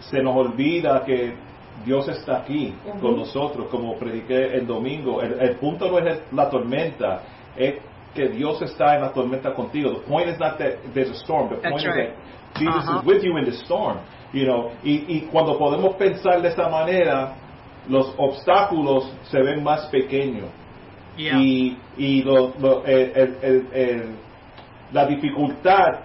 se 0.00 0.22
nos 0.22 0.36
olvida 0.36 1.04
que 1.04 1.34
Dios 1.84 2.08
está 2.08 2.38
aquí 2.38 2.74
Ujú. 2.86 3.00
con 3.00 3.16
nosotros, 3.16 3.68
como 3.68 3.98
prediqué 3.98 4.54
el 4.54 4.66
domingo. 4.66 5.20
El, 5.22 5.38
el 5.40 5.56
punto 5.56 5.90
no 5.90 5.98
es 5.98 6.20
la 6.32 6.48
tormenta, 6.48 7.22
es 7.56 7.74
que 8.14 8.28
Dios 8.28 8.60
está 8.62 8.94
en 8.96 9.02
la 9.02 9.12
tormenta 9.12 9.54
contigo. 9.54 9.90
The 10.00 10.08
point 10.08 10.28
is 10.28 10.38
not 10.38 10.58
that 10.58 10.78
there's 10.94 11.10
a 11.10 11.14
storm. 11.24 11.48
The 11.50 11.56
That's 11.56 11.70
point 11.70 11.86
right. 11.86 12.08
is 12.08 12.14
that 12.14 12.58
Jesus 12.58 12.88
Uh-huh. 12.88 13.00
is 13.00 13.06
with 13.06 13.22
you 13.24 13.36
in 13.38 13.44
the 13.44 13.52
storm. 13.64 13.98
You 14.32 14.46
know, 14.46 14.70
y, 14.84 15.04
y 15.08 15.20
cuando 15.32 15.58
podemos 15.58 15.96
pensar 15.96 16.40
de 16.40 16.48
esa 16.48 16.68
manera, 16.68 17.34
los 17.88 18.14
obstáculos 18.16 19.10
se 19.24 19.40
ven 19.42 19.62
más 19.62 19.86
pequeños 19.90 20.48
Yeah. 21.16 21.36
y, 21.38 21.76
y 21.98 22.22
lo- 22.22 22.52
lo- 22.60 22.84
el- 22.84 23.66
el- 23.72 24.14
la 24.92 25.06
dificultad 25.06 26.00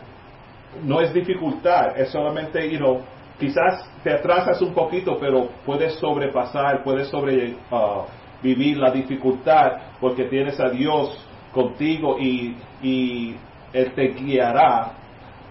no 0.84 1.00
es 1.00 1.14
dificultad, 1.14 1.98
es 1.98 2.10
solamente, 2.12 2.70
you 2.70 2.78
know, 2.80 3.02
quizás 3.40 3.88
te 4.04 4.12
atrasas 4.12 4.62
un 4.62 4.74
poquito, 4.74 5.18
pero 5.20 5.50
puedes 5.66 5.94
sobrepasar, 6.00 6.84
puedes 6.84 7.08
sobrevivir 7.10 8.78
la 8.78 8.92
dificultad 8.92 9.72
porque 10.02 10.26
tienes 10.26 10.60
a 10.60 10.70
Dios 10.70 11.18
contigo 11.56 12.18
y, 12.20 12.56
y 12.84 13.36
Él 13.74 13.94
te 13.96 14.10
guiará 14.10 14.92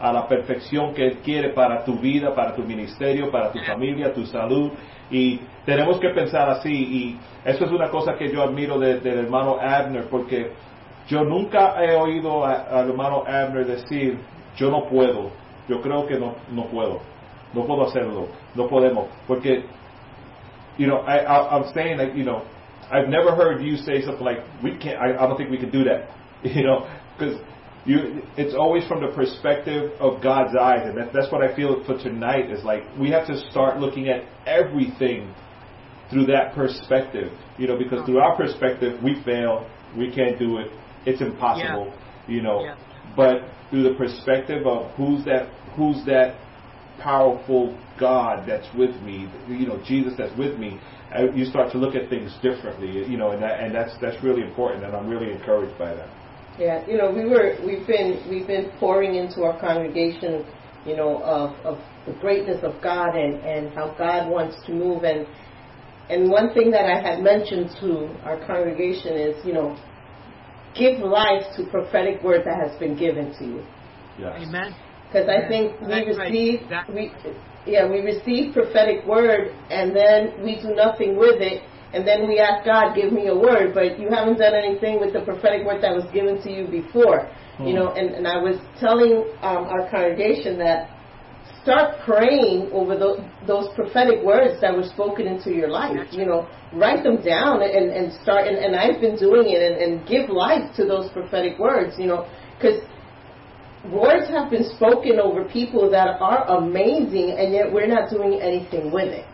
a 0.00 0.12
la 0.12 0.28
perfección 0.28 0.92
que 0.92 1.06
Él 1.06 1.18
quiere 1.24 1.48
para 1.54 1.82
tu 1.84 1.94
vida, 1.98 2.34
para 2.34 2.54
tu 2.54 2.62
ministerio, 2.62 3.30
para 3.30 3.50
tu 3.50 3.58
familia, 3.60 4.12
tu 4.12 4.26
salud. 4.26 4.70
Y 5.10 5.40
tenemos 5.64 5.98
que 5.98 6.10
pensar 6.10 6.48
así. 6.50 6.70
Y 6.72 7.16
eso 7.44 7.64
es 7.64 7.70
una 7.72 7.88
cosa 7.90 8.14
que 8.14 8.30
yo 8.30 8.42
admiro 8.42 8.78
de- 8.78 9.00
del 9.00 9.20
hermano 9.20 9.56
Abner, 9.60 10.04
porque 10.10 10.52
yo 11.08 11.24
nunca 11.24 11.82
he 11.82 11.94
oído 11.96 12.44
al 12.44 12.88
hermano 12.90 13.24
Abner 13.26 13.66
decir, 13.66 14.18
yo 14.56 14.70
no 14.70 14.84
puedo, 14.88 15.30
yo 15.68 15.80
creo 15.80 16.06
que 16.06 16.18
no, 16.18 16.34
no 16.52 16.66
puedo, 16.66 17.00
no 17.54 17.64
puedo 17.64 17.84
hacerlo, 17.84 18.28
no 18.54 18.68
podemos. 18.68 19.06
Porque, 19.26 19.64
you 20.76 20.86
know, 20.86 21.02
I, 21.06 21.24
I'm 21.24 21.64
saying 21.74 21.96
that, 21.98 22.14
you 22.14 22.24
know, 22.24 22.42
I've 22.94 23.08
never 23.08 23.34
heard 23.34 23.62
you 23.62 23.76
say 23.76 24.02
something 24.02 24.24
like, 24.24 24.38
we 24.62 24.76
can't, 24.78 24.98
I, 24.98 25.16
I 25.16 25.26
don't 25.26 25.36
think 25.36 25.50
we 25.50 25.58
can 25.58 25.70
do 25.70 25.84
that. 25.84 26.10
You 26.44 26.62
know, 26.62 26.86
because 27.18 27.40
you, 27.86 28.20
it's 28.36 28.54
always 28.54 28.86
from 28.86 29.00
the 29.00 29.12
perspective 29.14 29.92
of 29.98 30.22
God's 30.22 30.54
eyes, 30.54 30.82
and 30.84 30.96
that, 30.98 31.12
that's 31.14 31.32
what 31.32 31.42
I 31.42 31.56
feel 31.56 31.82
for 31.86 31.96
tonight. 31.96 32.50
Is 32.50 32.62
like 32.64 32.82
we 33.00 33.10
have 33.12 33.26
to 33.28 33.50
start 33.50 33.80
looking 33.80 34.08
at 34.08 34.24
everything 34.46 35.34
through 36.10 36.26
that 36.26 36.54
perspective. 36.54 37.32
You 37.56 37.66
know, 37.68 37.78
because 37.78 38.04
through 38.04 38.18
our 38.18 38.36
perspective, 38.36 39.02
we 39.02 39.22
fail, 39.24 39.66
we 39.96 40.14
can't 40.14 40.38
do 40.38 40.58
it, 40.58 40.70
it's 41.06 41.22
impossible. 41.22 41.94
You 42.28 42.42
know, 42.42 42.62
Yeah. 42.64 42.76
but 43.16 43.42
through 43.70 43.84
the 43.84 43.94
perspective 43.94 44.66
of 44.66 44.90
who's 44.96 45.24
that, 45.24 45.48
who's 45.76 46.04
that 46.04 46.36
powerful 47.00 47.78
God 47.98 48.46
that's 48.46 48.68
with 48.76 48.94
me, 49.02 49.28
you 49.48 49.66
know, 49.66 49.80
Jesus 49.86 50.14
that's 50.18 50.36
with 50.36 50.58
me, 50.58 50.78
you 51.34 51.44
start 51.44 51.72
to 51.72 51.78
look 51.78 51.94
at 51.94 52.08
things 52.08 52.34
differently. 52.42 52.88
You 53.08 53.16
know, 53.16 53.30
and 53.30 53.42
that, 53.42 53.60
and 53.60 53.74
that's 53.74 53.92
that's 54.00 54.22
really 54.22 54.42
important, 54.42 54.84
and 54.84 54.94
I'm 54.94 55.08
really 55.08 55.32
encouraged 55.32 55.78
by 55.78 55.94
that. 55.94 56.08
Yeah, 56.58 56.86
you 56.86 56.96
know, 56.96 57.10
we 57.10 57.24
were 57.24 57.56
we've 57.64 57.86
been 57.86 58.24
we've 58.28 58.46
been 58.46 58.70
pouring 58.78 59.16
into 59.16 59.42
our 59.42 59.58
congregation, 59.58 60.46
you 60.86 60.96
know, 60.96 61.22
of, 61.22 61.50
of 61.64 61.78
the 62.06 62.12
greatness 62.20 62.62
of 62.62 62.80
God 62.82 63.16
and, 63.16 63.36
and 63.42 63.74
how 63.74 63.94
God 63.98 64.30
wants 64.30 64.56
to 64.66 64.72
move 64.72 65.04
and 65.04 65.26
and 66.10 66.30
one 66.30 66.52
thing 66.52 66.70
that 66.70 66.84
I 66.84 67.00
had 67.00 67.22
mentioned 67.22 67.70
to 67.80 68.06
our 68.24 68.38
congregation 68.46 69.14
is, 69.14 69.44
you 69.44 69.54
know, 69.54 69.76
give 70.74 70.98
life 70.98 71.44
to 71.56 71.64
prophetic 71.70 72.22
word 72.22 72.42
that 72.44 72.68
has 72.68 72.78
been 72.78 72.96
given 72.96 73.32
to 73.38 73.44
you. 73.44 73.64
Yes. 74.18 74.46
Amen. 74.46 74.74
Because 75.08 75.28
I 75.28 75.48
think 75.48 75.80
we 75.80 75.88
That's 75.88 76.18
right. 76.18 76.30
receive 76.30 76.60
we 76.92 77.12
yeah 77.66 77.88
we 77.88 78.00
receive 78.00 78.52
prophetic 78.52 79.04
word 79.06 79.54
and 79.70 79.94
then 79.94 80.42
we 80.42 80.60
do 80.60 80.74
nothing 80.74 81.16
with 81.16 81.40
it 81.40 81.62
and 81.94 82.06
then 82.06 82.26
we 82.26 82.40
ask 82.40 82.64
God 82.64 82.94
give 82.94 83.12
me 83.12 83.28
a 83.28 83.34
word. 83.36 83.72
But 83.72 84.00
you 84.00 84.08
haven't 84.10 84.38
done 84.38 84.52
anything 84.54 84.98
with 84.98 85.12
the 85.12 85.20
prophetic 85.20 85.64
word 85.64 85.80
that 85.82 85.94
was 85.94 86.04
given 86.12 86.42
to 86.42 86.50
you 86.50 86.66
before. 86.66 87.30
You 87.58 87.70
Hmm. 87.70 87.74
know 87.76 87.88
and, 87.94 88.10
and 88.16 88.26
I 88.26 88.38
was 88.42 88.56
telling 88.80 89.22
um, 89.42 89.64
our 89.70 89.88
congregation 89.88 90.58
that 90.58 90.90
start 91.62 91.94
praying 92.04 92.68
over 92.72 92.98
tho- 92.98 93.24
those 93.46 93.68
prophetic 93.76 94.24
words 94.24 94.60
that 94.60 94.74
were 94.76 94.82
spoken 94.96 95.26
into 95.28 95.50
your 95.54 95.68
life. 95.70 96.08
You 96.10 96.26
know 96.26 96.48
write 96.72 97.04
them 97.04 97.22
down 97.22 97.62
and, 97.62 97.90
and 97.90 98.12
start 98.22 98.48
and, 98.48 98.56
and 98.58 98.74
I've 98.74 99.00
been 99.00 99.14
doing 99.16 99.46
it 99.50 99.62
and, 99.62 99.76
and 99.80 100.08
give 100.08 100.28
life 100.28 100.74
to 100.74 100.84
those 100.84 101.08
prophetic 101.12 101.56
words 101.60 101.94
you 101.96 102.06
know 102.06 102.26
because 102.58 102.82
words 103.90 104.28
have 104.28 104.50
been 104.50 104.64
spoken 104.76 105.18
over 105.20 105.44
people 105.44 105.90
that 105.90 106.20
are 106.20 106.58
amazing, 106.58 107.36
and 107.38 107.52
yet 107.52 107.72
we're 107.72 107.86
not 107.86 108.10
doing 108.10 108.40
anything 108.40 108.90
with 108.92 109.08
it. 109.08 109.26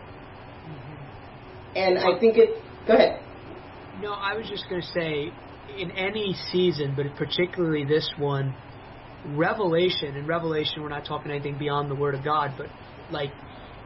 And 1.75 1.97
I 1.97 2.19
think 2.19 2.37
it. 2.37 2.61
Go 2.87 2.93
ahead. 2.93 3.21
No, 4.01 4.13
I 4.13 4.35
was 4.35 4.47
just 4.49 4.67
going 4.69 4.81
to 4.81 4.87
say, 4.87 5.31
in 5.77 5.91
any 5.91 6.35
season, 6.51 6.93
but 6.95 7.05
particularly 7.15 7.85
this 7.85 8.09
one, 8.17 8.53
revelation. 9.27 10.15
In 10.15 10.25
revelation, 10.25 10.81
we're 10.81 10.89
not 10.89 11.05
talking 11.05 11.31
anything 11.31 11.57
beyond 11.57 11.89
the 11.89 11.95
Word 11.95 12.15
of 12.15 12.23
God, 12.23 12.53
but 12.57 12.67
like 13.11 13.31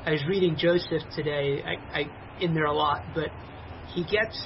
I 0.06 0.12
was 0.12 0.23
reading 0.28 0.56
Joseph 0.58 1.01
today, 1.15 1.62
I, 1.63 1.99
I 1.99 2.04
in 2.41 2.54
there 2.54 2.65
a 2.65 2.73
lot, 2.73 3.01
but 3.13 3.30
he 3.93 4.04
gets 4.04 4.39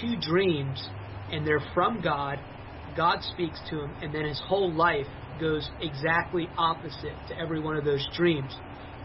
two 0.00 0.16
dreams, 0.20 0.88
and 1.30 1.46
they're 1.46 1.64
from 1.74 2.00
God. 2.00 2.38
God 2.96 3.18
speaks 3.22 3.60
to 3.70 3.82
him, 3.82 3.94
and 4.02 4.14
then 4.14 4.24
his 4.24 4.40
whole 4.46 4.72
life 4.72 5.06
goes 5.40 5.68
exactly 5.80 6.48
opposite 6.56 7.16
to 7.28 7.38
every 7.38 7.60
one 7.60 7.76
of 7.76 7.84
those 7.84 8.06
dreams. 8.16 8.54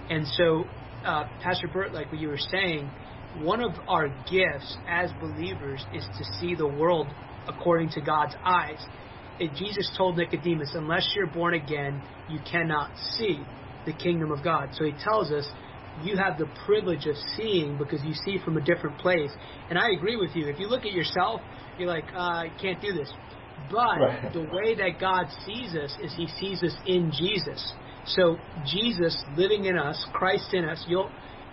And 0.09 0.27
so, 0.27 0.65
uh, 1.05 1.25
Pastor 1.41 1.67
Bert, 1.67 1.93
like 1.93 2.11
what 2.11 2.19
you 2.19 2.29
were 2.29 2.37
saying, 2.37 2.89
one 3.39 3.61
of 3.61 3.71
our 3.87 4.09
gifts 4.29 4.77
as 4.87 5.09
believers 5.19 5.83
is 5.93 6.05
to 6.17 6.23
see 6.39 6.55
the 6.55 6.67
world 6.67 7.07
according 7.47 7.89
to 7.91 8.01
God's 8.01 8.35
eyes. 8.43 8.79
And 9.39 9.55
Jesus 9.55 9.89
told 9.97 10.17
Nicodemus, 10.17 10.71
unless 10.75 11.13
you're 11.15 11.27
born 11.27 11.53
again, 11.53 12.01
you 12.29 12.39
cannot 12.49 12.91
see 13.17 13.39
the 13.85 13.93
kingdom 13.93 14.31
of 14.31 14.43
God. 14.43 14.69
So 14.73 14.83
he 14.83 14.93
tells 15.03 15.31
us, 15.31 15.49
you 16.03 16.17
have 16.17 16.37
the 16.37 16.47
privilege 16.65 17.05
of 17.05 17.15
seeing 17.35 17.77
because 17.77 18.01
you 18.03 18.13
see 18.25 18.37
from 18.43 18.57
a 18.57 18.61
different 18.61 18.97
place. 18.99 19.31
And 19.69 19.77
I 19.77 19.91
agree 19.91 20.15
with 20.15 20.35
you. 20.35 20.47
If 20.47 20.59
you 20.59 20.67
look 20.67 20.85
at 20.85 20.91
yourself, 20.91 21.41
you're 21.77 21.89
like, 21.89 22.05
uh, 22.13 22.19
I 22.19 22.51
can't 22.61 22.81
do 22.81 22.93
this. 22.93 23.11
But 23.69 23.99
Right. 23.99 24.33
the 24.33 24.41
way 24.41 24.75
that 24.75 24.99
God 24.99 25.27
sees 25.45 25.75
us 25.75 25.97
is 26.01 26.13
He 26.13 26.27
sees 26.27 26.63
us 26.63 26.75
in 26.85 27.11
Jesus. 27.11 27.73
So 28.05 28.37
Jesus 28.65 29.15
living 29.35 29.65
in 29.65 29.77
us, 29.77 30.03
Christ 30.13 30.53
in 30.53 30.65
us. 30.65 30.83
You'll. 30.87 31.09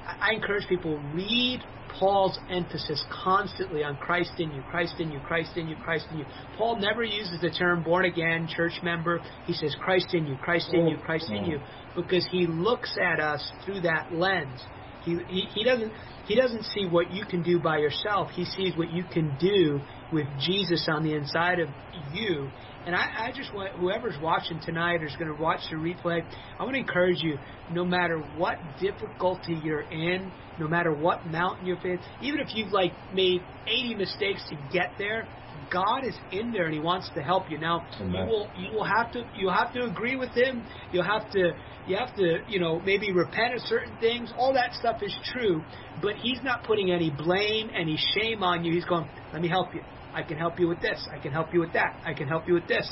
I 0.06 0.30
I 0.30 0.34
encourage 0.34 0.66
people 0.68 0.98
read 1.12 1.62
Paul's 1.88 2.38
emphasis 2.50 3.04
constantly 3.10 3.82
on 3.82 3.96
Christ 3.96 4.32
in 4.38 4.52
you, 4.52 4.62
Christ 4.62 4.94
in 5.00 5.10
you, 5.10 5.20
Christ 5.20 5.56
in 5.56 5.68
you, 5.68 5.76
Christ 5.76 6.06
in 6.10 6.18
you. 6.18 6.24
Paul 6.56 6.78
never 6.80 7.02
uses 7.02 7.40
the 7.40 7.50
term 7.50 7.82
born 7.82 8.04
again, 8.04 8.46
church 8.48 8.80
member. 8.82 9.20
He 9.46 9.52
says 9.52 9.74
Christ 9.80 10.14
in 10.14 10.26
you, 10.26 10.36
Christ 10.36 10.68
in 10.72 10.86
you, 10.86 10.96
oh, 10.98 11.04
Christ 11.04 11.30
in 11.30 11.44
you, 11.44 11.60
because 11.96 12.26
he 12.30 12.46
looks 12.46 12.94
at 13.02 13.20
us 13.20 13.52
through 13.64 13.82
that 13.82 14.12
lens. 14.12 14.62
He, 15.08 15.16
he 15.26 15.40
he 15.54 15.64
doesn't 15.64 15.92
he 16.26 16.34
doesn't 16.34 16.64
see 16.64 16.84
what 16.84 17.10
you 17.10 17.24
can 17.24 17.42
do 17.42 17.58
by 17.58 17.78
yourself. 17.78 18.30
He 18.34 18.44
sees 18.44 18.76
what 18.76 18.90
you 18.90 19.04
can 19.04 19.36
do 19.36 19.80
with 20.12 20.26
Jesus 20.38 20.86
on 20.90 21.02
the 21.02 21.14
inside 21.14 21.60
of 21.60 21.70
you. 22.12 22.50
And 22.88 22.96
I, 22.96 23.26
I 23.26 23.32
just 23.36 23.52
want 23.54 23.74
whoever's 23.74 24.14
watching 24.22 24.60
tonight 24.60 25.02
or 25.02 25.04
is 25.04 25.16
going 25.16 25.30
to 25.30 25.38
watch 25.38 25.60
the 25.70 25.76
replay, 25.76 26.22
I 26.58 26.62
want 26.62 26.74
to 26.74 26.80
encourage 26.80 27.18
you. 27.20 27.36
No 27.70 27.84
matter 27.84 28.16
what 28.38 28.56
difficulty 28.80 29.60
you're 29.62 29.82
in, 29.82 30.32
no 30.58 30.66
matter 30.66 30.94
what 30.94 31.26
mountain 31.26 31.66
you're 31.66 31.76
in, 31.86 32.00
even 32.22 32.40
if 32.40 32.54
you've 32.54 32.72
like 32.72 32.92
made 33.12 33.42
80 33.66 33.94
mistakes 33.96 34.42
to 34.48 34.56
get 34.72 34.92
there, 34.96 35.28
God 35.70 36.02
is 36.06 36.14
in 36.32 36.50
there 36.50 36.64
and 36.64 36.72
He 36.72 36.80
wants 36.80 37.10
to 37.14 37.20
help 37.20 37.50
you. 37.50 37.58
Now 37.58 37.84
you 38.00 38.24
will 38.24 38.48
you 38.56 38.72
will 38.72 38.84
have 38.84 39.12
to 39.12 39.22
you 39.36 39.50
have 39.50 39.70
to 39.74 39.84
agree 39.84 40.16
with 40.16 40.30
Him. 40.30 40.64
You'll 40.90 41.04
have 41.04 41.30
to 41.32 41.52
you 41.86 41.94
have 41.94 42.16
to 42.16 42.38
you 42.48 42.58
know 42.58 42.80
maybe 42.80 43.12
repent 43.12 43.52
of 43.52 43.60
certain 43.64 43.98
things. 44.00 44.32
All 44.38 44.54
that 44.54 44.72
stuff 44.72 45.02
is 45.02 45.14
true, 45.30 45.62
but 46.00 46.14
He's 46.14 46.40
not 46.42 46.64
putting 46.64 46.90
any 46.90 47.10
blame, 47.10 47.68
any 47.74 47.98
shame 48.14 48.42
on 48.42 48.64
you. 48.64 48.72
He's 48.72 48.86
going, 48.86 49.06
let 49.34 49.42
me 49.42 49.48
help 49.48 49.74
you. 49.74 49.82
I 50.18 50.22
can 50.24 50.36
help 50.36 50.58
you 50.58 50.66
with 50.66 50.80
this. 50.80 51.06
I 51.12 51.18
can 51.20 51.30
help 51.30 51.54
you 51.54 51.60
with 51.60 51.72
that. 51.74 51.96
I 52.04 52.12
can 52.12 52.26
help 52.26 52.48
you 52.48 52.54
with 52.54 52.66
this. 52.66 52.90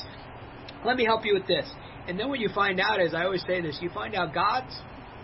Let 0.85 0.95
me 0.95 1.03
help 1.03 1.25
you 1.25 1.33
with 1.33 1.45
this. 1.45 1.69
And 2.07 2.17
then 2.17 2.29
what 2.29 2.39
you 2.39 2.47
find 2.55 2.79
out 2.79 3.01
is, 3.01 3.13
I 3.13 3.25
always 3.25 3.43
say 3.45 3.59
this, 3.61 3.77
you 3.81 3.89
find 3.89 4.15
out 4.15 4.33
God's 4.33 4.73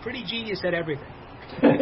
pretty 0.02 0.22
genius 0.22 0.60
at 0.66 0.74
everything. 0.74 1.08
and 1.62 1.80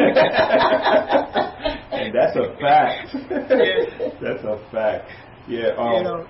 that's 2.14 2.36
a 2.36 2.56
fact. 2.60 3.08
Yeah. 3.30 4.10
That's 4.20 4.44
a 4.44 4.58
fact. 4.72 5.08
Yeah. 5.48 5.68
Um, 5.78 5.92
you 5.94 6.02
know, 6.02 6.26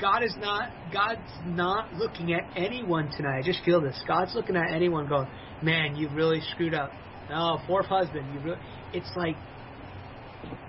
God 0.00 0.22
is 0.22 0.34
not 0.38 0.70
God's 0.92 1.20
not 1.44 1.92
looking 1.94 2.32
at 2.32 2.44
anyone 2.56 3.10
tonight. 3.16 3.38
I 3.38 3.42
just 3.42 3.64
feel 3.64 3.80
this. 3.80 4.00
God's 4.06 4.34
looking 4.34 4.56
at 4.56 4.72
anyone 4.72 5.08
going, 5.08 5.26
Man, 5.62 5.96
you've 5.96 6.12
really 6.12 6.40
screwed 6.52 6.72
up. 6.74 6.92
No, 7.28 7.60
fourth 7.66 7.86
husband, 7.86 8.32
you 8.32 8.40
really 8.40 8.60
it's 8.92 9.10
like 9.16 9.36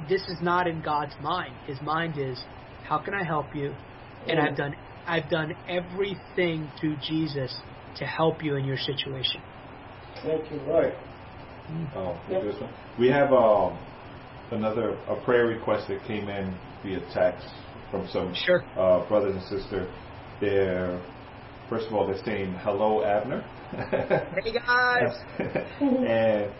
this 0.07 0.21
is 0.21 0.37
not 0.41 0.67
in 0.67 0.81
God's 0.81 1.13
mind. 1.21 1.53
His 1.67 1.79
mind 1.81 2.17
is, 2.17 2.41
How 2.89 2.97
can 2.97 3.13
I 3.13 3.23
help 3.23 3.53
you? 3.53 3.75
And 4.27 4.39
I've 4.39 4.55
done 4.57 4.73
I've 5.05 5.29
done 5.29 5.53
everything 5.67 6.71
through 6.79 6.95
Jesus 7.07 7.55
to 7.97 8.05
help 8.05 8.43
you 8.43 8.55
in 8.55 8.65
your 8.65 8.77
situation. 8.77 9.41
Thank 10.23 10.51
you, 10.51 10.59
Lord. 10.67 10.93
Oh, 11.95 12.19
Yep. 12.31 12.43
this 12.43 12.59
one. 12.59 12.71
We 12.99 13.09
have 13.09 13.31
um, 13.31 13.77
another 14.51 14.97
a 15.07 15.15
prayer 15.23 15.45
request 15.45 15.87
that 15.89 16.03
came 16.05 16.29
in 16.29 16.55
via 16.83 16.99
text 17.13 17.47
from 17.91 18.07
some 18.07 18.33
Sure. 18.33 18.63
uh, 18.75 19.07
brothers 19.07 19.35
and 19.35 19.43
sister. 19.61 19.87
They're 20.41 20.99
first 21.69 21.85
of 21.87 21.93
all 21.93 22.07
they're 22.07 22.23
saying 22.25 22.53
hello, 22.63 23.03
Abner. 23.03 23.43
Hey 24.43 24.51
guys. 24.51 25.15
and 25.79 26.51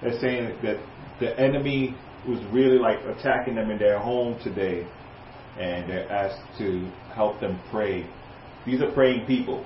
they're 0.00 0.20
saying 0.20 0.56
that 0.62 0.76
the 1.18 1.38
enemy 1.38 1.96
was 2.28 2.38
really 2.52 2.78
like 2.78 2.98
attacking 3.16 3.56
them 3.56 3.70
in 3.70 3.78
their 3.78 3.98
home 3.98 4.38
today, 4.44 4.86
and 5.58 5.88
they're 5.90 6.10
asked 6.10 6.40
to 6.58 6.88
help 7.14 7.40
them 7.40 7.58
pray. 7.70 8.06
These 8.66 8.80
are 8.80 8.90
praying 8.92 9.26
people. 9.26 9.64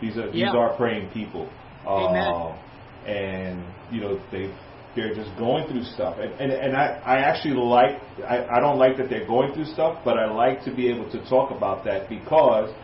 These 0.00 0.16
are 0.16 0.30
these 0.30 0.42
Yeah. 0.42 0.56
are 0.56 0.76
praying 0.76 1.10
people. 1.10 1.48
Amen. 1.86 2.32
Uh, 2.34 3.08
and 3.08 3.64
you 3.90 4.00
know 4.00 4.20
they 4.30 4.52
they're 4.94 5.14
just 5.14 5.30
going 5.38 5.66
through 5.68 5.84
stuff, 5.84 6.16
and 6.18 6.32
and, 6.40 6.52
and 6.52 6.76
I, 6.76 7.00
I 7.04 7.16
actually 7.18 7.54
like 7.54 8.00
I, 8.28 8.46
I 8.56 8.60
don't 8.60 8.78
like 8.78 8.96
that 8.98 9.08
they're 9.08 9.26
going 9.26 9.54
through 9.54 9.66
stuff, 9.66 9.98
but 10.04 10.18
I 10.18 10.30
like 10.30 10.64
to 10.64 10.74
be 10.74 10.88
able 10.88 11.10
to 11.12 11.28
talk 11.28 11.50
about 11.50 11.84
that 11.84 12.08
because 12.08 12.74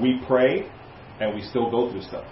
we 0.00 0.20
pray 0.26 0.70
and 1.20 1.34
we 1.34 1.42
still 1.42 1.70
go 1.70 1.90
through 1.90 2.02
stuff. 2.02 2.24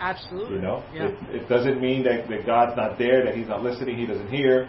Absolutely. 0.00 0.56
You 0.56 0.62
know, 0.62 0.82
Yeah. 0.94 1.08
it, 1.08 1.42
it 1.42 1.48
doesn't 1.48 1.80
mean 1.80 2.02
that, 2.04 2.26
that 2.28 2.46
God's 2.46 2.76
not 2.76 2.98
there, 2.98 3.24
that 3.24 3.34
He's 3.34 3.48
not 3.48 3.62
listening, 3.62 3.96
He 3.98 4.06
doesn't 4.06 4.28
hear, 4.30 4.68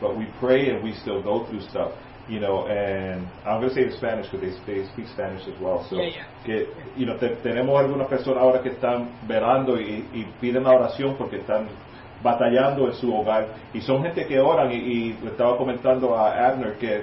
but 0.00 0.16
we 0.18 0.26
pray 0.40 0.70
and 0.70 0.82
we 0.82 0.92
still 0.94 1.22
go 1.22 1.46
through 1.48 1.60
stuff. 1.62 1.92
You 2.28 2.38
know, 2.38 2.66
and 2.68 3.26
I'm 3.44 3.58
going 3.60 3.70
to 3.70 3.74
say 3.74 3.80
it 3.82 3.92
in 3.92 3.96
Spanish 3.98 4.28
because 4.30 4.56
they, 4.64 4.78
they 4.80 4.86
speak 4.92 5.08
Spanish 5.08 5.42
as 5.48 5.60
well. 5.60 5.84
So, 5.90 5.96
Yeah, 5.96 6.10
yeah. 6.14 6.24
que, 6.44 6.66
you 6.96 7.04
know, 7.04 7.18
te- 7.18 7.36
tenemos 7.42 7.78
algunas 7.80 8.06
personas 8.08 8.42
ahora 8.42 8.62
que 8.62 8.70
están 8.70 9.08
velando 9.26 9.76
y, 9.80 10.04
y 10.14 10.24
piden 10.40 10.62
la 10.62 10.70
oración 10.70 11.16
porque 11.18 11.38
están 11.40 11.66
batallando 12.22 12.86
en 12.86 12.94
su 12.94 13.12
hogar. 13.12 13.48
Y 13.74 13.80
son 13.80 14.02
gente 14.04 14.24
que 14.26 14.38
oran 14.38 14.70
y, 14.70 14.76
y 14.76 15.12
le 15.20 15.30
estaba 15.30 15.56
comentando 15.56 16.16
a 16.16 16.46
Abner 16.48 16.78
que 16.78 17.02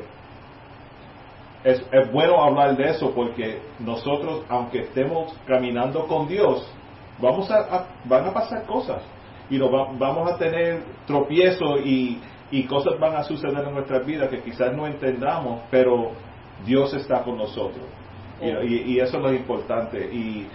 es, 1.66 1.82
es 1.92 2.12
bueno 2.12 2.42
hablar 2.42 2.78
de 2.78 2.90
eso 2.90 3.12
porque 3.14 3.60
nosotros, 3.80 4.44
aunque 4.48 4.80
estemos 4.84 5.34
caminando 5.46 6.08
con 6.08 6.28
Dios, 6.30 6.66
vamos 7.22 7.52
a, 7.52 7.58
a- 7.60 7.86
van 8.06 8.26
a 8.28 8.34
pasar 8.34 8.66
cosas 8.66 9.04
y 9.50 9.58
lo 9.58 9.70
va- 9.70 9.90
vamos 9.98 10.32
a 10.32 10.38
tener 10.38 10.82
tropiezos 11.06 11.82
y, 11.86 12.22
y 12.52 12.64
cosas 12.66 13.00
van 13.00 13.16
a 13.16 13.24
suceder 13.24 13.68
en 13.68 13.74
nuestras 13.74 14.06
vidas 14.06 14.30
que 14.30 14.42
quizás 14.42 14.76
no 14.76 14.88
entendamos, 14.88 15.62
pero 15.70 16.12
Dios 16.66 16.94
está 16.94 17.24
con 17.24 17.38
nosotros. 17.38 17.86
You 18.42 18.52
know, 18.52 18.64
y, 18.64 18.94
y 18.94 19.00
eso 19.00 19.18
es 19.18 19.24
lo 19.24 19.34
importante. 19.34 20.00
Y, 20.12 20.48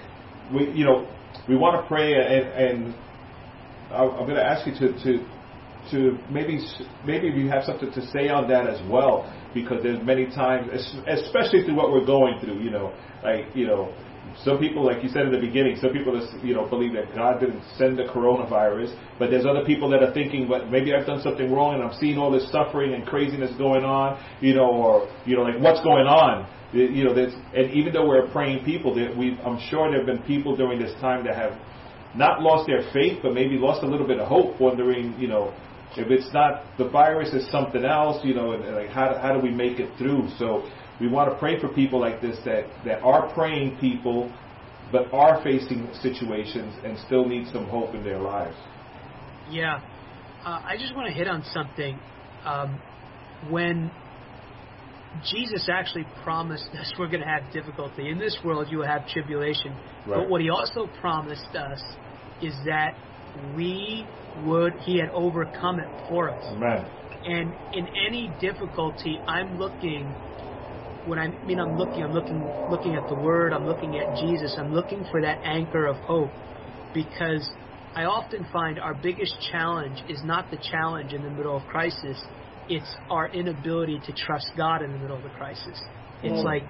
we, 0.52 0.72
you 0.74 0.84
know, 0.84 1.04
we 1.48 1.56
want 1.56 1.80
to 1.80 1.86
pray 1.88 2.14
and, 2.14 2.46
and 2.52 2.94
I'm 3.92 4.26
going 4.26 4.36
to 4.36 4.44
ask 4.44 4.66
you 4.66 4.72
to, 4.74 4.92
to, 5.04 5.26
to 5.90 6.18
maybe, 6.30 6.58
maybe 7.06 7.28
you 7.28 7.48
have 7.48 7.64
something 7.64 7.92
to 7.92 8.06
say 8.08 8.28
on 8.28 8.48
that 8.48 8.66
as 8.66 8.80
well, 8.88 9.30
because 9.52 9.82
there's 9.82 10.02
many 10.04 10.26
times, 10.26 10.70
especially 11.06 11.64
through 11.64 11.76
what 11.76 11.92
we're 11.92 12.06
going 12.06 12.40
through, 12.40 12.60
you 12.60 12.70
know, 12.70 12.92
like, 13.22 13.54
you 13.54 13.66
know, 13.66 13.94
some 14.42 14.58
people, 14.58 14.84
like 14.84 15.02
you 15.02 15.08
said 15.08 15.22
in 15.26 15.32
the 15.32 15.38
beginning, 15.38 15.76
some 15.76 15.90
people, 15.92 16.20
is- 16.20 16.34
you 16.42 16.54
know, 16.54 16.66
believe 16.68 16.92
that 16.94 17.14
God 17.14 17.40
didn't 17.40 17.62
send 17.76 17.98
the 17.98 18.04
coronavirus, 18.04 18.94
but 19.18 19.30
there's 19.30 19.46
other 19.46 19.64
people 19.64 19.88
that 19.90 20.02
are 20.02 20.12
thinking, 20.12 20.48
but 20.48 20.70
maybe 20.70 20.92
I've 20.94 21.06
done 21.06 21.20
something 21.20 21.52
wrong 21.52 21.74
and 21.74 21.82
I'm 21.82 21.92
seeing 21.98 22.18
all 22.18 22.30
this 22.30 22.50
suffering 22.50 22.94
and 22.94 23.06
craziness 23.06 23.54
going 23.56 23.84
on, 23.84 24.18
you 24.40 24.54
know, 24.54 24.70
or, 24.70 25.08
you 25.24 25.36
know, 25.36 25.42
like 25.42 25.60
what's 25.60 25.80
going 25.82 26.06
on? 26.06 26.46
You 26.72 27.04
know, 27.04 27.14
there's, 27.14 27.34
and 27.54 27.70
even 27.72 27.92
though 27.92 28.08
we're 28.08 28.26
praying 28.30 28.64
people, 28.64 28.94
that 28.96 29.16
we, 29.16 29.38
I'm 29.44 29.60
sure 29.70 29.88
there 29.88 29.98
have 29.98 30.06
been 30.06 30.26
people 30.26 30.56
during 30.56 30.80
this 30.80 30.92
time 31.00 31.24
that 31.24 31.36
have 31.36 31.52
not 32.16 32.42
lost 32.42 32.66
their 32.66 32.82
faith, 32.92 33.20
but 33.22 33.32
maybe 33.32 33.56
lost 33.56 33.84
a 33.84 33.86
little 33.86 34.06
bit 34.06 34.18
of 34.18 34.26
hope, 34.26 34.60
wondering, 34.60 35.14
you 35.18 35.28
know, 35.28 35.54
if 35.96 36.10
it's 36.10 36.32
not 36.32 36.64
the 36.76 36.88
virus, 36.88 37.32
is 37.32 37.48
something 37.52 37.84
else, 37.84 38.24
you 38.24 38.34
know, 38.34 38.52
and, 38.52 38.64
and 38.64 38.74
like 38.74 38.88
how, 38.88 39.16
how 39.20 39.32
do 39.32 39.40
we 39.40 39.50
make 39.50 39.78
it 39.78 39.96
through? 39.96 40.28
So 40.38 40.68
we 41.00 41.08
want 41.08 41.30
to 41.30 41.38
pray 41.38 41.60
for 41.60 41.68
people 41.68 42.00
like 42.00 42.20
this 42.20 42.38
that, 42.44 42.66
that 42.84 43.02
are 43.02 43.32
praying 43.34 43.78
people, 43.78 44.32
but 44.92 45.12
are 45.12 45.42
facing 45.42 45.88
situations 46.02 46.74
and 46.84 46.98
still 47.06 47.26
need 47.26 47.48
some 47.52 47.66
hope 47.66 47.94
in 47.94 48.04
their 48.04 48.20
lives. 48.20 48.56
Yeah. 49.50 49.80
Uh, 50.44 50.60
I 50.64 50.76
just 50.78 50.94
want 50.94 51.08
to 51.08 51.14
hit 51.14 51.26
on 51.26 51.42
something. 51.52 51.98
Um, 52.44 52.80
when 53.50 53.90
Jesus 55.24 55.68
actually 55.70 56.06
promised 56.22 56.68
us 56.78 56.92
we're 56.98 57.08
going 57.08 57.20
to 57.20 57.26
have 57.26 57.52
difficulty. 57.52 58.08
In 58.08 58.18
this 58.18 58.36
world, 58.44 58.68
you 58.70 58.78
will 58.78 58.86
have 58.86 59.06
tribulation. 59.08 59.72
Right. 60.06 60.18
But 60.18 60.28
what 60.28 60.40
he 60.40 60.50
also 60.50 60.88
promised 61.00 61.54
us 61.54 61.82
is 62.42 62.54
that 62.66 62.94
we 63.56 64.06
would, 64.44 64.74
he 64.80 64.98
had 64.98 65.10
overcome 65.10 65.78
it 65.80 65.88
for 66.08 66.30
us. 66.30 66.44
Amen. 66.46 66.86
And 67.26 67.54
in 67.72 67.88
any 68.06 68.30
difficulty, 68.40 69.18
I'm 69.26 69.58
looking. 69.58 70.14
When 71.04 71.18
I 71.18 71.28
mean 71.44 71.58
I'm 71.60 71.74
looking, 71.76 72.02
I'm 72.04 72.12
looking, 72.12 72.52
looking 72.66 72.94
at 72.96 73.06
the 73.08 73.14
Word. 73.16 73.52
I'm 73.52 73.64
looking 73.66 73.98
at 73.98 74.12
Jesus. 74.12 74.56
I'm 74.58 74.72
looking 74.72 75.04
for 75.10 75.20
that 75.22 75.40
anchor 75.44 75.86
of 75.86 75.96
hope, 75.98 76.32
because 76.92 77.48
I 77.94 78.04
often 78.04 78.44
find 78.52 78.78
our 78.78 78.94
biggest 78.94 79.34
challenge 79.52 80.02
is 80.08 80.22
not 80.24 80.50
the 80.50 80.58
challenge 80.70 81.12
in 81.12 81.22
the 81.22 81.30
middle 81.30 81.56
of 81.56 81.64
crisis. 81.66 82.18
It's 82.68 82.90
our 83.10 83.28
inability 83.30 84.00
to 84.04 84.12
trust 84.26 84.46
God 84.56 84.82
in 84.82 84.92
the 84.92 84.98
middle 84.98 85.16
of 85.16 85.22
the 85.22 85.30
crisis. 85.30 85.78
It's 86.22 86.40
Mm. 86.40 86.44
like, 86.44 86.62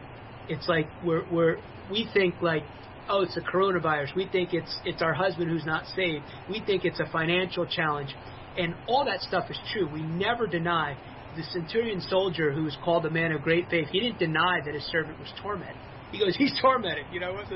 it's 0.48 0.68
like 0.68 0.90
we're 1.00 1.24
we're 1.30 1.56
we 1.88 2.10
think 2.12 2.42
like, 2.42 2.64
oh, 3.08 3.22
it's 3.22 3.36
a 3.36 3.42
coronavirus. 3.42 4.14
We 4.16 4.28
think 4.28 4.50
it's 4.52 4.74
it's 4.84 5.02
our 5.02 5.14
husband 5.14 5.50
who's 5.50 5.64
not 5.64 5.86
saved. 5.94 6.26
We 6.48 6.60
think 6.66 6.84
it's 6.84 7.00
a 7.00 7.06
financial 7.06 7.66
challenge, 7.66 8.12
and 8.56 8.74
all 8.86 9.04
that 9.06 9.20
stuff 9.20 9.44
is 9.48 9.60
true. 9.72 9.88
We 9.88 10.02
never 10.04 10.46
deny 10.48 10.98
the 11.36 11.42
centurion 11.52 12.00
soldier 12.00 12.52
who 12.52 12.64
was 12.64 12.76
called 12.84 13.06
a 13.06 13.10
man 13.10 13.32
of 13.32 13.42
great 13.42 13.68
faith. 13.70 13.88
He 13.90 14.00
didn't 14.00 14.18
deny 14.18 14.60
that 14.64 14.74
his 14.74 14.84
servant 14.84 15.18
was 15.18 15.32
tormented. 15.42 15.76
He 16.12 16.18
goes, 16.20 16.36
he's 16.36 16.54
tormented. 16.60 17.06
You 17.12 17.18
know, 17.18 17.36
it, 17.36 17.46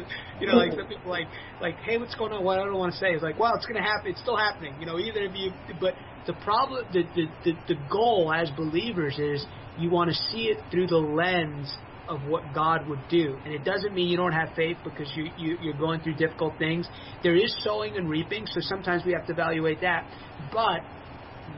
you 0.41 0.49
know, 0.49 0.55
like 0.55 0.73
some 0.73 0.89
people 0.89 1.11
like, 1.11 1.29
like, 1.61 1.77
hey, 1.87 1.97
what's 1.97 2.15
going 2.17 2.33
on? 2.33 2.43
What 2.43 2.59
I 2.59 2.65
don't 2.65 2.75
want 2.75 2.93
to 2.93 2.99
say 2.99 3.11
is 3.11 3.23
like, 3.23 3.39
well, 3.39 3.55
it's 3.55 3.67
going 3.67 3.81
to 3.81 3.89
happen. 3.89 4.11
It's 4.11 4.21
still 4.21 4.37
happening. 4.37 4.75
You 4.81 4.87
know, 4.87 4.99
even 4.99 5.23
if 5.23 5.33
you, 5.37 5.53
but 5.81 5.95
the 6.27 6.33
problem, 6.45 6.85
the 6.93 7.05
the 7.15 7.27
the, 7.45 7.53
the 7.69 7.81
goal 7.89 8.33
as 8.35 8.51
believers 8.57 9.17
is 9.19 9.47
you 9.79 9.91
want 9.91 10.11
to 10.11 10.17
see 10.33 10.51
it 10.51 10.59
through 10.73 10.89
the 10.89 10.97
lens 10.97 11.73
of 12.09 12.23
what 12.25 12.43
God 12.55 12.89
would 12.89 13.07
do. 13.09 13.37
And 13.45 13.55
it 13.55 13.65
doesn't 13.65 13.95
mean 13.95 14.09
you 14.09 14.17
don't 14.17 14.33
have 14.33 14.49
faith 14.57 14.79
because 14.83 15.09
you, 15.15 15.27
you, 15.37 15.59
you're 15.61 15.77
going 15.77 16.01
through 16.01 16.15
difficult 16.15 16.55
things. 16.59 16.89
There 17.23 17.37
is 17.37 17.55
sowing 17.63 17.97
and 17.97 18.09
reaping, 18.09 18.47
so 18.47 18.61
sometimes 18.61 19.05
we 19.05 19.13
have 19.13 19.27
to 19.27 19.33
evaluate 19.33 19.83
that. 19.83 20.09
But 20.51 20.81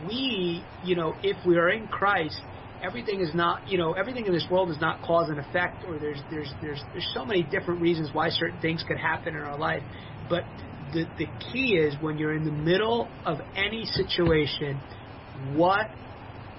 we, 0.07 0.65
you 0.85 0.97
know, 0.97 1.15
if 1.23 1.37
we 1.45 1.57
are 1.57 1.71
in 1.71 1.87
Christ, 1.89 2.41
everything 2.83 3.21
is 3.21 3.35
not, 3.35 3.69
you 3.69 3.79
know, 3.79 3.93
everything 3.93 4.27
in 4.27 4.33
this 4.33 4.47
world 4.51 4.71
is 4.71 4.81
not 4.81 5.03
cause 5.03 5.29
and 5.29 5.39
effect, 5.39 5.85
or 5.87 5.99
there's 5.99 6.21
there's 6.31 6.53
there's 6.61 6.83
there's 6.93 7.09
so 7.15 7.25
many 7.25 7.43
different 7.43 7.81
reasons 7.81 8.11
why 8.13 8.31
certain 8.31 8.61
things 8.61 8.85
could 8.87 8.99
happen 8.99 9.35
in 9.35 9.41
our 9.41 9.59
life. 9.59 9.83
But 10.29 10.45
the 10.93 11.05
the 11.19 11.27
key 11.53 11.75
is 11.75 11.95
when 12.01 12.19
you're 12.19 12.35
in 12.35 12.45
the 12.45 12.51
middle 12.51 13.09
of 13.25 13.39
any 13.57 13.85
situation, 13.85 14.81
what 15.55 15.87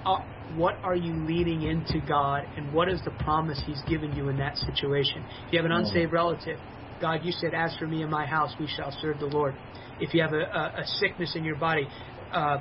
are, 0.05 0.25
what 0.55 0.75
are 0.83 0.95
you 0.95 1.13
leading 1.25 1.63
into 1.63 1.99
God, 2.07 2.43
and 2.57 2.73
what 2.73 2.89
is 2.89 3.01
the 3.05 3.11
promise 3.11 3.61
He's 3.65 3.81
given 3.87 4.13
you 4.15 4.29
in 4.29 4.37
that 4.37 4.57
situation? 4.57 5.23
If 5.47 5.53
you 5.53 5.59
have 5.59 5.65
an 5.65 5.71
unsaved 5.71 6.11
relative, 6.11 6.57
God, 6.99 7.21
you 7.23 7.31
said, 7.31 7.53
"As 7.53 7.75
for 7.77 7.87
me 7.87 8.01
and 8.01 8.11
my 8.11 8.25
house, 8.25 8.53
we 8.59 8.67
shall 8.67 8.91
serve 9.01 9.19
the 9.19 9.27
Lord." 9.27 9.55
If 9.99 10.13
you 10.13 10.21
have 10.21 10.33
a, 10.33 10.41
a, 10.41 10.81
a 10.81 10.85
sickness 10.99 11.35
in 11.35 11.43
your 11.43 11.57
body, 11.57 11.87
uh, 12.33 12.57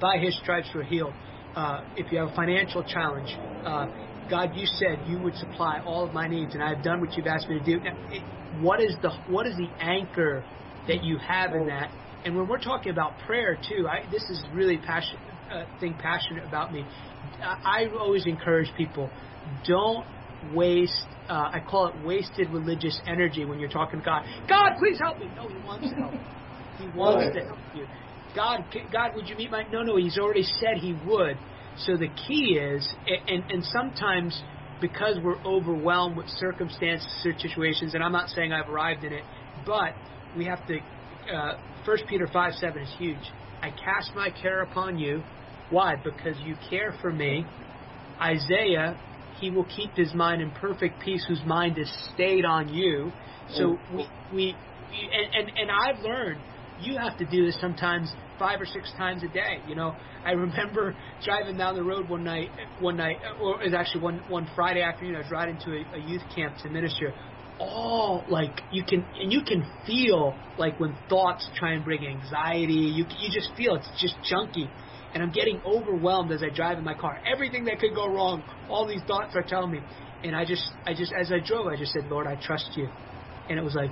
by 0.00 0.18
His 0.18 0.36
stripes 0.42 0.68
we're 0.74 0.82
healed. 0.82 1.14
Uh, 1.54 1.82
if 1.96 2.12
you 2.12 2.18
have 2.18 2.28
a 2.28 2.34
financial 2.34 2.82
challenge, 2.84 3.34
uh, 3.64 3.86
God, 4.28 4.50
you 4.54 4.66
said 4.66 4.98
you 5.06 5.18
would 5.20 5.34
supply 5.36 5.80
all 5.86 6.04
of 6.04 6.12
my 6.12 6.26
needs, 6.26 6.54
and 6.54 6.62
I 6.62 6.74
have 6.74 6.82
done 6.82 7.00
what 7.00 7.16
you've 7.16 7.26
asked 7.26 7.48
me 7.48 7.58
to 7.58 7.64
do. 7.64 7.80
Now, 7.80 7.96
it, 8.10 8.22
what 8.60 8.80
is 8.80 8.94
the 9.02 9.10
what 9.28 9.46
is 9.46 9.54
the 9.56 9.68
anchor 9.80 10.44
that 10.88 11.04
you 11.04 11.18
have 11.18 11.52
in 11.52 11.66
that? 11.68 11.90
And 12.24 12.36
when 12.36 12.48
we're 12.48 12.58
talking 12.58 12.90
about 12.90 13.18
prayer 13.26 13.56
too, 13.56 13.86
I, 13.88 14.10
this 14.10 14.22
is 14.24 14.42
really 14.52 14.78
passion 14.78 15.18
uh, 15.50 15.64
thing 15.80 15.94
passionate 15.98 16.44
about 16.44 16.72
me. 16.72 16.84
I, 17.40 17.84
I 17.84 17.98
always 17.98 18.26
encourage 18.26 18.72
people: 18.76 19.10
don't 19.66 20.06
waste. 20.54 20.92
Uh, 21.28 21.50
I 21.52 21.60
call 21.68 21.88
it 21.88 22.04
wasted 22.04 22.50
religious 22.50 23.00
energy 23.06 23.44
when 23.44 23.58
you're 23.58 23.68
talking 23.68 24.00
to 24.00 24.04
God. 24.04 24.24
God, 24.48 24.72
please 24.78 24.98
help 24.98 25.18
me. 25.18 25.26
No, 25.36 25.48
He 25.48 25.58
wants 25.66 25.88
to 25.88 25.94
help. 25.94 26.12
He 26.78 26.98
wants 26.98 27.34
to 27.34 27.44
help 27.44 27.58
you. 27.74 27.86
God, 28.36 28.64
God, 28.92 29.12
would 29.16 29.28
you 29.28 29.36
meet 29.36 29.50
my? 29.50 29.64
No, 29.72 29.82
no. 29.82 29.96
He's 29.96 30.18
already 30.18 30.42
said 30.44 30.78
He 30.78 30.94
would. 31.06 31.38
So 31.78 31.96
the 31.96 32.08
key 32.28 32.58
is, 32.60 32.88
and 33.26 33.42
and 33.50 33.64
sometimes 33.64 34.40
because 34.80 35.16
we're 35.22 35.42
overwhelmed 35.44 36.16
with 36.16 36.28
circumstances, 36.28 37.08
situations, 37.22 37.94
and 37.94 38.04
I'm 38.04 38.12
not 38.12 38.28
saying 38.28 38.52
I've 38.52 38.68
arrived 38.68 39.04
in 39.04 39.12
it, 39.12 39.24
but 39.64 39.94
we 40.36 40.44
have 40.44 40.64
to. 40.66 40.78
Uh, 41.34 41.58
First 41.84 42.04
Peter 42.08 42.28
five 42.32 42.52
seven 42.54 42.82
is 42.82 42.94
huge. 42.98 43.32
I 43.62 43.70
cast 43.70 44.14
my 44.14 44.30
care 44.30 44.62
upon 44.62 44.98
you. 44.98 45.22
Why? 45.70 45.94
Because 45.96 46.36
you 46.44 46.54
care 46.70 46.94
for 47.00 47.10
me. 47.10 47.44
Isaiah, 48.20 48.98
he 49.40 49.50
will 49.50 49.64
keep 49.64 49.90
his 49.96 50.14
mind 50.14 50.42
in 50.42 50.50
perfect 50.50 51.00
peace, 51.02 51.24
whose 51.26 51.42
mind 51.44 51.78
is 51.78 51.90
stayed 52.14 52.44
on 52.44 52.68
you. 52.68 53.12
So 53.54 53.78
we 53.94 54.08
we 54.32 54.54
and 54.90 55.48
and, 55.48 55.58
and 55.58 55.70
I've 55.70 56.02
learned 56.02 56.40
you 56.80 56.98
have 56.98 57.16
to 57.18 57.24
do 57.24 57.46
this 57.46 57.58
sometimes 57.60 58.12
five 58.38 58.60
or 58.60 58.66
six 58.66 58.92
times 58.96 59.22
a 59.22 59.28
day. 59.28 59.60
You 59.66 59.74
know, 59.74 59.94
I 60.24 60.32
remember 60.32 60.94
driving 61.24 61.56
down 61.56 61.74
the 61.74 61.82
road 61.82 62.08
one 62.08 62.24
night, 62.24 62.50
one 62.80 62.96
night, 62.96 63.18
uh, 63.24 63.42
or 63.42 63.62
it 63.62 63.66
was 63.66 63.74
actually 63.74 64.02
one 64.02 64.22
one 64.28 64.48
Friday 64.54 64.82
afternoon. 64.82 65.16
I 65.16 65.18
was 65.18 65.30
riding 65.30 65.58
to 65.64 65.72
a, 65.72 65.96
a 65.96 66.00
youth 66.00 66.22
camp 66.34 66.56
to 66.62 66.68
minister. 66.68 67.12
All 67.58 68.24
like 68.28 68.60
you 68.70 68.84
can, 68.84 69.04
and 69.18 69.32
you 69.32 69.40
can 69.42 69.64
feel 69.86 70.36
like 70.58 70.78
when 70.78 70.94
thoughts 71.08 71.48
try 71.58 71.72
and 71.72 71.84
bring 71.84 72.06
anxiety. 72.06 72.74
You 72.74 73.06
you 73.18 73.30
just 73.32 73.50
feel 73.56 73.76
it's 73.76 73.88
just 73.98 74.14
junky, 74.30 74.68
and 75.14 75.22
I'm 75.22 75.32
getting 75.32 75.62
overwhelmed 75.64 76.32
as 76.32 76.42
I 76.42 76.54
drive 76.54 76.76
in 76.76 76.84
my 76.84 76.94
car. 76.94 77.18
Everything 77.26 77.64
that 77.64 77.78
could 77.78 77.94
go 77.94 78.06
wrong, 78.08 78.42
all 78.68 78.86
these 78.86 79.00
thoughts 79.06 79.34
are 79.34 79.42
telling 79.42 79.70
me, 79.70 79.80
and 80.22 80.36
I 80.36 80.44
just 80.44 80.64
I 80.84 80.92
just 80.92 81.12
as 81.18 81.32
I 81.32 81.38
drove, 81.38 81.66
I 81.66 81.76
just 81.76 81.92
said, 81.92 82.10
Lord, 82.10 82.26
I 82.26 82.34
trust 82.34 82.68
you, 82.76 82.90
and 83.48 83.58
it 83.58 83.62
was 83.62 83.74
like 83.74 83.90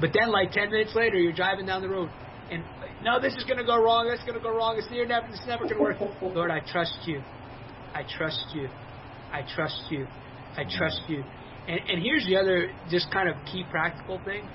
but 0.00 0.10
then, 0.12 0.30
like 0.30 0.52
ten 0.52 0.70
minutes 0.70 0.94
later, 0.94 1.16
you're 1.16 1.32
driving 1.32 1.66
down 1.66 1.82
the 1.82 1.88
road, 1.88 2.10
and 2.50 2.64
no, 3.02 3.20
this 3.20 3.34
is 3.34 3.44
going 3.44 3.58
to 3.58 3.64
go 3.64 3.82
wrong. 3.82 4.08
This 4.08 4.20
is 4.20 4.24
going 4.26 4.38
to 4.38 4.42
go 4.42 4.54
wrong. 4.54 4.76
It's 4.78 4.88
never, 4.90 5.06
never, 5.06 5.26
it's 5.28 5.46
never 5.46 5.64
going 5.64 5.76
to 5.76 6.04
work. 6.04 6.34
Lord, 6.34 6.50
I 6.50 6.60
trust 6.60 6.98
you. 7.06 7.20
I 7.94 8.04
trust 8.16 8.46
you. 8.54 8.68
I 9.32 9.42
trust 9.54 9.82
you. 9.90 10.06
I 10.56 10.64
trust 10.64 11.02
you. 11.08 11.24
And, 11.68 11.80
and 11.88 12.02
here's 12.02 12.26
the 12.26 12.36
other, 12.36 12.70
just 12.90 13.10
kind 13.12 13.28
of 13.28 13.36
key 13.46 13.64
practical 13.70 14.20
thing. 14.24 14.48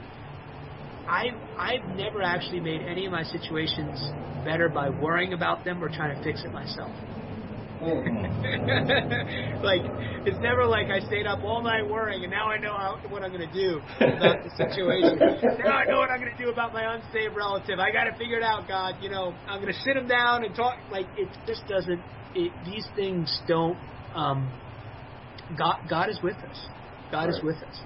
I 1.08 1.30
I've 1.58 1.95
never 1.95 2.22
actually 2.22 2.60
made 2.60 2.82
any 2.82 3.06
of 3.06 3.12
my 3.12 3.24
situations 3.24 4.02
better 4.43 4.68
by 4.70 4.89
worrying 4.89 5.34
about 5.34 5.64
them 5.64 5.84
or 5.84 5.88
trying 5.88 6.18
to 6.18 6.24
fix 6.24 6.43
it 6.43 6.52
myself. 6.52 6.91
like 9.61 9.82
it's 10.25 10.39
never 10.41 10.65
like 10.65 10.89
I 10.89 10.99
stayed 11.05 11.28
up 11.28 11.43
all 11.43 11.61
night 11.61 11.88
worrying, 11.88 12.23
and 12.23 12.32
now 12.32 12.47
I 12.47 12.57
know 12.57 12.73
how, 12.75 12.97
what 13.07 13.21
I'm 13.21 13.32
going 13.32 13.47
to 13.47 13.53
do 13.53 13.82
about 13.99 14.43
the 14.43 14.49
situation. 14.57 15.19
now 15.63 15.78
I 15.78 15.86
know 15.86 15.97
what 15.97 16.09
I'm 16.09 16.19
going 16.19 16.36
to 16.36 16.43
do 16.43 16.49
about 16.49 16.73
my 16.73 16.95
unsaved 16.95 17.36
relative. 17.36 17.78
I 17.78 17.91
got 17.91 18.05
to 18.05 18.17
figure 18.17 18.38
it 18.38 18.43
out, 18.43 18.67
God. 18.67 18.95
You 18.99 19.11
know, 19.11 19.36
I'm 19.47 19.61
going 19.61 19.71
to 19.71 19.80
sit 19.82 19.95
him 19.95 20.07
down 20.07 20.43
and 20.43 20.55
talk. 20.55 20.78
Like 20.91 21.05
it 21.17 21.30
just 21.45 21.67
doesn't. 21.67 22.01
It, 22.34 22.51
these 22.65 22.88
things 22.95 23.41
don't. 23.47 23.78
Um, 24.15 24.51
God, 25.55 25.78
God 25.88 26.09
is 26.09 26.19
with 26.23 26.38
us. 26.38 26.67
God 27.11 27.25
right. 27.25 27.30
is 27.30 27.43
with 27.43 27.57
us. 27.57 27.80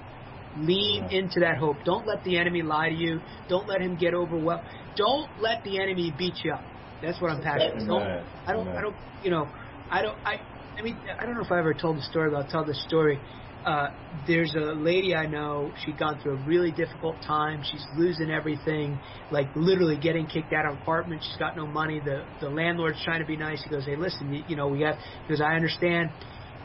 Lean 0.56 1.06
yeah. 1.10 1.18
into 1.18 1.40
that 1.40 1.58
hope. 1.58 1.76
Don't 1.84 2.06
let 2.06 2.24
the 2.24 2.38
enemy 2.38 2.62
lie 2.62 2.88
to 2.88 2.94
you. 2.94 3.20
Don't 3.48 3.68
let 3.68 3.82
him 3.82 3.96
get 3.96 4.14
overwhelmed. 4.14 4.64
Don't 4.96 5.28
let 5.38 5.62
the 5.64 5.80
enemy 5.80 6.14
beat 6.16 6.34
you 6.44 6.52
up. 6.54 6.64
That's 7.02 7.20
what 7.20 7.30
I'm 7.30 7.42
passionate. 7.42 7.86
Don't, 7.86 8.02
I 8.46 8.52
don't. 8.52 8.68
I 8.68 8.80
don't. 8.80 8.96
You 9.22 9.30
know. 9.30 9.48
I 9.92 10.02
don't. 10.02 10.16
I. 10.24 10.40
I 10.78 10.82
mean, 10.82 10.98
I 11.20 11.26
don't 11.26 11.34
know 11.34 11.42
if 11.44 11.52
I 11.52 11.58
ever 11.58 11.74
told 11.74 11.98
the 11.98 12.02
story, 12.02 12.30
but 12.30 12.38
I'll 12.38 12.48
tell 12.48 12.64
the 12.64 12.74
story. 12.74 13.20
Uh, 13.64 13.88
there's 14.26 14.54
a 14.56 14.72
lady 14.74 15.14
I 15.14 15.26
know. 15.26 15.72
She'd 15.84 15.98
gone 15.98 16.18
through 16.20 16.32
a 16.32 16.36
really 16.36 16.72
difficult 16.72 17.22
time. 17.22 17.60
She's 17.62 17.84
losing 17.96 18.30
everything, 18.30 18.98
like 19.30 19.50
literally 19.54 19.98
getting 19.98 20.26
kicked 20.26 20.52
out 20.52 20.64
of 20.64 20.76
her 20.76 20.82
apartment. 20.82 21.22
She's 21.22 21.36
got 21.36 21.56
no 21.56 21.66
money. 21.66 22.00
The 22.00 22.24
the 22.40 22.48
landlord's 22.48 23.02
trying 23.04 23.20
to 23.20 23.26
be 23.26 23.36
nice. 23.36 23.62
He 23.62 23.70
goes, 23.70 23.84
"Hey, 23.84 23.96
listen, 23.96 24.32
you, 24.32 24.42
you 24.48 24.56
know, 24.56 24.68
we 24.68 24.80
got." 24.80 24.96
Because 25.28 25.42
I 25.42 25.54
understand. 25.54 26.08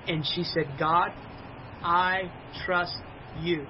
And 0.08 0.26
she 0.26 0.44
said, 0.46 0.78
"God, 0.80 1.10
I 1.84 2.32
trust 2.66 2.94
you." 3.34 3.68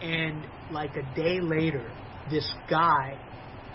And 0.00 0.46
like 0.70 0.96
a 0.96 1.02
day 1.14 1.40
later, 1.40 1.98
this 2.30 2.50
guy 2.68 3.20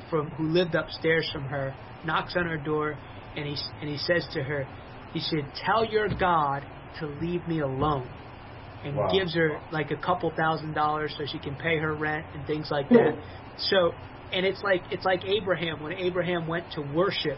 from 0.10 0.32
who 0.32 0.48
lived 0.50 0.74
upstairs 0.76 1.30
from 1.32 1.46
her 1.46 1.74
knocks 2.04 2.34
on 2.36 2.48
her 2.48 2.58
door, 2.58 2.96
and 3.36 3.46
he 3.46 3.58
and 3.82 3.90
he 3.90 3.98
says 3.98 4.28
to 4.34 4.44
her, 4.44 4.68
he 5.14 5.20
said, 5.20 5.52
"Tell 5.66 5.86
your 5.86 6.10
God 6.10 6.66
to 7.00 7.08
leave 7.08 7.48
me 7.48 7.60
alone." 7.60 8.10
and 8.84 8.96
wow. 8.96 9.10
gives 9.12 9.36
her 9.36 9.60
like 9.72 9.92
a 9.92 9.98
couple 9.98 10.32
thousand 10.38 10.74
dollars 10.74 11.14
so 11.18 11.26
she 11.26 11.40
can 11.40 11.56
pay 11.56 11.78
her 11.78 11.96
rent 11.96 12.26
and 12.34 12.46
things 12.48 12.70
like 12.72 12.88
that. 12.90 13.18
so, 13.58 13.92
and 14.32 14.46
it's 14.46 14.62
like 14.64 14.84
it's 14.92 15.06
like 15.06 15.22
Abraham 15.26 15.82
when 15.82 15.94
Abraham 15.94 16.48
went 16.48 16.72
to 16.74 16.82
worship. 16.82 17.38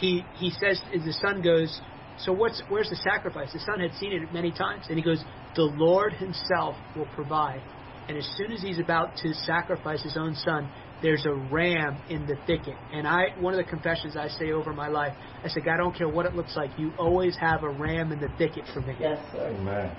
He 0.00 0.24
he 0.38 0.50
says 0.50 0.80
the 0.92 1.12
son 1.12 1.42
goes, 1.42 1.80
so 2.18 2.32
what's 2.32 2.62
where's 2.68 2.88
the 2.88 2.96
sacrifice? 2.96 3.52
The 3.52 3.60
son 3.60 3.80
had 3.80 3.92
seen 3.94 4.12
it 4.12 4.32
many 4.32 4.50
times, 4.50 4.86
and 4.88 4.96
he 4.96 5.02
goes, 5.02 5.22
the 5.54 5.62
Lord 5.62 6.14
Himself 6.14 6.76
will 6.96 7.08
provide. 7.14 7.62
And 8.08 8.16
as 8.16 8.28
soon 8.36 8.52
as 8.52 8.62
he's 8.62 8.78
about 8.78 9.16
to 9.18 9.32
sacrifice 9.32 10.02
his 10.02 10.16
own 10.16 10.34
son, 10.34 10.68
there's 11.02 11.26
a 11.26 11.34
ram 11.34 11.98
in 12.08 12.26
the 12.26 12.36
thicket. 12.46 12.76
And 12.92 13.06
I, 13.06 13.34
one 13.38 13.52
of 13.52 13.58
the 13.64 13.68
confessions 13.68 14.16
I 14.16 14.28
say 14.28 14.52
over 14.52 14.72
my 14.72 14.88
life, 14.88 15.14
I 15.44 15.48
say, 15.48 15.60
God, 15.60 15.74
I 15.74 15.76
don't 15.78 15.96
care 15.96 16.08
what 16.08 16.26
it 16.26 16.34
looks 16.34 16.56
like. 16.56 16.70
You 16.78 16.92
always 16.98 17.36
have 17.40 17.64
a 17.64 17.68
ram 17.68 18.12
in 18.12 18.20
the 18.20 18.28
thicket 18.38 18.64
for 18.72 18.80
me. 18.80 18.94
Yes, 18.98 19.18
sir. 19.32 19.48
Amen. 19.48 19.94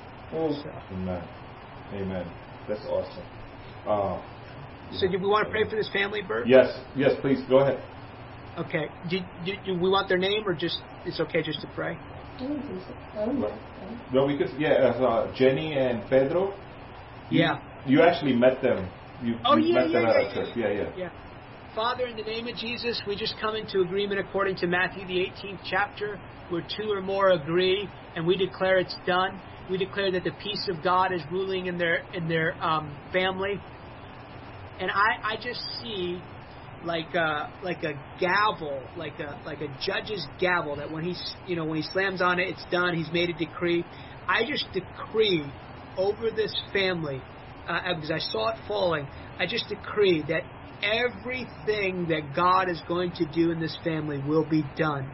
Amen. 0.91 1.23
Amen. 1.93 2.31
That's 2.67 2.85
awesome. 2.85 3.25
Uh, 3.85 4.21
so, 4.93 5.07
do 5.07 5.17
we 5.17 5.27
want 5.27 5.45
to 5.45 5.51
pray 5.51 5.69
for 5.69 5.75
this 5.75 5.89
family, 5.91 6.21
Bert? 6.21 6.47
Yes. 6.47 6.79
Yes, 6.95 7.11
please. 7.21 7.39
Go 7.49 7.59
ahead. 7.59 7.83
Okay. 8.57 8.85
Do, 9.09 9.19
do, 9.45 9.53
do 9.65 9.73
we 9.73 9.89
want 9.89 10.07
their 10.07 10.17
name, 10.17 10.43
or 10.45 10.53
just 10.53 10.77
it's 11.05 11.19
okay 11.19 11.41
just 11.41 11.61
to 11.61 11.67
pray? 11.75 11.97
No, 14.11 14.25
we 14.25 14.37
could. 14.37 14.49
Yeah, 14.57 14.69
uh, 14.69 15.35
Jenny 15.35 15.73
and 15.73 16.07
Pedro. 16.09 16.53
You, 17.29 17.41
yeah. 17.41 17.59
You 17.85 18.01
actually 18.01 18.35
met 18.35 18.61
them. 18.61 18.89
You, 19.23 19.37
oh, 19.45 19.55
you 19.55 19.73
yeah, 19.73 19.81
met 19.81 19.89
yeah, 19.89 19.99
them 20.01 20.09
yeah, 20.09 20.27
at 20.27 20.33
church. 20.33 20.49
Yeah, 20.55 20.71
yeah. 20.71 20.89
Yeah. 20.97 21.09
Father, 21.73 22.05
in 22.05 22.17
the 22.17 22.23
name 22.23 22.47
of 22.47 22.55
Jesus, 22.55 23.01
we 23.07 23.15
just 23.15 23.35
come 23.41 23.55
into 23.55 23.81
agreement 23.81 24.19
according 24.19 24.57
to 24.57 24.67
Matthew 24.67 25.07
the 25.07 25.15
18th 25.15 25.59
chapter, 25.69 26.19
where 26.49 26.61
two 26.61 26.91
or 26.91 27.01
more 27.01 27.29
agree, 27.29 27.87
and 28.15 28.27
we 28.27 28.35
declare 28.35 28.77
it's 28.77 28.95
done. 29.07 29.41
We 29.71 29.77
declare 29.77 30.11
that 30.11 30.23
the 30.23 30.33
peace 30.43 30.67
of 30.69 30.83
God 30.83 31.13
is 31.13 31.21
ruling 31.31 31.67
in 31.67 31.77
their 31.77 32.03
in 32.13 32.27
their 32.27 32.53
um, 32.61 32.95
family. 33.11 33.59
And 34.79 34.91
I, 34.91 35.33
I 35.33 35.35
just 35.37 35.61
see 35.81 36.21
like 36.83 37.15
a 37.15 37.49
like 37.63 37.81
a 37.83 37.93
gavel, 38.19 38.83
like 38.97 39.19
a 39.19 39.39
like 39.45 39.61
a 39.61 39.67
judge's 39.81 40.27
gavel 40.39 40.75
that 40.75 40.91
when 40.91 41.03
he's 41.03 41.35
you 41.47 41.55
know 41.55 41.65
when 41.65 41.77
he 41.77 41.87
slams 41.93 42.21
on 42.21 42.39
it, 42.39 42.49
it's 42.49 42.65
done. 42.71 42.93
He's 42.93 43.11
made 43.13 43.29
a 43.29 43.33
decree. 43.33 43.85
I 44.27 44.43
just 44.45 44.65
decree 44.73 45.45
over 45.97 46.29
this 46.29 46.53
family 46.73 47.21
uh, 47.67 47.93
because 47.95 48.11
I 48.11 48.19
saw 48.19 48.49
it 48.49 48.57
falling. 48.67 49.07
I 49.39 49.45
just 49.45 49.67
decree 49.69 50.23
that 50.27 50.43
everything 50.81 52.07
that 52.09 52.35
God 52.35 52.69
is 52.69 52.81
going 52.87 53.11
to 53.13 53.25
do 53.33 53.51
in 53.51 53.59
this 53.59 53.77
family 53.83 54.19
will 54.19 54.45
be 54.45 54.63
done, 54.77 55.09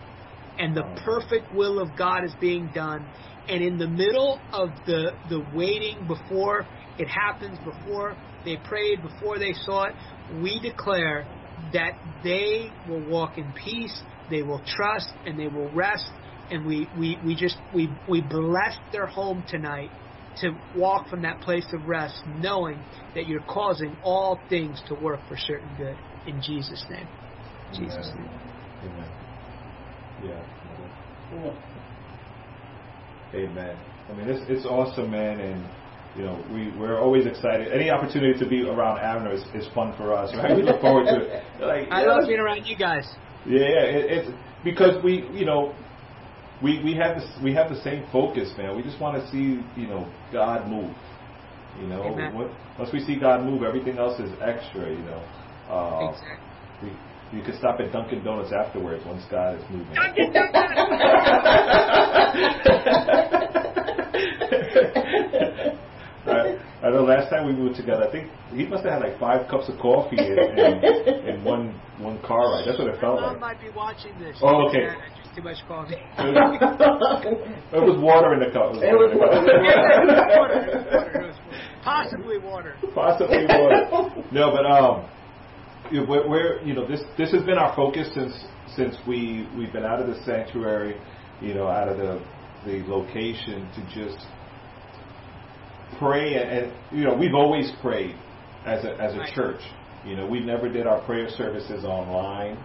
and 0.57 0.75
the 0.75 0.83
perfect 1.05 1.53
will 1.53 1.79
of 1.79 1.95
God 1.97 2.23
is 2.23 2.33
being 2.39 2.69
done 2.73 3.05
and 3.49 3.63
in 3.63 3.79
the 3.79 3.87
middle 3.87 4.39
of 4.53 4.69
the, 4.85 5.11
the 5.27 5.43
waiting 5.55 6.05
before 6.07 6.67
it 6.99 7.07
happens, 7.07 7.57
before 7.59 8.15
they 8.45 8.57
prayed, 8.57 9.01
before 9.01 9.39
they 9.39 9.53
saw 9.65 9.85
it, 9.85 9.93
we 10.39 10.59
declare 10.59 11.25
that 11.73 11.93
they 12.23 12.69
will 12.87 13.01
walk 13.09 13.37
in 13.39 13.51
peace, 13.53 14.01
they 14.29 14.43
will 14.43 14.61
trust, 14.77 15.09
and 15.25 15.37
they 15.37 15.47
will 15.47 15.69
rest. 15.71 16.05
And 16.51 16.65
we, 16.65 16.87
we, 16.97 17.17
we 17.25 17.35
just 17.35 17.57
we, 17.73 17.89
we 18.07 18.21
bless 18.21 18.77
their 18.91 19.07
home 19.07 19.43
tonight 19.47 19.89
to 20.37 20.51
walk 20.75 21.09
from 21.09 21.21
that 21.23 21.41
place 21.41 21.65
of 21.73 21.85
rest, 21.87 22.15
knowing 22.39 22.79
that 23.15 23.27
you're 23.27 23.43
causing 23.43 23.95
all 24.03 24.39
things 24.49 24.81
to 24.87 24.95
work 24.95 25.19
for 25.27 25.35
certain 25.37 25.69
good. 25.77 25.95
In 26.25 26.41
Jesus' 26.41 26.85
name. 26.89 27.07
Jesus' 27.73 28.11
name. 28.15 28.29
Amen. 28.83 29.09
Yeah. 30.23 30.41
yeah. 31.33 31.53
Amen. 33.35 33.77
I 34.09 34.13
mean, 34.15 34.27
it's, 34.27 34.49
it's 34.49 34.65
awesome, 34.65 35.11
man, 35.11 35.39
and 35.39 35.63
you 36.15 36.23
know, 36.23 36.43
we, 36.51 36.71
we're 36.77 36.99
always 36.99 37.25
excited. 37.25 37.71
Any 37.71 37.89
opportunity 37.89 38.37
to 38.39 38.49
be 38.49 38.63
around 38.67 38.99
Abner 38.99 39.33
is, 39.33 39.43
is 39.53 39.67
fun 39.75 39.93
for 39.95 40.13
us, 40.13 40.33
right? 40.35 40.55
We 40.55 40.63
look 40.63 40.81
forward 40.81 41.05
to 41.05 41.21
it. 41.21 41.43
Like, 41.59 41.89
I 41.91 42.05
love 42.05 42.23
being 42.25 42.39
around 42.39 42.65
you 42.65 42.77
guys. 42.77 43.05
Yeah, 43.45 43.59
it, 43.59 44.05
it's 44.09 44.31
because 44.63 45.03
we, 45.03 45.27
you 45.33 45.45
know, 45.45 45.75
we 46.61 46.83
we 46.83 46.93
have 46.95 47.17
this, 47.19 47.29
we 47.43 47.53
have 47.53 47.69
the 47.69 47.81
same 47.81 48.05
focus, 48.11 48.51
man. 48.57 48.75
We 48.75 48.83
just 48.83 48.99
want 48.99 49.21
to 49.21 49.31
see, 49.31 49.61
you 49.79 49.87
know, 49.87 50.11
God 50.31 50.67
move. 50.67 50.93
You 51.79 51.87
know, 51.87 52.51
once 52.77 52.91
we 52.91 52.99
see 52.99 53.17
God 53.17 53.45
move, 53.45 53.63
everything 53.63 53.97
else 53.97 54.19
is 54.19 54.31
extra. 54.41 54.89
You 54.89 55.03
know, 55.03 55.23
uh, 55.69 56.09
exactly. 56.09 56.37
We, 56.83 56.91
you 57.39 57.45
could 57.45 57.55
stop 57.55 57.79
at 57.79 57.91
Dunkin' 57.91 58.23
Donuts 58.23 58.51
afterwards 58.51 59.03
once 59.05 59.23
God 59.29 59.59
is 59.59 59.63
moving. 59.69 59.93
Dunkin' 59.93 60.33
Donuts. 60.33 60.55
I 66.81 66.89
know 66.91 67.03
last 67.03 67.29
time 67.29 67.45
we 67.45 67.53
moved 67.53 67.75
together, 67.75 68.07
I 68.07 68.11
think 68.11 68.31
he 68.55 68.65
must 68.65 68.83
have 68.83 68.93
had 68.93 69.01
like 69.01 69.19
five 69.19 69.47
cups 69.49 69.69
of 69.69 69.77
coffee 69.79 70.17
in, 70.17 70.39
in, 70.39 71.27
in 71.27 71.43
one 71.43 71.79
one 71.99 72.19
car 72.23 72.39
ride. 72.39 72.63
That's 72.65 72.79
what 72.79 72.87
it 72.87 72.99
felt 72.99 73.21
My 73.21 73.31
like. 73.31 73.39
might 73.39 73.61
be 73.61 73.69
watching 73.69 74.17
this. 74.17 74.37
Oh, 74.41 74.67
okay. 74.69 74.95
Yeah, 75.43 75.53
just 75.53 75.67
too 75.67 75.67
much 75.67 75.67
coffee. 75.67 75.95
it 77.73 77.81
was 77.81 77.99
water 77.99 78.33
in 78.33 78.39
the 78.39 78.51
cup. 78.51 78.75
It 78.75 78.93
was 78.93 79.13
water. 80.37 81.33
Possibly 81.83 82.37
water. 82.37 82.75
Possibly 82.93 83.45
water. 83.47 84.25
No, 84.31 84.51
but 84.51 84.65
um, 84.65 85.05
you 85.91 86.01
know, 86.01 86.05
we're, 86.09 86.27
we're 86.27 86.61
you 86.61 86.73
know 86.73 86.87
this 86.87 87.01
this 87.17 87.31
has 87.31 87.43
been 87.43 87.57
our 87.57 87.75
focus 87.75 88.09
since 88.13 88.33
since 88.75 88.95
we 89.07 89.47
we've 89.57 89.73
been 89.73 89.85
out 89.85 90.01
of 90.01 90.07
the 90.07 90.21
sanctuary, 90.25 90.95
you 91.41 91.53
know, 91.53 91.67
out 91.67 91.87
of 91.89 91.97
the 91.97 92.21
the 92.65 92.83
location 92.87 93.69
to 93.73 93.81
just 93.93 94.25
pray 95.97 96.35
and, 96.35 96.49
and 96.49 96.73
you 96.91 97.05
know 97.05 97.15
we've 97.15 97.33
always 97.33 97.71
prayed 97.81 98.15
as 98.65 98.83
a 98.83 98.93
as 99.01 99.13
a 99.13 99.19
right. 99.19 99.33
church. 99.33 99.61
You 100.05 100.15
know, 100.15 100.25
we 100.25 100.39
never 100.39 100.69
did 100.69 100.87
our 100.87 101.01
prayer 101.05 101.29
services 101.29 101.83
online. 101.83 102.57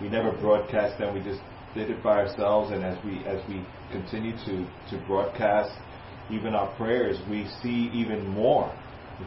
We 0.00 0.08
never 0.08 0.30
broadcast 0.32 0.98
them. 0.98 1.14
We 1.14 1.20
just 1.20 1.40
did 1.76 1.90
it 1.90 2.02
by 2.02 2.18
ourselves. 2.18 2.72
And 2.72 2.82
as 2.82 2.98
we 3.04 3.24
as 3.24 3.40
we 3.48 3.64
continue 3.92 4.32
to 4.32 4.66
to 4.90 5.04
broadcast 5.06 5.70
even 6.30 6.54
our 6.54 6.74
prayers, 6.76 7.18
we 7.30 7.46
see 7.62 7.90
even 7.94 8.26
more 8.26 8.74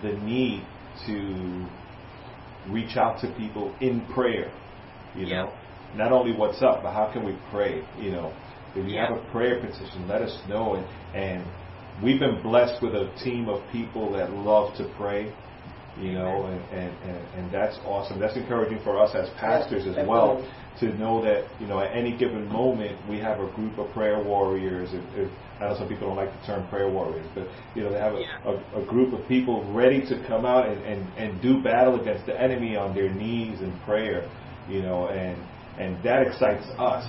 the 0.03 0.13
need 0.13 0.65
to 1.05 1.67
reach 2.69 2.97
out 2.97 3.21
to 3.21 3.33
people 3.37 3.73
in 3.79 4.05
prayer. 4.13 4.51
You 5.15 5.25
yeah. 5.25 5.43
know, 5.43 5.53
not 5.95 6.11
only 6.11 6.35
what's 6.35 6.61
up, 6.61 6.83
but 6.83 6.93
how 6.93 7.11
can 7.11 7.25
we 7.25 7.37
pray? 7.51 7.83
You 7.97 8.11
know, 8.11 8.33
if 8.75 8.85
you 8.85 8.95
yeah. 8.95 9.07
have 9.07 9.17
a 9.17 9.31
prayer 9.31 9.59
petition, 9.61 10.07
let 10.07 10.21
us 10.21 10.37
know. 10.47 10.75
And, 10.75 10.85
and 11.15 12.03
we've 12.03 12.19
been 12.19 12.41
blessed 12.43 12.81
with 12.83 12.93
a 12.93 13.11
team 13.23 13.47
of 13.47 13.61
people 13.71 14.11
that 14.13 14.31
love 14.31 14.75
to 14.77 14.91
pray. 14.97 15.33
You 15.99 16.13
know, 16.13 16.45
and, 16.45 16.61
and, 16.79 16.97
and, 17.03 17.27
and 17.35 17.53
that's 17.53 17.77
awesome. 17.83 18.19
That's 18.21 18.37
encouraging 18.37 18.79
for 18.85 19.01
us 19.01 19.13
as 19.15 19.29
pastors 19.37 19.85
as 19.85 20.07
well 20.07 20.45
to 20.79 20.97
know 20.97 21.21
that 21.23 21.45
you 21.59 21.67
know 21.67 21.79
at 21.79 21.95
any 21.95 22.17
given 22.17 22.47
moment 22.47 22.97
we 23.09 23.19
have 23.19 23.39
a 23.39 23.51
group 23.53 23.77
of 23.77 23.91
prayer 23.93 24.21
warriors. 24.21 24.89
If, 24.93 25.03
if, 25.17 25.31
I 25.59 25.67
know 25.67 25.77
some 25.77 25.89
people 25.89 26.07
don't 26.07 26.15
like 26.15 26.31
the 26.39 26.47
term 26.47 26.67
prayer 26.69 26.89
warriors, 26.89 27.27
but 27.35 27.47
you 27.75 27.83
know 27.83 27.91
they 27.91 27.99
have 27.99 28.13
a, 28.13 28.21
yeah. 28.21 28.61
a, 28.75 28.81
a, 28.81 28.85
group 28.85 29.13
of 29.13 29.27
people 29.27 29.73
ready 29.73 29.99
to 30.07 30.25
come 30.25 30.45
out 30.45 30.69
and, 30.69 30.81
and, 30.83 31.17
and 31.17 31.41
do 31.41 31.61
battle 31.61 31.99
against 31.99 32.25
the 32.25 32.39
enemy 32.39 32.77
on 32.77 32.95
their 32.95 33.13
knees 33.13 33.59
in 33.59 33.77
prayer. 33.81 34.29
You 34.69 34.81
know, 34.81 35.07
and 35.09 35.37
and 35.77 36.01
that 36.03 36.25
excites 36.25 36.65
us. 36.77 37.05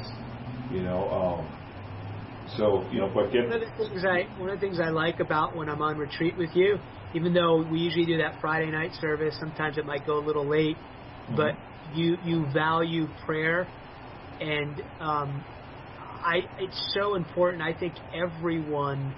You 0.72 0.82
know, 0.82 1.10
um, 1.10 1.60
so, 2.56 2.84
you 2.90 2.98
know, 2.98 3.10
but 3.12 3.32
get 3.32 3.44
one 3.44 3.54
of 3.54 3.60
the 3.60 3.88
things 3.88 4.04
I 4.04 4.22
one 4.38 4.50
of 4.50 4.60
the 4.60 4.66
things 4.66 4.80
I 4.80 4.88
like 4.88 5.20
about 5.20 5.56
when 5.56 5.68
I'm 5.68 5.82
on 5.82 5.98
retreat 5.98 6.36
with 6.36 6.50
you, 6.54 6.78
even 7.14 7.32
though 7.32 7.62
we 7.62 7.78
usually 7.78 8.06
do 8.06 8.18
that 8.18 8.40
Friday 8.40 8.70
night 8.70 8.92
service, 9.00 9.36
sometimes 9.38 9.78
it 9.78 9.86
might 9.86 10.06
go 10.06 10.18
a 10.18 10.24
little 10.24 10.46
late, 10.46 10.76
mm-hmm. 10.76 11.36
but 11.36 11.54
you 11.92 12.16
you 12.22 12.46
value 12.52 13.08
prayer, 13.26 13.68
and 14.40 14.82
um, 15.00 15.44
I 16.24 16.40
it's 16.58 16.80
so 16.94 17.14
important. 17.14 17.62
I 17.62 17.74
think 17.74 17.94
everyone 18.12 19.14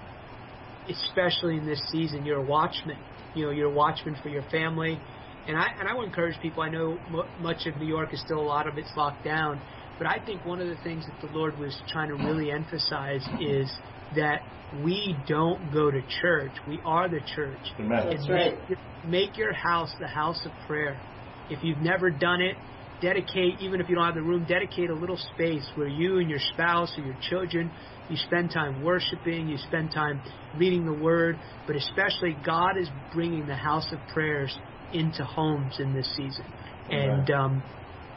especially 0.87 1.57
in 1.57 1.65
this 1.65 1.81
season, 1.91 2.25
you're 2.25 2.39
a 2.39 2.45
watchman. 2.45 2.97
You 3.33 3.45
know, 3.45 3.51
you're 3.51 3.71
a 3.71 3.73
watchman 3.73 4.15
for 4.21 4.29
your 4.29 4.43
family. 4.43 4.99
And 5.47 5.57
I 5.57 5.67
and 5.79 5.87
I 5.89 5.93
would 5.93 6.05
encourage 6.05 6.39
people. 6.41 6.63
I 6.63 6.69
know 6.69 6.99
m- 7.07 7.29
much 7.37 7.65
of 7.65 7.77
New 7.77 7.87
York 7.87 8.13
is 8.13 8.21
still 8.21 8.39
a 8.39 8.47
lot 8.47 8.67
of 8.67 8.77
it's 8.77 8.91
locked 8.95 9.23
down, 9.25 9.61
but 9.97 10.07
I 10.07 10.19
think 10.25 10.45
one 10.45 10.61
of 10.61 10.67
the 10.67 10.77
things 10.83 11.05
that 11.05 11.19
the 11.19 11.33
Lord 11.33 11.57
was 11.57 11.75
trying 11.89 12.09
to 12.09 12.15
really 12.15 12.49
emphasize 12.51 13.25
is 13.41 13.71
that 14.15 14.41
we 14.71 15.17
don't 15.27 15.69
go 15.71 15.91
to 15.91 16.01
church. 16.21 16.53
We 16.65 16.81
are 16.85 17.09
the 17.09 17.21
church. 17.35 17.59
Amen. 17.79 18.07
That's 18.09 18.29
right. 18.29 18.53
Make, 18.69 18.79
make 19.03 19.37
your 19.37 19.53
house 19.53 19.93
the 19.99 20.07
house 20.07 20.39
of 20.45 20.53
prayer. 20.65 21.01
If 21.49 21.63
you've 21.63 21.79
never 21.79 22.09
done 22.09 22.41
it, 22.41 22.55
dedicate, 23.01 23.59
even 23.59 23.81
if 23.81 23.89
you 23.89 23.95
don't 23.95 24.05
have 24.05 24.15
the 24.15 24.21
room, 24.21 24.45
dedicate 24.45 24.89
a 24.89 24.95
little 24.95 25.17
space 25.33 25.69
where 25.75 25.87
you 25.87 26.19
and 26.19 26.29
your 26.29 26.39
spouse 26.53 26.97
or 26.97 27.03
your 27.03 27.17
children, 27.29 27.71
you 28.07 28.17
spend 28.17 28.51
time 28.51 28.81
worshiping, 28.81 29.47
you 29.47 29.57
spend 29.57 29.91
time 29.93 30.21
reading 30.55 30.85
the 30.85 30.93
Word, 30.93 31.39
but 31.67 31.75
especially 31.75 32.33
God 32.33 32.77
is 32.79 32.89
bringing 33.11 33.45
the 33.45 33.55
house 33.55 33.91
of 33.91 33.99
prayers 34.13 34.55
into 34.91 35.23
homes 35.23 35.75
in 35.79 35.93
this 35.93 36.07
season. 36.15 36.45
And 36.89 37.29
um, 37.31 37.63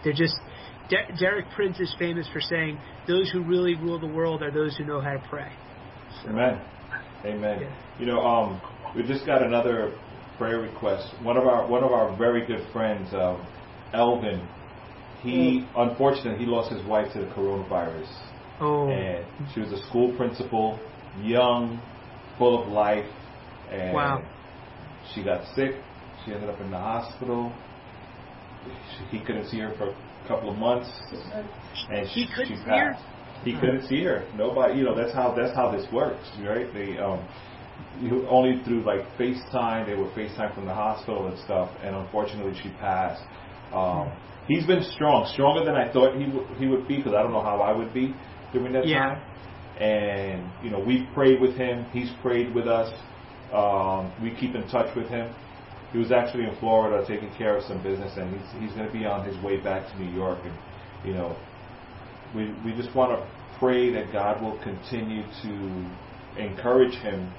they're 0.05 0.12
just, 0.12 0.35
De- 0.89 1.16
Derek 1.18 1.51
Prince 1.51 1.81
is 1.81 1.95
famous 1.99 2.29
for 2.33 2.41
saying, 2.41 2.79
those 3.09 3.31
who 3.31 3.43
really 3.43 3.74
rule 3.74 3.99
the 3.99 4.07
world 4.07 4.43
are 4.43 4.53
those 4.53 4.77
who 4.77 4.85
know 4.85 5.01
how 5.01 5.12
to 5.12 5.22
pray. 5.29 5.51
So, 6.22 6.31
Amen. 6.31 6.61
Amen. 7.24 7.59
Yeah. 7.61 7.68
You 7.99 8.07
know, 8.07 8.20
um, 8.20 8.61
we 8.95 9.03
just 9.03 9.27
got 9.27 9.43
another 9.43 9.95
prayer 10.39 10.61
request. 10.61 11.09
One 11.22 11.37
of 11.37 11.45
our 11.47 11.66
one 11.66 11.82
of 11.84 11.93
our 11.93 12.16
very 12.16 12.47
good 12.47 12.66
friends, 12.72 13.12
um, 13.14 13.47
Elvin, 13.93 14.47
he 15.22 15.66
unfortunately 15.76 16.39
he 16.45 16.47
lost 16.51 16.72
his 16.72 16.84
wife 16.87 17.12
to 17.14 17.20
the 17.20 17.26
coronavirus, 17.26 18.09
Oh, 18.61 18.89
and 18.89 19.24
she 19.55 19.61
was 19.61 19.72
a 19.72 19.87
school 19.89 20.16
principal, 20.16 20.78
young, 21.22 21.80
full 22.39 22.62
of 22.62 22.68
life, 22.68 23.07
and 23.70 23.93
Wow. 23.95 24.22
she 25.14 25.22
got 25.22 25.45
sick. 25.55 25.72
She 26.24 26.32
ended 26.32 26.49
up 26.51 26.61
in 26.61 26.70
the 26.70 26.78
hospital. 26.78 27.53
She, 29.11 29.18
he 29.18 29.24
couldn't 29.24 29.47
see 29.49 29.59
her 29.61 29.72
for 29.78 29.91
a 29.91 30.28
couple 30.28 30.51
of 30.51 30.57
months, 30.57 30.91
and 31.91 32.07
He 32.09 32.22
she, 32.26 32.26
couldn't 32.34 32.49
she 32.49 32.57
see 32.57 32.62
her? 32.62 32.93
passed. 32.95 33.05
He 33.45 33.53
couldn't 33.55 33.87
see 33.87 34.03
her. 34.03 34.26
Nobody, 34.37 34.78
you 34.78 34.84
know, 34.84 34.95
that's 34.97 35.12
how 35.14 35.32
that's 35.37 35.55
how 35.55 35.70
this 35.70 35.87
works, 35.93 36.26
right? 36.41 36.72
They 36.74 36.99
um, 36.99 37.20
you, 38.01 38.27
only 38.29 38.63
through 38.65 38.85
like 38.85 39.01
FaceTime. 39.19 39.87
They 39.87 39.95
would 39.95 40.11
FaceTime 40.13 40.55
from 40.55 40.67
the 40.67 40.75
hospital 40.75 41.27
and 41.29 41.39
stuff, 41.41 41.71
and 41.83 41.95
unfortunately, 41.97 42.59
she 42.63 42.71
passed. 42.81 43.23
Um, 43.73 44.13
he's 44.49 44.67
been 44.67 44.83
strong, 44.95 45.29
stronger 45.33 45.65
than 45.65 45.75
I 45.75 45.93
thought 45.93 46.17
he 46.17 46.27
would 46.27 46.47
he 46.59 46.67
would 46.67 46.87
be, 46.89 46.97
because 46.99 47.15
I 47.15 47.23
don't 47.23 47.33
know 47.33 47.43
how 47.43 47.61
I 47.61 47.73
would 47.73 47.93
be 47.93 48.15
during 48.53 48.73
that 48.73 48.87
Yeah. 48.87 48.99
time. 48.99 49.23
And 49.81 50.51
you 50.65 50.71
know, 50.71 50.81
we've 50.81 51.07
prayed 51.15 51.41
with 51.41 51.57
him. 51.57 51.85
He's 51.93 52.11
prayed 52.23 52.55
with 52.55 52.67
us. 52.67 52.93
Um, 53.53 54.13
we 54.23 54.31
keep 54.35 54.55
in 54.55 54.67
touch 54.69 54.95
with 54.97 55.09
him. 55.09 55.33
He 55.93 55.99
was 55.99 56.11
actually 56.13 56.45
in 56.45 56.55
Florida 56.57 57.05
taking 57.07 57.31
care 57.37 57.57
of 57.57 57.63
some 57.65 57.83
business, 57.83 58.17
and 58.17 58.31
he's 58.35 58.61
he's 58.61 58.73
going 58.73 58.87
to 58.87 58.93
be 58.93 59.05
on 59.07 59.25
his 59.25 59.37
way 59.43 59.59
back 59.59 59.87
to 59.89 60.03
New 60.03 60.11
York. 60.15 60.39
And 60.45 60.55
you 61.05 61.15
know, 61.15 61.37
we 62.35 62.53
we 62.65 62.73
just 62.75 62.95
want 62.95 63.13
to 63.13 63.27
pray 63.59 63.93
that 63.93 64.13
God 64.13 64.43
will 64.43 64.59
continue 64.63 65.23
to 65.43 65.87
encourage 66.39 66.95
him, 66.95 67.33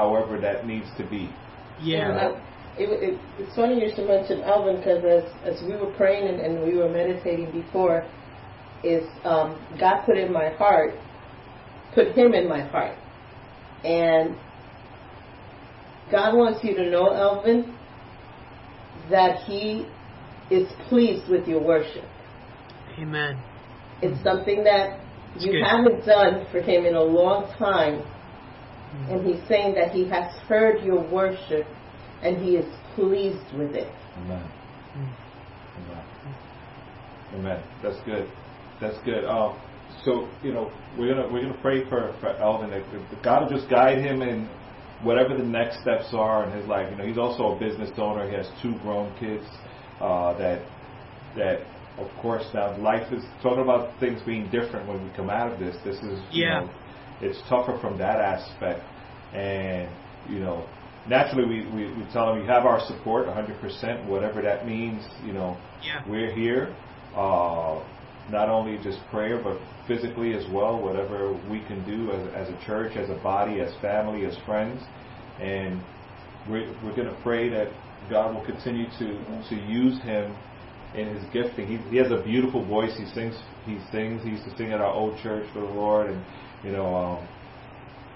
however 0.00 0.40
that 0.40 0.66
needs 0.66 0.86
to 0.96 1.04
be. 1.14 1.28
yeah. 1.82 2.28
And, 2.28 2.42
it, 2.78 2.88
it, 2.88 3.20
it's 3.38 3.54
funny 3.54 3.74
you 3.74 3.90
should 3.94 4.06
mention 4.06 4.40
Alvin 4.42 4.76
because 4.76 5.02
as, 5.04 5.24
as 5.44 5.62
we 5.68 5.76
were 5.76 5.92
praying 5.96 6.28
and, 6.28 6.40
and 6.40 6.52
we 6.64 6.78
were 6.78 6.88
meditating 6.88 7.50
before, 7.52 8.06
is 8.82 9.04
um, 9.24 9.48
God 9.78 10.06
put 10.06 10.16
in 10.16 10.32
my 10.32 10.48
heart, 10.50 10.94
put 11.94 12.12
him 12.16 12.32
in 12.32 12.48
my 12.48 12.62
heart, 12.62 12.96
and 13.84 14.36
God 16.10 16.34
wants 16.34 16.64
you 16.64 16.74
to 16.76 16.90
know, 16.90 17.12
Alvin, 17.12 17.76
that 19.10 19.44
He 19.44 19.86
is 20.50 20.66
pleased 20.88 21.28
with 21.30 21.46
your 21.46 21.62
worship. 21.62 22.04
Amen. 22.98 23.38
It's 24.02 24.22
something 24.24 24.64
that 24.64 24.98
That's 25.34 25.44
you 25.44 25.52
good. 25.52 25.64
haven't 25.64 26.06
done 26.06 26.46
for 26.50 26.60
Him 26.60 26.86
in 26.86 26.94
a 26.94 27.02
long 27.02 27.52
time, 27.58 28.02
Mm. 28.94 29.12
and 29.12 29.26
He's 29.26 29.48
saying 29.48 29.74
that 29.74 29.92
He 29.92 30.08
has 30.08 30.32
heard 30.48 30.82
your 30.84 31.00
worship 31.10 31.66
and 32.22 32.36
He 32.42 32.56
is 32.56 32.66
pleased 32.94 33.52
with 33.56 33.74
it. 33.74 33.92
Amen. 34.18 34.44
Amen. 34.96 36.04
Amen. 37.34 37.62
That's 37.82 38.00
good. 38.04 38.28
That's 38.80 38.98
good. 39.04 39.24
Um, 39.24 39.58
so 40.04 40.28
you 40.42 40.52
know 40.52 40.70
we're 40.98 41.14
gonna 41.14 41.32
we're 41.32 41.42
gonna 41.42 41.60
pray 41.62 41.88
for 41.88 42.14
for 42.20 42.28
Elvin 42.36 42.70
that 42.70 42.82
that 43.10 43.22
God 43.22 43.42
will 43.50 43.58
just 43.58 43.70
guide 43.70 43.98
him 43.98 44.22
in 44.22 44.48
whatever 45.02 45.36
the 45.36 45.42
next 45.44 45.80
steps 45.82 46.06
are 46.12 46.44
in 46.48 46.56
his 46.58 46.66
life. 46.66 46.88
You 46.90 46.96
know 46.96 47.06
he's 47.06 47.18
also 47.18 47.56
a 47.56 47.58
business 47.58 47.90
owner. 47.98 48.28
He 48.28 48.34
has 48.36 48.48
two 48.62 48.74
grown 48.82 49.16
kids. 49.18 49.44
Uh, 50.00 50.36
that 50.38 50.62
that 51.36 51.60
of 51.98 52.08
course 52.22 52.44
now 52.54 52.76
life 52.78 53.12
is 53.12 53.22
talking 53.42 53.62
about 53.62 53.98
things 54.00 54.20
being 54.24 54.50
different 54.50 54.88
when 54.88 55.02
we 55.04 55.10
come 55.14 55.28
out 55.30 55.52
of 55.52 55.58
this. 55.60 55.76
This 55.84 55.96
is 55.96 56.18
you 56.30 56.44
Yeah. 56.46 56.60
know, 56.60 56.70
it's 57.20 57.40
tougher 57.48 57.78
from 57.80 57.98
that 57.98 58.18
aspect, 58.20 58.80
and 59.34 59.88
you 60.28 60.38
know 60.40 60.66
naturally 61.08 61.44
we, 61.46 61.66
we, 61.74 61.86
we 61.96 62.04
tell 62.12 62.32
him 62.32 62.42
you 62.42 62.46
have 62.48 62.66
our 62.66 62.80
support 62.86 63.26
100%, 63.26 64.06
whatever 64.06 64.42
that 64.42 64.66
means. 64.66 65.04
You 65.24 65.32
know 65.32 65.56
Yeah. 65.84 66.02
we're 66.08 66.32
here, 66.34 66.74
uh, 67.16 67.82
not 68.30 68.48
only 68.48 68.82
just 68.82 68.98
prayer, 69.10 69.40
but 69.42 69.58
physically 69.88 70.34
as 70.34 70.44
well, 70.52 70.80
whatever 70.80 71.32
we 71.50 71.60
can 71.66 71.84
do 71.86 72.12
as, 72.12 72.48
as 72.48 72.48
a 72.54 72.66
church, 72.66 72.96
as 72.96 73.10
a 73.10 73.20
body, 73.22 73.60
as 73.60 73.72
family, 73.80 74.24
as 74.24 74.36
friends. 74.46 74.80
And 75.40 75.80
we're, 76.48 76.68
we're 76.84 76.94
going 76.94 77.08
to 77.08 77.18
pray 77.22 77.48
that 77.48 77.68
God 78.08 78.34
will 78.34 78.44
continue 78.44 78.86
to, 78.98 79.48
to 79.48 79.54
use 79.56 80.00
him 80.02 80.36
in 80.94 81.14
his 81.16 81.24
gifting. 81.32 81.66
He, 81.66 81.76
he 81.90 81.96
has 81.96 82.12
a 82.12 82.22
beautiful 82.22 82.64
voice. 82.66 82.96
He 82.96 83.06
sings, 83.06 83.34
he 83.64 83.78
sings, 83.90 84.22
he 84.22 84.30
used 84.30 84.44
to 84.44 84.56
sing 84.56 84.72
at 84.72 84.80
our 84.80 84.92
old 84.92 85.18
church 85.22 85.46
for 85.52 85.60
the 85.60 85.66
Lord. 85.66 86.10
And, 86.10 86.22
you 86.64 86.72
know, 86.72 86.94
um, 86.94 87.28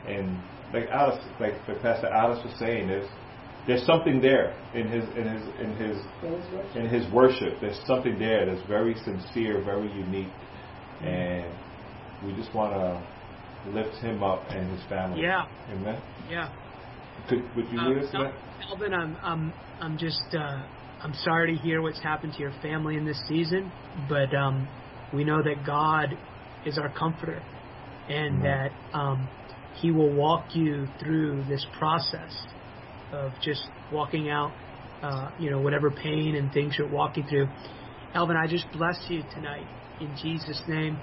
and 0.06 0.38
like 0.72 0.88
Alice, 0.90 1.22
like, 1.40 1.54
like 1.68 1.80
Pastor 1.82 2.08
Alice 2.08 2.44
was 2.44 2.54
saying, 2.58 2.88
there's, 2.88 3.08
there's 3.66 3.86
something 3.86 4.20
there 4.20 4.54
in 4.74 4.88
his, 4.88 5.04
in 5.16 5.26
his, 5.26 5.42
in 5.60 5.76
his, 5.76 5.96
in 6.22 6.36
His 6.36 6.52
worship. 6.52 6.76
in 6.76 6.88
his 6.88 7.12
worship, 7.12 7.60
there's 7.60 7.80
something 7.86 8.18
there 8.18 8.44
that's 8.46 8.66
very 8.68 8.94
sincere, 9.04 9.62
very 9.64 9.90
unique, 9.92 10.32
and 11.02 11.50
we 12.26 12.34
just 12.34 12.54
want 12.54 12.72
to 12.74 13.70
lift 13.70 13.94
him 14.02 14.22
up 14.22 14.42
and 14.50 14.70
his 14.70 14.86
family. 14.88 15.22
Yeah. 15.22 15.46
Amen. 15.70 16.00
Yeah. 16.28 16.52
Could 17.28 17.42
would 17.56 17.66
you 17.70 17.80
Uh, 17.80 17.88
lead 17.88 17.98
us 18.04 18.10
to 18.10 18.16
Al- 18.18 18.32
Alvin, 18.70 18.92
I'm 18.92 19.16
I'm 19.22 19.52
I'm 19.80 19.96
just 19.96 20.34
uh, 20.34 20.62
I'm 21.02 21.14
sorry 21.14 21.56
to 21.56 21.62
hear 21.62 21.80
what's 21.80 22.00
happened 22.02 22.34
to 22.34 22.40
your 22.40 22.52
family 22.60 22.96
in 22.96 23.04
this 23.06 23.20
season, 23.28 23.72
but 24.08 24.34
um, 24.34 24.68
we 25.14 25.24
know 25.24 25.42
that 25.42 25.64
God 25.64 26.18
is 26.66 26.76
our 26.76 26.90
comforter, 26.90 27.42
and 28.08 28.38
Mhm. 28.38 28.42
that 28.42 28.72
um, 28.92 29.28
He 29.74 29.90
will 29.90 30.12
walk 30.12 30.54
you 30.54 30.86
through 30.98 31.42
this 31.44 31.64
process 31.78 32.32
of 33.12 33.32
just 33.40 33.62
walking 33.90 34.30
out, 34.30 34.52
uh, 35.02 35.30
you 35.38 35.50
know, 35.50 35.60
whatever 35.60 35.90
pain 35.90 36.36
and 36.36 36.52
things 36.52 36.76
you're 36.78 36.88
walking 36.88 37.26
through. 37.26 37.48
Alvin, 38.14 38.36
I 38.36 38.46
just 38.46 38.70
bless 38.72 39.10
you 39.10 39.22
tonight 39.34 39.66
in 40.00 40.14
Jesus' 40.16 40.62
name, 40.68 40.96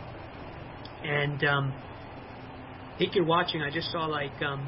and 1.03 1.43
um, 1.43 1.73
I 2.95 2.97
think 2.97 3.15
you're 3.15 3.25
watching. 3.25 3.61
I 3.61 3.69
just 3.69 3.91
saw 3.91 4.05
like 4.05 4.41
um, 4.41 4.67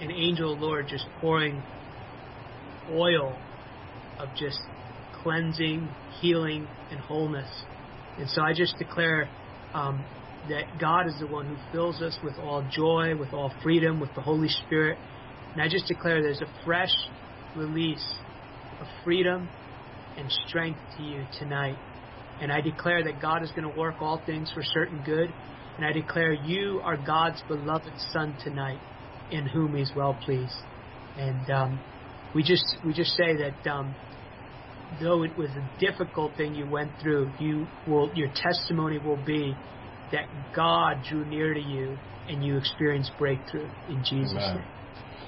an 0.00 0.10
angel 0.10 0.54
of 0.54 0.60
Lord 0.60 0.88
just 0.88 1.06
pouring 1.20 1.62
oil 2.90 3.36
of 4.18 4.28
just 4.36 4.58
cleansing, 5.22 5.88
healing, 6.20 6.66
and 6.90 7.00
wholeness. 7.00 7.48
And 8.18 8.28
so 8.28 8.42
I 8.42 8.52
just 8.52 8.76
declare 8.78 9.28
um, 9.74 10.04
that 10.48 10.78
God 10.80 11.06
is 11.06 11.14
the 11.20 11.26
one 11.26 11.46
who 11.46 11.56
fills 11.70 12.00
us 12.02 12.18
with 12.22 12.38
all 12.38 12.66
joy, 12.70 13.14
with 13.16 13.32
all 13.32 13.52
freedom, 13.62 14.00
with 14.00 14.12
the 14.14 14.20
Holy 14.20 14.48
Spirit. 14.48 14.98
And 15.52 15.62
I 15.62 15.68
just 15.68 15.86
declare 15.86 16.22
there's 16.22 16.40
a 16.40 16.64
fresh 16.64 16.92
release 17.56 18.04
of 18.80 18.86
freedom 19.04 19.48
and 20.16 20.30
strength 20.48 20.80
to 20.96 21.02
you 21.02 21.24
tonight. 21.38 21.76
And 22.40 22.50
I 22.50 22.60
declare 22.60 23.04
that 23.04 23.20
God 23.20 23.42
is 23.42 23.50
going 23.50 23.70
to 23.70 23.78
work 23.78 23.96
all 24.00 24.20
things 24.26 24.50
for 24.52 24.62
certain 24.62 25.02
good. 25.04 25.32
And 25.76 25.86
I 25.86 25.92
declare 25.92 26.32
you 26.32 26.80
are 26.84 26.96
God's 26.96 27.42
beloved 27.48 27.92
Son 28.12 28.36
tonight, 28.42 28.80
in 29.30 29.46
whom 29.46 29.74
He's 29.74 29.92
well 29.94 30.18
pleased. 30.24 30.52
And 31.16 31.50
um, 31.50 31.80
we 32.34 32.42
just 32.42 32.64
we 32.84 32.92
just 32.92 33.12
say 33.16 33.36
that 33.36 33.70
um, 33.70 33.94
though 35.00 35.22
it 35.22 35.36
was 35.36 35.50
a 35.50 35.84
difficult 35.84 36.36
thing 36.36 36.54
you 36.54 36.66
went 36.66 36.90
through, 37.00 37.32
you 37.38 37.66
will 37.86 38.10
your 38.14 38.28
testimony 38.34 38.98
will 38.98 39.22
be 39.24 39.54
that 40.12 40.26
God 40.54 41.02
drew 41.08 41.24
near 41.24 41.54
to 41.54 41.60
you 41.60 41.98
and 42.28 42.44
you 42.44 42.56
experienced 42.56 43.12
breakthrough 43.18 43.68
in 43.88 44.02
Jesus' 44.04 44.32
Amen. 44.32 44.64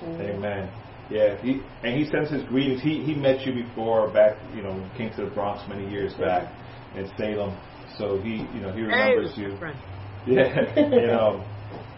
name. 0.03 0.21
Amen. 0.21 0.71
Yeah, 1.11 1.41
he, 1.43 1.61
and 1.83 1.99
he 1.99 2.11
sends 2.11 2.31
his 2.31 2.43
greetings. 2.45 2.81
He 2.83 3.03
he 3.05 3.15
met 3.15 3.41
you 3.47 3.53
before 3.53 4.11
back, 4.11 4.37
you 4.55 4.63
know, 4.63 4.89
came 4.97 5.11
to 5.17 5.25
the 5.25 5.31
Bronx 5.31 5.63
many 5.69 5.89
years 5.91 6.15
back 6.15 6.51
in 6.97 7.11
Salem. 7.19 7.59
So 7.99 8.19
he, 8.23 8.47
you 8.55 8.61
know, 8.61 8.73
he 8.73 8.83
remembers 8.83 9.35
hey, 9.35 9.43
you. 9.43 9.57
friend. 9.59 9.79
Yeah, 10.27 10.75
you 10.79 11.07
know, 11.07 11.45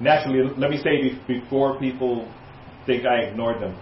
naturally, 0.01 0.53
let 0.59 0.68
me 0.68 0.78
say 0.78 1.16
before 1.28 1.78
people 1.78 2.28
think 2.84 3.07
I 3.07 3.20
ignored 3.28 3.62
them. 3.62 3.78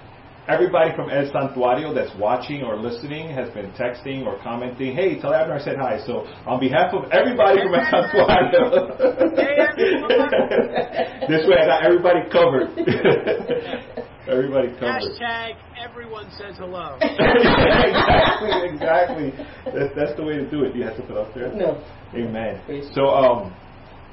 Everybody 0.46 0.94
from 0.94 1.08
El 1.08 1.24
Santuario 1.32 1.94
that's 1.94 2.14
watching 2.18 2.62
or 2.62 2.76
listening 2.76 3.30
has 3.30 3.48
been 3.54 3.72
texting 3.72 4.26
or 4.26 4.38
commenting, 4.42 4.94
hey, 4.94 5.18
tell 5.18 5.32
Abner 5.32 5.54
I 5.54 5.58
said 5.58 5.76
hi. 5.80 5.96
So 6.04 6.26
on 6.44 6.60
behalf 6.60 6.92
of 6.92 7.10
everybody 7.12 7.62
from 7.62 7.74
El 7.74 7.80
Santuario, 7.88 8.98
this 11.28 11.46
way 11.48 11.56
I 11.56 11.64
got 11.64 11.82
everybody 11.84 12.28
covered. 12.30 12.76
everybody 14.28 14.68
covered. 14.76 15.16
Hashtag 15.16 15.56
everyone 15.82 16.30
says 16.32 16.58
hello. 16.58 16.96
exactly, 17.00 18.68
exactly. 18.68 19.32
That's, 19.64 19.94
that's 19.96 20.14
the 20.16 20.24
way 20.24 20.36
to 20.36 20.44
do 20.50 20.64
it. 20.64 20.74
Do 20.74 20.78
you 20.78 20.84
have 20.84 20.96
to 20.96 21.02
put 21.04 21.16
up 21.16 21.32
there? 21.34 21.54
No. 21.54 21.82
Amen. 22.14 22.60
So 22.92 23.08
um, 23.08 23.50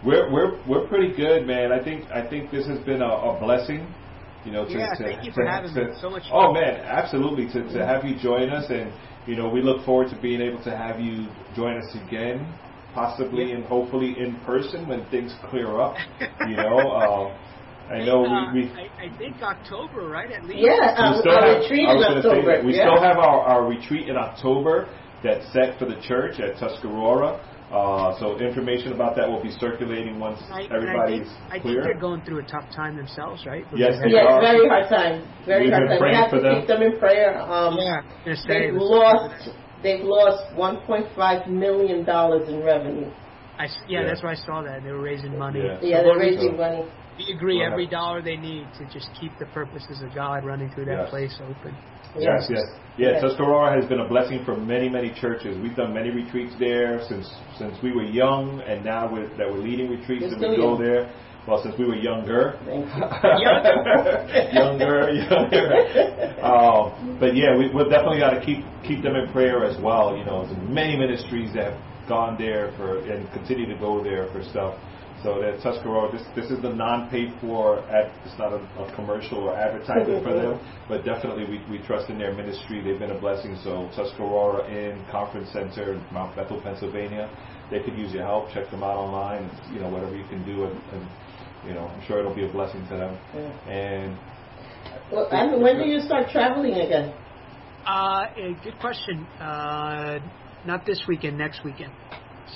we're 0.05 0.32
we're 0.32 0.61
we're 0.65 0.88
pretty 0.88 1.11
good, 1.13 1.45
man. 1.45 1.73
I 1.73 1.84
think 1.84 2.09
I 2.09 2.21
think 2.29 2.51
this 2.51 2.65
has 2.67 2.79
been 2.86 3.01
a, 3.01 3.05
a 3.05 3.38
blessing. 3.38 3.86
You 4.45 4.51
know, 4.51 4.65
to, 4.65 4.71
Yeah, 4.71 4.93
to, 4.95 5.03
thank 5.03 5.23
you 5.23 5.31
for 5.31 5.43
to- 5.45 5.49
having 5.51 5.73
to- 5.75 5.85
me. 5.85 5.91
So 6.01 6.09
much 6.09 6.23
Oh 6.31 6.45
fun. 6.53 6.53
man, 6.55 6.81
absolutely. 6.81 7.47
To 7.53 7.61
to 7.73 7.85
have 7.85 8.03
you 8.05 8.15
join 8.17 8.49
us, 8.49 8.65
and 8.69 8.91
you 9.27 9.35
know, 9.35 9.47
we 9.49 9.61
look 9.61 9.85
forward 9.85 10.09
to 10.09 10.19
being 10.21 10.41
able 10.41 10.61
to 10.63 10.75
have 10.75 10.99
you 10.99 11.27
join 11.55 11.77
us 11.77 11.95
again, 12.07 12.51
possibly 12.95 13.51
and 13.51 13.63
hopefully 13.65 14.15
in 14.19 14.35
person 14.45 14.87
when 14.87 15.05
things 15.11 15.33
clear 15.49 15.79
up. 15.79 15.95
You 16.49 16.55
know, 16.57 16.79
um, 16.91 17.31
I 17.91 17.99
know 18.03 18.25
Uh, 18.25 18.51
we. 18.53 18.63
we 18.63 18.71
I, 18.71 19.05
I 19.05 19.17
think 19.17 19.41
October, 19.43 20.07
right? 20.07 20.31
At 20.31 20.43
least. 20.45 20.59
Yeah, 20.59 20.73
we 20.73 21.05
um, 21.05 21.19
still 21.21 21.33
our 21.37 21.53
have, 21.53 21.61
retreat 21.61 21.87
I 21.87 21.91
in 21.91 21.97
was 21.97 22.05
gonna 22.07 22.21
say 22.23 22.27
October. 22.29 22.55
that. 22.57 22.65
We 22.65 22.75
yeah. 22.75 22.83
still 22.87 23.01
have 23.01 23.17
our, 23.17 23.39
our 23.41 23.67
retreat 23.67 24.09
in 24.09 24.17
October 24.17 24.89
that's 25.23 25.45
set 25.53 25.77
for 25.77 25.85
the 25.85 25.99
church 26.01 26.39
at 26.39 26.57
Tuscarora. 26.57 27.39
Uh, 27.72 28.19
so 28.19 28.38
information 28.38 28.91
about 28.91 29.15
that 29.15 29.28
will 29.30 29.41
be 29.41 29.49
circulating 29.51 30.19
once 30.19 30.39
I, 30.51 30.63
everybody's 30.69 31.28
I 31.49 31.51
think, 31.51 31.51
I 31.51 31.59
think 31.63 31.84
they're 31.84 31.99
going 31.99 32.22
through 32.24 32.39
a 32.39 32.43
tough 32.43 32.65
time 32.76 32.97
themselves, 32.97 33.45
right? 33.45 33.63
Yes, 33.74 33.95
they 34.03 34.11
Yes, 34.11 34.26
are. 34.28 34.41
very 34.41 34.67
hard 34.67 34.89
time. 34.89 35.24
Very 35.45 35.65
We've 35.65 35.74
hard 35.74 35.88
been 35.88 35.88
time. 35.88 35.95
We 35.95 35.99
praying 35.99 36.15
have 36.15 36.30
for 36.30 36.36
to 36.38 36.41
them. 36.43 36.59
keep 36.59 36.67
them 36.67 36.82
in 36.84 36.99
prayer. 36.99 37.39
Um, 37.41 37.78
Yeah. 37.80 38.01
Gonna 38.26 38.36
say 38.36 38.47
They've 38.47 38.74
this- 38.74 38.84
lost. 38.84 39.49
They've 39.84 40.03
lost 40.03 40.53
1.5 40.55 41.47
million 41.47 42.03
dollars 42.03 42.47
in 42.49 42.61
revenue. 42.61 43.09
I 43.57 43.65
s 43.65 43.78
yeah, 43.88 44.01
Yeah. 44.01 44.07
that's 44.07 44.22
why 44.22 44.32
I 44.32 44.36
saw 44.36 44.61
that. 44.63 44.84
They 44.84 44.91
were 44.91 45.01
raising 45.01 45.38
money. 45.39 45.61
Yeah. 45.63 45.80
Yeah, 45.82 45.97
So 45.99 46.03
they're 46.03 46.19
we- 46.19 46.30
raising 46.36 46.57
money. 46.57 46.84
We 47.18 47.34
agree 47.36 47.57
Well, 47.59 47.72
every 47.72 47.88
dollar 47.88 48.22
they 48.22 48.38
need 48.38 48.68
to 48.78 48.86
just 48.86 49.09
keep 49.20 49.38
the 49.39 49.45
purposes 49.47 50.01
of 50.01 50.14
God 50.16 50.43
running 50.45 50.70
through 50.72 50.86
that 50.86 51.01
Yes. 51.01 51.09
place 51.09 51.41
open. 51.41 51.76
Yes, 52.18 52.47
yes. 52.49 52.59
Yeah, 52.97 53.12
Yes. 53.12 53.22
Tuscarora 53.24 53.74
has 53.80 53.86
been 53.88 53.99
a 54.01 54.07
blessing 54.07 54.43
for 54.43 54.55
many, 54.57 54.89
many 54.89 55.12
churches. 55.12 55.57
We've 55.57 55.76
done 55.76 55.93
many 55.93 56.09
retreats 56.09 56.53
there 56.59 57.01
since 57.07 57.30
since 57.57 57.82
we 57.82 57.91
were 57.93 58.03
young, 58.03 58.62
and 58.62 58.84
now 58.84 59.07
we're, 59.12 59.30
that 59.38 59.49
we're 59.49 59.59
leading 59.59 59.89
retreats 59.89 60.24
You're 60.26 60.34
and 60.34 60.41
we 60.41 60.55
go 60.57 60.74
young. 60.74 60.82
there. 60.82 61.14
Well, 61.47 61.64
since 61.64 61.76
we 61.80 61.86
were 61.86 61.95
younger. 61.95 62.59
Thank 62.66 62.86
you. 62.86 63.01
younger, 64.62 65.09
younger. 65.30 66.43
Um, 66.43 67.18
but 67.20 67.36
yeah, 67.36 67.57
we, 67.57 67.70
we've 67.74 67.89
definitely 67.89 68.20
got 68.20 68.32
to 68.32 68.45
keep 68.45 68.64
keep 68.84 69.01
them 69.03 69.16
in 69.16 69.32
prayer 69.32 69.64
as 69.66 69.82
well. 69.82 70.16
You 70.18 70.26
know, 70.26 70.45
many 70.70 70.97
ministries 70.97 71.53
that 71.55 71.74
have 71.74 71.82
gone 72.09 72.38
there 72.38 72.74
for 72.78 72.99
and 73.09 73.32
continue 73.32 73.66
to 73.68 73.78
go 73.80 74.03
there 74.03 74.28
for 74.32 74.43
stuff. 74.43 74.76
So 75.24 75.39
that 75.39 75.61
Tuscarora, 75.61 76.11
this 76.11 76.24
this 76.36 76.49
is 76.49 76.61
the 76.61 76.74
non-paid 76.74 77.34
for. 77.41 77.80
Ad, 77.89 78.11
it's 78.26 78.38
not 78.39 78.53
a, 78.53 78.61
a 78.82 78.95
commercial 78.95 79.38
or 79.39 79.55
advertisement 79.55 80.24
for 80.24 80.34
them, 80.34 80.59
but 80.89 81.05
definitely 81.05 81.45
we, 81.45 81.61
we 81.69 81.86
trust 81.86 82.09
in 82.09 82.17
their 82.17 82.34
ministry. 82.34 82.82
They've 82.82 82.97
been 82.97 83.11
a 83.11 83.19
blessing. 83.19 83.55
So 83.63 83.89
Tuscarora 83.95 84.67
Inn 84.69 85.05
Conference 85.11 85.49
Center, 85.53 85.93
in 85.93 86.03
Mount 86.11 86.36
Bethel, 86.36 86.59
Pennsylvania. 86.61 87.30
They 87.69 87.82
could 87.84 87.97
use 87.97 88.11
your 88.11 88.24
help. 88.24 88.51
Check 88.51 88.72
them 88.72 88.84
out 88.84 88.97
online. 88.97 89.49
You 89.72 89.80
know 89.80 89.89
whatever 89.89 90.15
you 90.15 90.26
can 90.26 90.43
do, 90.43 90.65
and, 90.65 90.76
and 90.91 91.07
you 91.67 91.74
know 91.74 91.86
I'm 91.86 92.01
sure 92.07 92.19
it'll 92.19 92.36
be 92.36 92.45
a 92.45 92.51
blessing 92.51 92.82
to 92.89 92.97
them. 92.97 93.19
Yeah. 93.36 93.72
And 93.72 94.17
Well, 95.11 95.28
I 95.32 95.47
mean, 95.47 95.61
when 95.61 95.78
do 95.78 95.86
you 95.86 95.99
start 96.01 96.30
traveling 96.32 96.74
again? 96.74 97.13
Uh, 97.86 98.26
a 98.38 98.57
good 98.63 98.78
question. 98.80 99.26
Uh, 99.39 100.19
not 100.65 100.86
this 100.86 101.01
weekend, 101.07 101.38
next 101.38 101.63
weekend. 101.63 101.91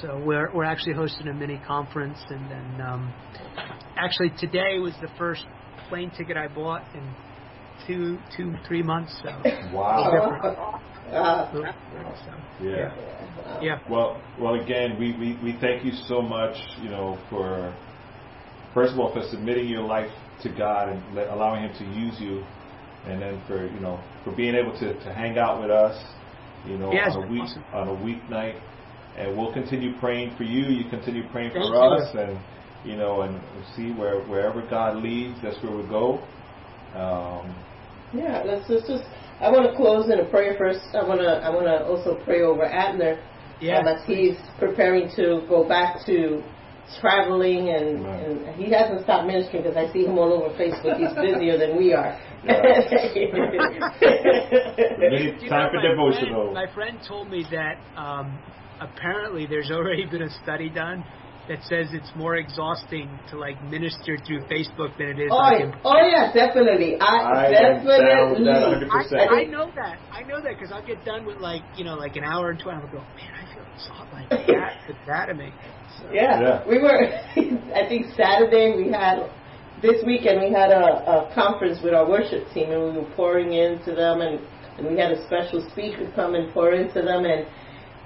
So 0.01 0.21
we're 0.25 0.53
we're 0.53 0.65
actually 0.65 0.93
hosting 0.93 1.27
a 1.27 1.33
mini 1.33 1.59
conference, 1.65 2.17
and 2.29 2.51
then 2.51 2.81
um, 2.85 3.13
actually 3.97 4.31
today 4.39 4.79
was 4.79 4.93
the 5.01 5.07
first 5.17 5.45
plane 5.89 6.11
ticket 6.17 6.35
I 6.37 6.47
bought 6.47 6.83
in 6.93 7.03
two 7.87 8.19
two 8.35 8.53
three 8.67 8.83
months. 8.83 9.15
So 9.23 9.29
wow. 9.73 10.81
Uh, 11.11 11.51
so, 11.53 11.63
Yeah. 12.65 12.91
yeah. 13.61 13.79
Well, 13.89 14.19
well, 14.39 14.55
again, 14.55 14.97
we, 14.99 15.11
we, 15.19 15.37
we 15.43 15.57
thank 15.61 15.85
you 15.85 15.91
so 16.07 16.19
much, 16.21 16.55
you 16.81 16.89
know, 16.89 17.17
for 17.29 17.73
first 18.73 18.93
of 18.93 18.99
all 18.99 19.13
for 19.13 19.21
submitting 19.29 19.67
your 19.67 19.83
life 19.83 20.09
to 20.41 20.49
God 20.49 20.89
and 20.89 21.15
let, 21.15 21.29
allowing 21.29 21.63
Him 21.63 21.73
to 21.77 21.85
use 21.99 22.15
you, 22.19 22.43
and 23.05 23.21
then 23.21 23.41
for 23.47 23.67
you 23.67 23.79
know 23.79 23.99
for 24.23 24.31
being 24.35 24.55
able 24.55 24.77
to, 24.79 24.93
to 25.03 25.13
hang 25.13 25.37
out 25.37 25.61
with 25.61 25.69
us, 25.69 25.95
you 26.67 26.77
know, 26.77 26.91
Yeah, 26.91 27.09
on 27.11 27.23
a 27.23 27.31
week 27.31 27.41
awesome. 27.43 27.63
on 27.73 27.87
a 27.87 27.95
weeknight, 27.95 28.59
and 29.17 29.37
we'll 29.37 29.53
continue 29.53 29.97
praying 29.99 30.35
for 30.37 30.43
you. 30.43 30.65
You 30.65 30.89
continue 30.89 31.27
praying 31.29 31.51
for 31.51 31.59
Thank 31.61 31.73
you. 31.73 31.79
us, 31.79 32.15
and 32.15 32.39
you 32.85 32.95
know, 32.97 33.21
and 33.21 33.39
see 33.75 33.91
where 33.91 34.21
wherever 34.25 34.61
God 34.67 34.97
leads, 35.03 35.37
that's 35.41 35.61
where 35.63 35.75
we 35.75 35.83
go. 35.87 36.19
Um, 36.95 37.55
yeah, 38.13 38.43
let's, 38.45 38.69
let's 38.69 38.87
just. 38.87 39.03
I 39.41 39.49
want 39.51 39.69
to 39.69 39.75
close 39.75 40.09
in 40.09 40.19
a 40.19 40.25
prayer 40.25 40.55
first. 40.57 40.79
I 40.93 41.03
want 41.07 41.19
to. 41.21 41.27
I 41.27 41.49
want 41.49 41.65
to 41.65 41.85
also 41.85 42.15
pray 42.23 42.41
over 42.41 42.63
Abner 42.65 43.19
Yeah. 43.59 43.79
um, 43.79 43.87
as 43.87 44.05
he's 44.05 44.37
preparing 44.59 45.09
to 45.17 45.41
go 45.49 45.67
back 45.67 46.05
to 46.05 46.41
traveling, 47.01 47.69
and, 47.69 48.05
Right. 48.05 48.19
and 48.21 48.55
he 48.55 48.71
hasn't 48.71 49.01
stopped 49.03 49.25
ministering 49.27 49.63
because 49.63 49.75
I 49.75 49.91
see 49.91 50.05
him 50.05 50.17
all 50.19 50.31
over 50.31 50.53
Facebook. 50.55 50.97
He's 50.99 51.11
busier 51.15 51.57
than 51.57 51.75
we 51.75 51.93
are. 51.93 52.15
we 52.45 52.51
need 55.09 55.41
You 55.41 55.49
time 55.49 55.65
know, 55.65 55.71
for 55.71 55.81
my 55.81 55.89
devotional. 55.89 56.53
Friend, 56.53 56.53
my 56.53 56.73
friend 56.73 56.99
told 57.07 57.29
me 57.29 57.43
that 57.51 57.77
um, 57.97 58.37
apparently 58.79 59.45
there's 59.47 59.71
already 59.71 60.05
been 60.05 60.23
a 60.23 60.29
study 60.43 60.69
done 60.69 61.03
that 61.47 61.61
says 61.63 61.87
it's 61.91 62.09
more 62.15 62.37
exhausting 62.37 63.19
to 63.29 63.37
like 63.37 63.61
minister 63.65 64.17
through 64.25 64.41
Facebook 64.45 64.97
than 64.97 65.07
it 65.09 65.19
is. 65.19 65.29
Oh, 65.31 65.37
like, 65.37 65.59
yeah. 65.59 65.75
oh 65.85 66.01
yeah, 66.01 66.33
definitely. 66.33 66.97
I, 66.99 67.05
I 67.05 67.45
am 67.45 67.85
down 67.85 68.31
with 68.31 68.45
definitely. 68.45 68.89
that 68.89 68.89
100%. 68.89 69.29
I, 69.29 69.41
I 69.41 69.43
know 69.45 69.71
that. 69.75 69.99
I 70.11 70.23
know 70.23 70.41
that 70.41 70.57
because 70.57 70.71
I'll 70.71 70.85
get 70.85 71.05
done 71.05 71.25
with 71.25 71.37
like 71.37 71.61
you 71.77 71.85
know 71.85 71.95
like 71.95 72.15
an 72.15 72.23
hour 72.23 72.49
and 72.49 72.59
two. 72.59 72.69
and 72.69 72.81
I'll 72.81 72.91
go, 72.91 72.99
man, 73.15 73.33
I 73.35 73.53
feel 73.53 73.63
exhausted. 73.73 74.13
Like 74.13 74.29
that, 74.47 74.73
the 74.87 74.93
that 75.07 75.29
of 75.29 75.37
me. 75.37 75.51
So, 75.99 76.09
Yeah. 76.11 76.41
Yeah. 76.41 76.67
we 76.67 76.79
were. 76.79 77.13
I 77.75 77.87
think 77.87 78.07
Saturday 78.15 78.73
we 78.75 78.91
had. 78.91 79.29
This 79.81 80.01
weekend 80.05 80.39
we 80.39 80.51
had 80.51 80.71
a, 80.71 81.27
a 81.27 81.31
conference 81.35 81.79
with 81.83 81.93
our 81.93 82.09
worship 82.09 82.47
team, 82.53 82.71
and 82.71 82.81
we 82.81 82.91
were 83.01 83.09
pouring 83.13 83.53
into 83.53 83.93
them, 83.93 84.21
and, 84.21 84.39
and 84.79 84.87
we 84.87 84.97
had 84.97 85.11
a 85.11 85.23
special 85.27 85.61
speaker 85.69 86.09
come 86.15 86.33
and 86.33 86.51
pour 86.53 86.71
into 86.71 87.01
them, 87.01 87.25
and 87.25 87.45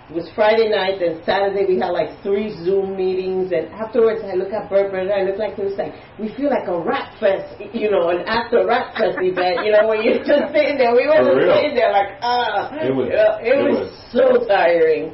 it 0.09 0.13
was 0.15 0.27
Friday 0.33 0.69
night, 0.69 1.01
and 1.01 1.23
Saturday 1.23 1.65
we 1.69 1.77
had 1.79 1.91
like 1.91 2.21
three 2.23 2.49
Zoom 2.65 2.97
meetings, 2.97 3.51
and 3.51 3.69
afterwards 3.71 4.21
I 4.25 4.33
look 4.33 4.51
at 4.51 4.69
Bert, 4.69 4.93
and 4.93 5.11
I 5.11 5.21
look 5.23 5.37
like 5.37 5.57
it 5.57 5.63
was 5.63 5.77
like 5.77 5.93
we 6.17 6.33
feel 6.35 6.49
like 6.49 6.67
a 6.67 6.77
rap 6.81 7.13
fest, 7.19 7.61
you 7.73 7.91
know, 7.91 8.09
an 8.09 8.25
after 8.25 8.65
rap 8.65 8.93
fest 8.97 9.17
event, 9.21 9.65
you 9.65 9.71
know, 9.71 9.87
when 9.87 10.01
you're 10.01 10.25
just 10.25 10.51
sitting 10.51 10.77
there. 10.77 10.95
We 10.95 11.05
were 11.05 11.21
For 11.21 11.37
just 11.37 11.45
real. 11.45 11.55
sitting 11.55 11.75
there 11.75 11.91
like 11.93 12.17
ah, 12.21 12.73
It 12.73 12.89
was- 12.95 13.07
you 13.07 13.15
know, 13.15 13.37
it, 13.37 13.53
it 13.53 13.69
was, 13.69 13.77
was- 13.85 14.11
so 14.11 14.45
tiring. 14.47 15.13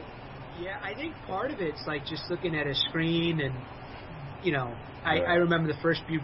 Yeah, 0.61 0.79
I 0.81 0.93
think 0.95 1.13
part 1.27 1.51
of 1.51 1.59
it's 1.59 1.83
like 1.85 2.05
just 2.05 2.23
looking 2.29 2.55
at 2.55 2.65
a 2.65 2.73
screen 2.87 3.41
and 3.41 3.53
you 4.43 4.53
know, 4.53 4.73
I, 5.03 5.15
Right. 5.19 5.23
I 5.27 5.33
remember 5.35 5.67
the 5.71 5.79
first 5.81 6.01
few 6.07 6.21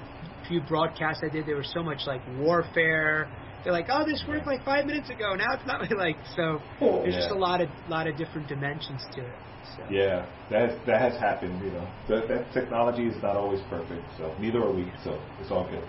few 0.47 0.61
broadcasts 0.61 1.21
I 1.25 1.29
did. 1.29 1.45
There 1.45 1.57
was 1.57 1.69
so 1.73 1.83
much 1.83 2.01
like 2.07 2.21
warfare. 2.39 3.27
They're 3.63 3.73
like, 3.73 3.87
oh, 3.89 4.05
this 4.05 4.23
worked 4.27 4.47
like 4.47 4.63
five 4.65 4.85
minutes 4.85 5.09
ago. 5.09 5.35
Now 5.35 5.53
it's 5.53 5.65
not 5.65 5.81
like 5.97 6.17
so. 6.35 6.59
There's 6.79 7.15
just 7.15 7.31
a 7.31 7.35
lot 7.35 7.61
of 7.61 7.69
lot 7.87 8.07
of 8.07 8.17
different 8.17 8.47
dimensions 8.47 9.01
to 9.15 9.21
it. 9.21 9.35
So. 9.77 9.83
Yeah, 9.89 10.25
that 10.49 10.83
that 10.87 10.99
has 11.01 11.13
happened. 11.19 11.63
You 11.63 11.71
know, 11.71 11.87
that, 12.09 12.27
that 12.27 12.51
technology 12.53 13.03
is 13.07 13.21
not 13.21 13.35
always 13.37 13.61
perfect. 13.69 14.03
So 14.17 14.33
neither 14.39 14.59
are 14.63 14.71
we. 14.73 14.91
So 15.03 15.19
it's 15.39 15.51
all 15.51 15.69
good. 15.69 15.83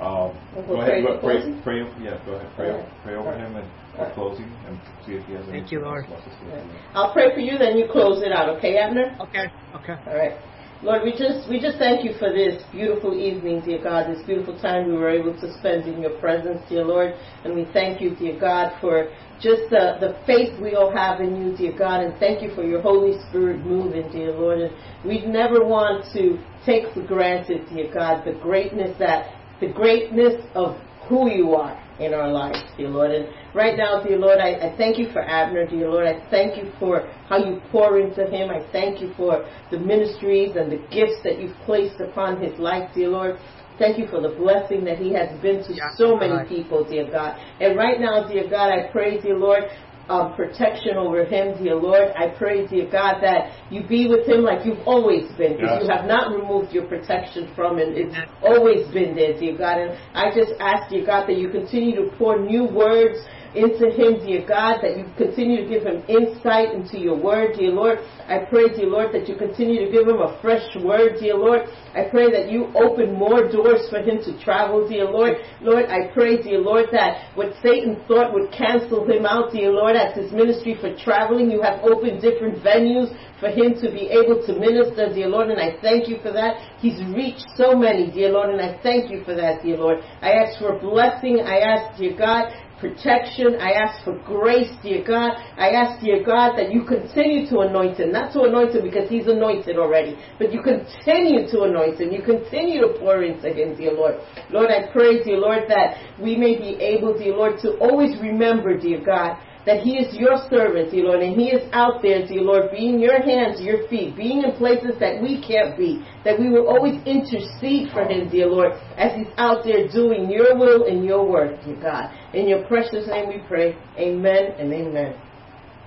Um, 0.00 0.34
We'll 0.54 0.66
go 0.66 0.82
pray 0.84 1.00
ahead, 1.00 1.04
for 1.06 1.14
go- 1.14 1.20
pray, 1.22 1.36
closing? 1.40 1.62
pray. 1.62 2.04
Yeah, 2.04 2.18
go 2.26 2.32
ahead. 2.32 2.50
Pray, 2.56 2.70
All 2.70 2.78
right. 2.78 2.88
pray 3.04 3.14
over 3.14 3.28
All 3.30 3.34
right. 3.34 3.40
him 3.46 3.56
and 3.56 3.64
All 3.64 3.96
for 3.96 4.02
right. 4.04 4.14
closing, 4.14 4.50
and 4.66 4.78
see 5.06 5.12
if 5.12 5.24
he 5.26 5.32
has 5.34 5.44
any. 5.48 5.60
Thank 5.60 5.70
you, 5.72 5.80
Lord. 5.82 6.04
else 6.10 6.20
he 6.26 6.44
wants 6.50 6.66
to 6.66 6.74
say. 6.74 6.80
I'll 6.94 7.12
pray 7.12 7.32
for 7.32 7.38
you, 7.40 7.58
then 7.58 7.78
you 7.78 7.86
close 7.90 8.20
it 8.22 8.32
out, 8.32 8.48
okay, 8.58 8.76
Abner? 8.76 9.16
Okay. 9.20 9.46
Okay. 9.76 9.94
All 10.06 10.16
right. 10.18 10.34
Lord, 10.82 11.02
we 11.02 11.12
just 11.12 11.48
we 11.48 11.60
just 11.60 11.78
thank 11.78 12.04
you 12.04 12.12
for 12.18 12.30
this 12.32 12.62
beautiful 12.70 13.14
evening, 13.14 13.62
dear 13.64 13.82
God, 13.82 14.14
this 14.14 14.24
beautiful 14.26 14.58
time 14.58 14.86
we 14.86 14.92
were 14.92 15.08
able 15.08 15.32
to 15.40 15.58
spend 15.58 15.88
in 15.88 16.00
your 16.00 16.18
presence, 16.18 16.60
dear 16.68 16.84
Lord. 16.84 17.14
And 17.44 17.54
we 17.54 17.66
thank 17.72 18.00
you, 18.00 18.14
dear 18.14 18.38
God, 18.38 18.72
for 18.80 19.08
just 19.40 19.62
the, 19.70 19.96
the 20.00 20.18
faith 20.26 20.60
we 20.60 20.74
all 20.74 20.94
have 20.94 21.20
in 21.20 21.36
you, 21.36 21.56
dear 21.56 21.76
God, 21.76 22.02
and 22.02 22.18
thank 22.18 22.42
you 22.42 22.54
for 22.54 22.64
your 22.64 22.82
Holy 22.82 23.18
Spirit 23.28 23.64
moving, 23.64 24.10
dear 24.10 24.32
Lord. 24.32 24.60
And 24.60 24.74
we 25.04 25.24
never 25.24 25.64
want 25.64 26.12
to 26.12 26.38
take 26.66 26.92
for 26.92 27.02
granted, 27.02 27.66
dear 27.68 27.92
God, 27.92 28.24
the 28.24 28.32
greatness 28.32 28.96
that 28.98 29.32
the 29.60 29.72
greatness 29.72 30.44
of 30.54 30.76
who 31.08 31.30
you 31.30 31.54
are 31.54 31.80
in 32.00 32.12
our 32.14 32.30
lives, 32.30 32.58
dear 32.76 32.88
Lord. 32.88 33.10
And 33.12 33.28
right 33.54 33.76
now, 33.76 34.02
dear 34.02 34.18
Lord, 34.18 34.38
I, 34.38 34.54
I 34.54 34.76
thank 34.76 34.98
you 34.98 35.10
for 35.12 35.22
Abner, 35.22 35.66
dear 35.66 35.88
Lord. 35.90 36.06
I 36.06 36.28
thank 36.30 36.56
you 36.56 36.72
for 36.78 37.08
how 37.28 37.38
you 37.38 37.60
pour 37.70 37.98
into 37.98 38.26
him. 38.26 38.50
I 38.50 38.66
thank 38.72 39.00
you 39.00 39.12
for 39.16 39.48
the 39.70 39.78
ministries 39.78 40.56
and 40.56 40.70
the 40.70 40.78
gifts 40.90 41.22
that 41.24 41.38
you've 41.40 41.56
placed 41.64 42.00
upon 42.00 42.42
his 42.42 42.58
life, 42.58 42.90
dear 42.94 43.08
Lord. 43.08 43.38
Thank 43.78 43.98
you 43.98 44.06
for 44.06 44.20
the 44.20 44.28
blessing 44.28 44.84
that 44.84 44.98
he 44.98 45.12
has 45.14 45.36
been 45.40 45.58
to 45.64 45.74
so 45.96 46.16
many 46.16 46.32
Right. 46.32 46.48
people, 46.48 46.84
dear 46.84 47.10
God. 47.10 47.36
And 47.60 47.76
right 47.76 47.98
now, 48.00 48.26
dear 48.28 48.48
God, 48.48 48.70
I 48.70 48.88
pray, 48.92 49.20
dear 49.20 49.36
Lord, 49.36 49.64
um, 50.08 50.34
protection 50.34 50.96
over 50.96 51.24
him, 51.24 51.62
dear 51.62 51.76
Lord. 51.76 52.12
I 52.16 52.28
pray, 52.28 52.66
dear 52.66 52.90
God, 52.90 53.20
that 53.22 53.52
you 53.70 53.82
be 53.86 54.06
with 54.06 54.26
him 54.26 54.42
like 54.42 54.66
you've 54.66 54.86
always 54.86 55.30
been, 55.32 55.56
because 55.56 55.80
Yes. 55.80 55.82
you 55.84 55.88
have 55.94 56.06
not 56.06 56.34
removed 56.34 56.72
your 56.72 56.84
protection 56.86 57.50
from 57.56 57.78
him. 57.78 57.94
It's 57.96 58.14
always 58.42 58.86
been 58.92 59.14
there, 59.16 59.38
dear 59.38 59.56
God. 59.56 59.78
And 59.78 59.98
I 60.14 60.34
just 60.34 60.52
ask, 60.60 60.90
dear 60.90 61.06
God, 61.06 61.26
that 61.26 61.36
you 61.38 61.48
continue 61.48 61.96
to 61.96 62.10
pour 62.18 62.38
new 62.38 62.64
words 62.64 63.18
into 63.54 63.90
him, 63.90 64.24
dear 64.26 64.46
God, 64.46 64.80
that 64.82 64.96
you 64.98 65.06
continue 65.16 65.62
to 65.62 65.68
give 65.68 65.84
him 65.84 66.02
insight 66.08 66.74
into 66.74 66.98
your 66.98 67.16
word, 67.16 67.56
dear 67.56 67.70
Lord. 67.70 67.98
I 68.26 68.44
pray, 68.50 68.68
dear 68.68 68.86
Lord, 68.86 69.14
that 69.14 69.28
you 69.28 69.36
continue 69.36 69.84
to 69.84 69.90
give 69.90 70.08
him 70.08 70.18
a 70.18 70.38
fresh 70.42 70.64
word, 70.82 71.20
dear 71.20 71.36
Lord. 71.36 71.62
I 71.94 72.04
pray 72.10 72.30
that 72.30 72.50
you 72.50 72.72
open 72.74 73.14
more 73.14 73.50
doors 73.50 73.88
for 73.90 73.98
him 73.98 74.18
to 74.24 74.44
travel, 74.44 74.88
dear 74.88 75.04
Lord. 75.04 75.36
Lord, 75.60 75.86
I 75.86 76.12
pray, 76.12 76.42
dear 76.42 76.58
Lord, 76.58 76.86
that 76.92 77.36
what 77.36 77.54
Satan 77.62 78.02
thought 78.08 78.34
would 78.34 78.50
cancel 78.50 79.06
him 79.06 79.24
out, 79.26 79.52
dear 79.52 79.70
Lord, 79.70 79.96
as 79.96 80.16
his 80.16 80.32
ministry 80.32 80.76
for 80.80 80.94
traveling, 80.96 81.50
you 81.50 81.62
have 81.62 81.80
opened 81.84 82.20
different 82.20 82.62
venues 82.64 83.14
for 83.40 83.48
him 83.48 83.74
to 83.74 83.90
be 83.90 84.08
able 84.08 84.40
to 84.46 84.58
minister, 84.58 85.12
dear 85.12 85.28
Lord, 85.28 85.50
and 85.50 85.60
I 85.60 85.76
thank 85.82 86.08
you 86.08 86.18
for 86.22 86.32
that. 86.32 86.56
He's 86.78 86.98
reached 87.14 87.44
so 87.56 87.76
many, 87.76 88.10
dear 88.10 88.30
Lord, 88.30 88.50
and 88.50 88.60
I 88.60 88.80
thank 88.82 89.10
you 89.10 89.22
for 89.24 89.34
that, 89.34 89.62
dear 89.62 89.76
Lord. 89.76 89.98
I 90.22 90.32
ask 90.32 90.58
for 90.58 90.78
blessing. 90.78 91.40
I 91.44 91.58
ask, 91.58 91.98
dear 91.98 92.16
God, 92.16 92.52
protection. 92.84 93.56
I 93.60 93.72
ask 93.72 94.04
for 94.04 94.18
grace, 94.18 94.70
dear 94.82 95.02
God. 95.02 95.32
I 95.56 95.70
ask, 95.70 96.04
dear 96.04 96.22
God, 96.22 96.56
that 96.56 96.70
you 96.70 96.84
continue 96.84 97.48
to 97.48 97.60
anoint 97.60 97.98
him. 97.98 98.12
Not 98.12 98.32
to 98.34 98.42
anoint 98.42 98.74
him 98.74 98.82
because 98.84 99.08
he's 99.08 99.26
anointed 99.26 99.78
already, 99.78 100.18
but 100.38 100.52
you 100.52 100.60
continue 100.62 101.48
to 101.50 101.62
anoint 101.62 102.00
him. 102.00 102.12
You 102.12 102.22
continue 102.22 102.80
to 102.82 102.98
pour 103.00 103.22
into 103.22 103.48
him, 103.48 103.74
dear 103.76 103.92
Lord. 103.92 104.16
Lord, 104.50 104.70
I 104.70 104.92
pray, 104.92 105.24
dear 105.24 105.38
Lord, 105.38 105.64
that 105.68 106.20
we 106.20 106.36
may 106.36 106.58
be 106.58 106.76
able, 106.76 107.16
dear 107.16 107.34
Lord, 107.34 107.58
to 107.62 107.78
always 107.78 108.20
remember, 108.20 108.76
dear 108.78 109.02
God, 109.04 109.38
that 109.66 109.80
He 109.80 109.96
is 109.96 110.14
your 110.14 110.36
servant, 110.50 110.90
dear 110.90 111.04
Lord, 111.04 111.22
and 111.22 111.38
He 111.40 111.48
is 111.48 111.68
out 111.72 112.02
there, 112.02 112.26
dear 112.26 112.42
Lord, 112.42 112.70
being 112.70 113.00
your 113.00 113.20
hands, 113.22 113.60
your 113.60 113.88
feet, 113.88 114.16
being 114.16 114.42
in 114.42 114.52
places 114.52 114.92
that 115.00 115.22
we 115.22 115.42
can't 115.46 115.76
be, 115.76 116.04
that 116.24 116.38
we 116.38 116.50
will 116.50 116.68
always 116.68 117.00
intercede 117.06 117.90
for 117.92 118.04
Him, 118.04 118.28
dear 118.28 118.46
Lord, 118.46 118.72
as 118.96 119.16
He's 119.16 119.32
out 119.36 119.64
there 119.64 119.88
doing 119.88 120.30
your 120.30 120.56
will 120.58 120.84
and 120.86 121.04
your 121.04 121.28
work, 121.28 121.62
dear 121.64 121.80
God. 121.80 122.10
In 122.34 122.48
your 122.48 122.64
precious 122.66 123.06
name 123.08 123.28
we 123.28 123.42
pray. 123.48 123.76
Amen 123.98 124.54
and 124.58 124.72
amen. 124.72 125.14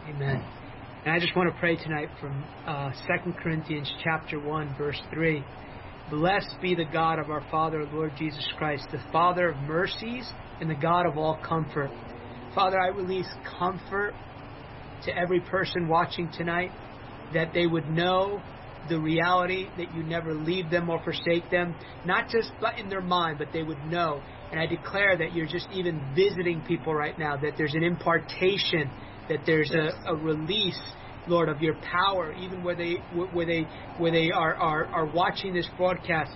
Amen. 0.09 0.43
And 1.05 1.15
I 1.15 1.19
just 1.19 1.35
want 1.35 1.53
to 1.53 1.59
pray 1.59 1.75
tonight 1.75 2.09
from 2.19 2.43
uh, 2.65 2.91
2 3.23 3.33
Corinthians 3.41 3.91
chapter 4.03 4.39
1, 4.39 4.75
verse 4.77 5.01
3. 5.13 5.43
Blessed 6.09 6.55
be 6.61 6.73
the 6.73 6.85
God 6.85 7.19
of 7.19 7.29
our 7.29 7.43
Father, 7.51 7.85
Lord 7.91 8.13
Jesus 8.17 8.47
Christ, 8.57 8.87
the 8.91 9.01
Father 9.11 9.49
of 9.49 9.57
mercies 9.57 10.29
and 10.61 10.69
the 10.69 10.75
God 10.75 11.05
of 11.05 11.17
all 11.17 11.37
comfort. 11.45 11.91
Father, 12.57 12.79
I 12.81 12.87
release 12.87 13.27
comfort 13.59 14.15
to 15.05 15.15
every 15.15 15.41
person 15.41 15.87
watching 15.87 16.27
tonight 16.35 16.71
that 17.31 17.53
they 17.53 17.67
would 17.67 17.87
know 17.87 18.41
the 18.89 18.99
reality 18.99 19.67
that 19.77 19.93
you 19.93 20.01
never 20.01 20.33
leave 20.33 20.71
them 20.71 20.89
or 20.89 20.99
forsake 21.03 21.47
them, 21.51 21.75
not 22.03 22.29
just 22.29 22.51
but 22.59 22.79
in 22.79 22.89
their 22.89 23.01
mind, 23.01 23.37
but 23.37 23.49
they 23.53 23.61
would 23.61 23.77
know. 23.85 24.23
And 24.49 24.59
I 24.59 24.65
declare 24.65 25.15
that 25.17 25.35
you're 25.35 25.45
just 25.45 25.67
even 25.71 26.01
visiting 26.15 26.63
people 26.63 26.95
right 26.95 27.17
now, 27.19 27.37
that 27.37 27.53
there's 27.59 27.75
an 27.75 27.83
impartation, 27.83 28.89
that 29.29 29.41
there's 29.45 29.69
a, 29.69 29.91
a 30.07 30.15
release, 30.15 30.79
Lord, 31.27 31.49
of 31.49 31.61
your 31.61 31.75
power, 31.75 32.33
even 32.33 32.63
where 32.63 32.75
they 32.75 32.95
where 33.33 33.45
they 33.45 33.67
where 33.99 34.11
they 34.11 34.31
are, 34.31 34.55
are, 34.55 34.87
are 34.87 35.05
watching 35.05 35.53
this 35.53 35.69
broadcast. 35.77 36.31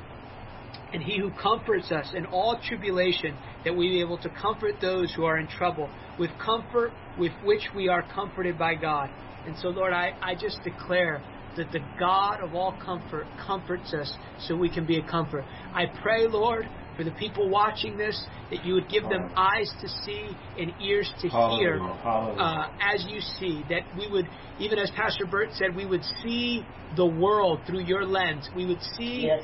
And 0.94 1.02
he 1.02 1.18
who 1.20 1.32
comforts 1.42 1.92
us 1.92 2.12
in 2.16 2.26
all 2.26 2.60
tribulation, 2.68 3.38
that 3.64 3.76
we 3.76 3.90
be 3.90 4.02
able 4.02 4.18
to 4.20 4.30
comfort 4.30 4.76
those 4.82 5.12
who 5.14 5.24
are 5.24 5.38
in 5.38 5.48
trouble, 5.48 5.90
with 6.20 6.32
comfort 6.44 6.92
with 7.18 7.32
which 7.44 7.64
we 7.76 7.88
are 7.88 8.04
comforted 8.14 8.58
by 8.58 8.76
God. 8.76 9.10
And 9.46 9.56
so, 9.58 9.70
Lord, 9.70 9.94
I, 9.94 10.14
I 10.22 10.36
just 10.36 10.62
declare 10.64 11.22
that 11.58 11.72
the 11.72 11.80
God 12.00 12.42
of 12.44 12.56
all 12.56 12.74
comfort 12.84 13.26
comforts 13.46 13.94
us 13.94 14.12
so 14.48 14.56
we 14.56 14.70
can 14.70 14.86
be 14.86 14.98
a 14.98 15.04
comfort. 15.04 15.44
I 15.74 15.86
pray, 16.02 16.28
Lord, 16.28 16.68
for 16.96 17.04
the 17.04 17.12
people 17.12 17.50
watching 17.50 17.98
this, 17.98 18.20
that 18.50 18.66
you 18.66 18.74
would 18.74 18.90
give 18.90 19.04
them 19.04 19.32
eyes 19.36 19.70
to 19.82 19.88
see 20.04 20.36
and 20.60 20.72
ears 20.82 21.12
to 21.22 21.28
hear 21.30 21.78
Hallelujah. 21.80 21.98
Hallelujah. 22.04 22.42
uh, 22.42 22.66
as 22.94 23.06
you 23.08 23.20
see. 23.40 23.64
That 23.70 23.84
we 23.98 24.08
would, 24.10 24.28
even 24.60 24.80
as 24.80 24.92
Pastor 24.92 25.26
Bert 25.26 25.50
said, 25.54 25.76
we 25.76 25.86
would 25.86 26.04
see 26.24 26.64
the 26.96 27.06
world 27.06 27.62
through 27.66 27.84
your 27.86 28.06
lens. 28.06 28.48
We 28.56 28.66
would 28.66 28.82
see 28.98 29.28
Yes. 29.28 29.44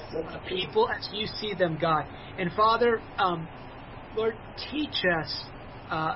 people 0.49 0.87
as 0.89 1.07
you 1.13 1.25
see 1.39 1.53
them, 1.53 1.77
God. 1.79 2.03
And 2.37 2.51
Father, 2.53 3.01
um, 3.17 3.47
Lord, 4.15 4.35
teach 4.69 5.01
us 5.21 5.33
uh, 5.89 6.11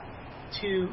to 0.61 0.89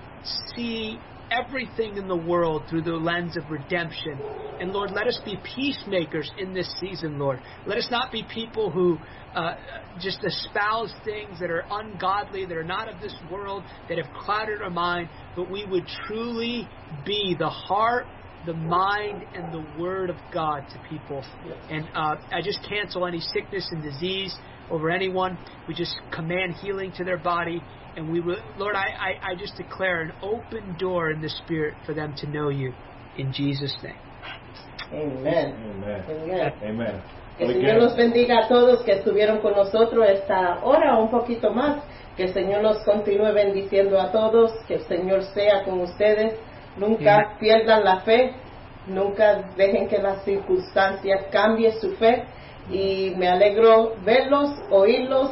see 0.55 0.99
everything 1.31 1.97
in 1.97 2.09
the 2.09 2.17
world 2.17 2.69
through 2.69 2.83
the 2.83 2.93
lens 2.93 3.37
of 3.37 3.51
redemption. 3.51 4.23
And 4.61 4.73
Lord, 4.73 4.91
let 4.91 5.07
us 5.07 5.21
be 5.25 5.37
peacemakers 5.55 6.31
in 6.37 6.53
this 6.53 6.69
season, 6.81 7.19
Lord. 7.19 7.41
Let 7.65 7.79
us 7.79 7.89
not 7.91 8.11
be 8.11 8.25
people 8.25 8.71
who 8.71 8.99
uh, 9.35 9.55
just 10.01 10.19
espouse 10.25 10.93
things 11.05 11.39
that 11.39 11.51
are 11.51 11.65
ungodly, 11.71 12.45
that 12.45 12.57
are 12.57 12.65
not 12.65 12.93
of 12.93 13.01
this 13.01 13.15
world, 13.31 13.65
that 13.89 13.99
have 13.99 14.13
clouded 14.25 14.61
our 14.63 14.71
mind, 14.71 15.11
but 15.37 15.49
we 15.49 15.65
would 15.65 15.87
truly 16.07 16.69
be 17.05 17.37
the 17.39 17.49
heart 17.49 18.07
the 18.47 18.55
mind 18.55 19.25
and 19.35 19.53
the 19.53 19.61
word 19.79 20.11
of 20.11 20.17
God 20.33 20.63
to 20.71 20.79
people. 20.89 21.25
And 21.69 21.89
uh, 21.95 22.17
I 22.33 22.41
just 22.43 22.61
cancel 22.69 23.07
any 23.07 23.21
sickness 23.21 23.69
and 23.73 23.83
disease 23.83 24.35
over 24.71 24.91
anyone. 24.91 25.39
We 25.67 25.75
just 25.75 25.95
command 26.13 26.55
healing 26.63 26.93
to 26.97 27.05
their 27.05 27.19
body. 27.19 27.61
And 27.97 28.13
we 28.13 28.21
will, 28.21 28.39
Lord, 28.59 28.77
I, 28.77 28.89
I, 28.89 29.33
I 29.33 29.35
just 29.35 29.57
declare 29.57 30.03
an 30.03 30.13
open 30.23 30.77
door 30.79 31.11
in 31.11 31.21
the 31.21 31.29
Spirit 31.29 31.75
for 31.85 31.95
them 31.95 32.15
to 32.19 32.27
know 32.29 32.49
you. 32.49 32.73
In 33.17 33.33
Jesus' 33.33 33.77
name. 33.83 33.97
Amen. 34.93 35.55
Amen. 35.83 36.05
Amen. 36.09 36.53
Amen. 36.63 37.03
Que 37.37 37.45
el 37.45 37.55
Señor 37.55 37.77
nos 37.83 37.97
bendiga 37.97 38.41
a 38.41 38.49
todos 38.49 38.83
que 38.83 38.93
estuvieron 38.93 39.39
con 39.41 39.53
nosotros 39.53 40.05
esta 40.09 40.59
hora 40.65 40.99
o 40.99 41.05
un 41.05 41.11
poquito 41.11 41.51
más. 41.53 41.83
Que 42.17 42.25
el 42.25 42.35
Señor 42.35 42.63
nos 42.63 42.79
continúe 42.85 43.33
bendiciendo 43.33 44.01
a 44.01 44.11
todos. 44.11 44.53
Que 44.67 44.75
el 44.75 44.83
Señor 44.83 45.23
sea 45.23 45.63
con 45.65 45.81
ustedes. 45.81 46.35
Nunca 46.77 47.15
Amén. 47.15 47.37
pierdan 47.39 47.85
la 47.85 48.01
fe. 48.01 48.33
Nunca 48.89 49.51
dejen 49.57 49.89
que 49.89 49.99
las 49.99 50.25
circunstancias 50.25 51.27
cambien 51.31 51.73
su 51.81 51.93
fe. 51.97 52.25
Y 52.71 53.15
me 53.17 53.29
alegro 53.29 53.95
verlos, 54.05 54.51
oírlos, 54.71 55.31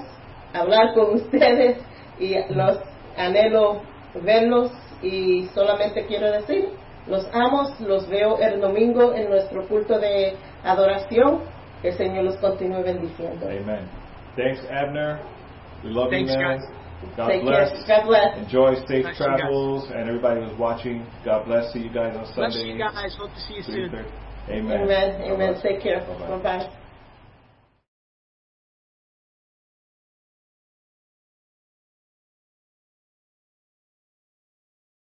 hablar 0.54 0.94
con 0.94 1.14
ustedes. 1.14 1.78
Y 2.18 2.34
los 2.54 2.78
anhelo 3.16 3.82
verlos. 4.22 4.70
Y 5.02 5.46
solamente 5.54 6.06
quiero 6.06 6.30
decir, 6.32 6.70
los 7.06 7.26
amo, 7.32 7.70
los 7.80 8.08
veo 8.08 8.38
el 8.38 8.60
domingo 8.60 9.14
en 9.14 9.28
nuestro 9.28 9.66
culto 9.68 9.98
de 9.98 10.36
adoración. 10.64 11.42
Que 11.82 11.88
el 11.90 11.96
Señor 11.96 12.24
los 12.24 12.36
continúe 12.38 12.82
bendiciendo. 12.82 13.46
Amen. 13.46 13.86
Thanks, 14.36 14.60
Abner. 14.70 15.20
We 15.84 15.90
love 15.90 16.10
Thanks, 16.10 16.32
you, 16.32 16.38
man. 16.38 16.58
guys. 16.58 16.68
God 17.16 17.28
Take 17.28 17.42
bless. 17.42 17.84
care. 17.86 17.98
God 17.98 18.06
bless. 18.06 18.38
Enjoy 18.38 18.74
safe 18.88 19.02
Bless 19.04 19.16
travels, 19.18 19.90
and 19.90 20.08
everybody 20.08 20.40
who's 20.40 20.58
watching. 20.58 21.06
God 21.24 21.44
bless. 21.44 21.72
See 21.72 21.80
you 21.80 21.90
guys 21.90 22.16
on 22.16 22.24
Bless 22.34 22.54
Sunday. 22.54 22.72
you 22.72 22.78
guys. 22.78 23.14
Hope 23.18 23.32
to 23.34 23.40
see 23.40 23.54
you 23.56 23.62
soon. 23.62 23.90
3:30. 23.90 24.04
Amen. 24.48 24.80
Amen. 24.82 25.22
Amen. 25.22 25.52
bless. 25.52 25.62
Take 25.62 25.82
care. 25.82 26.00
Bye 26.00 26.42
bye. 26.42 26.85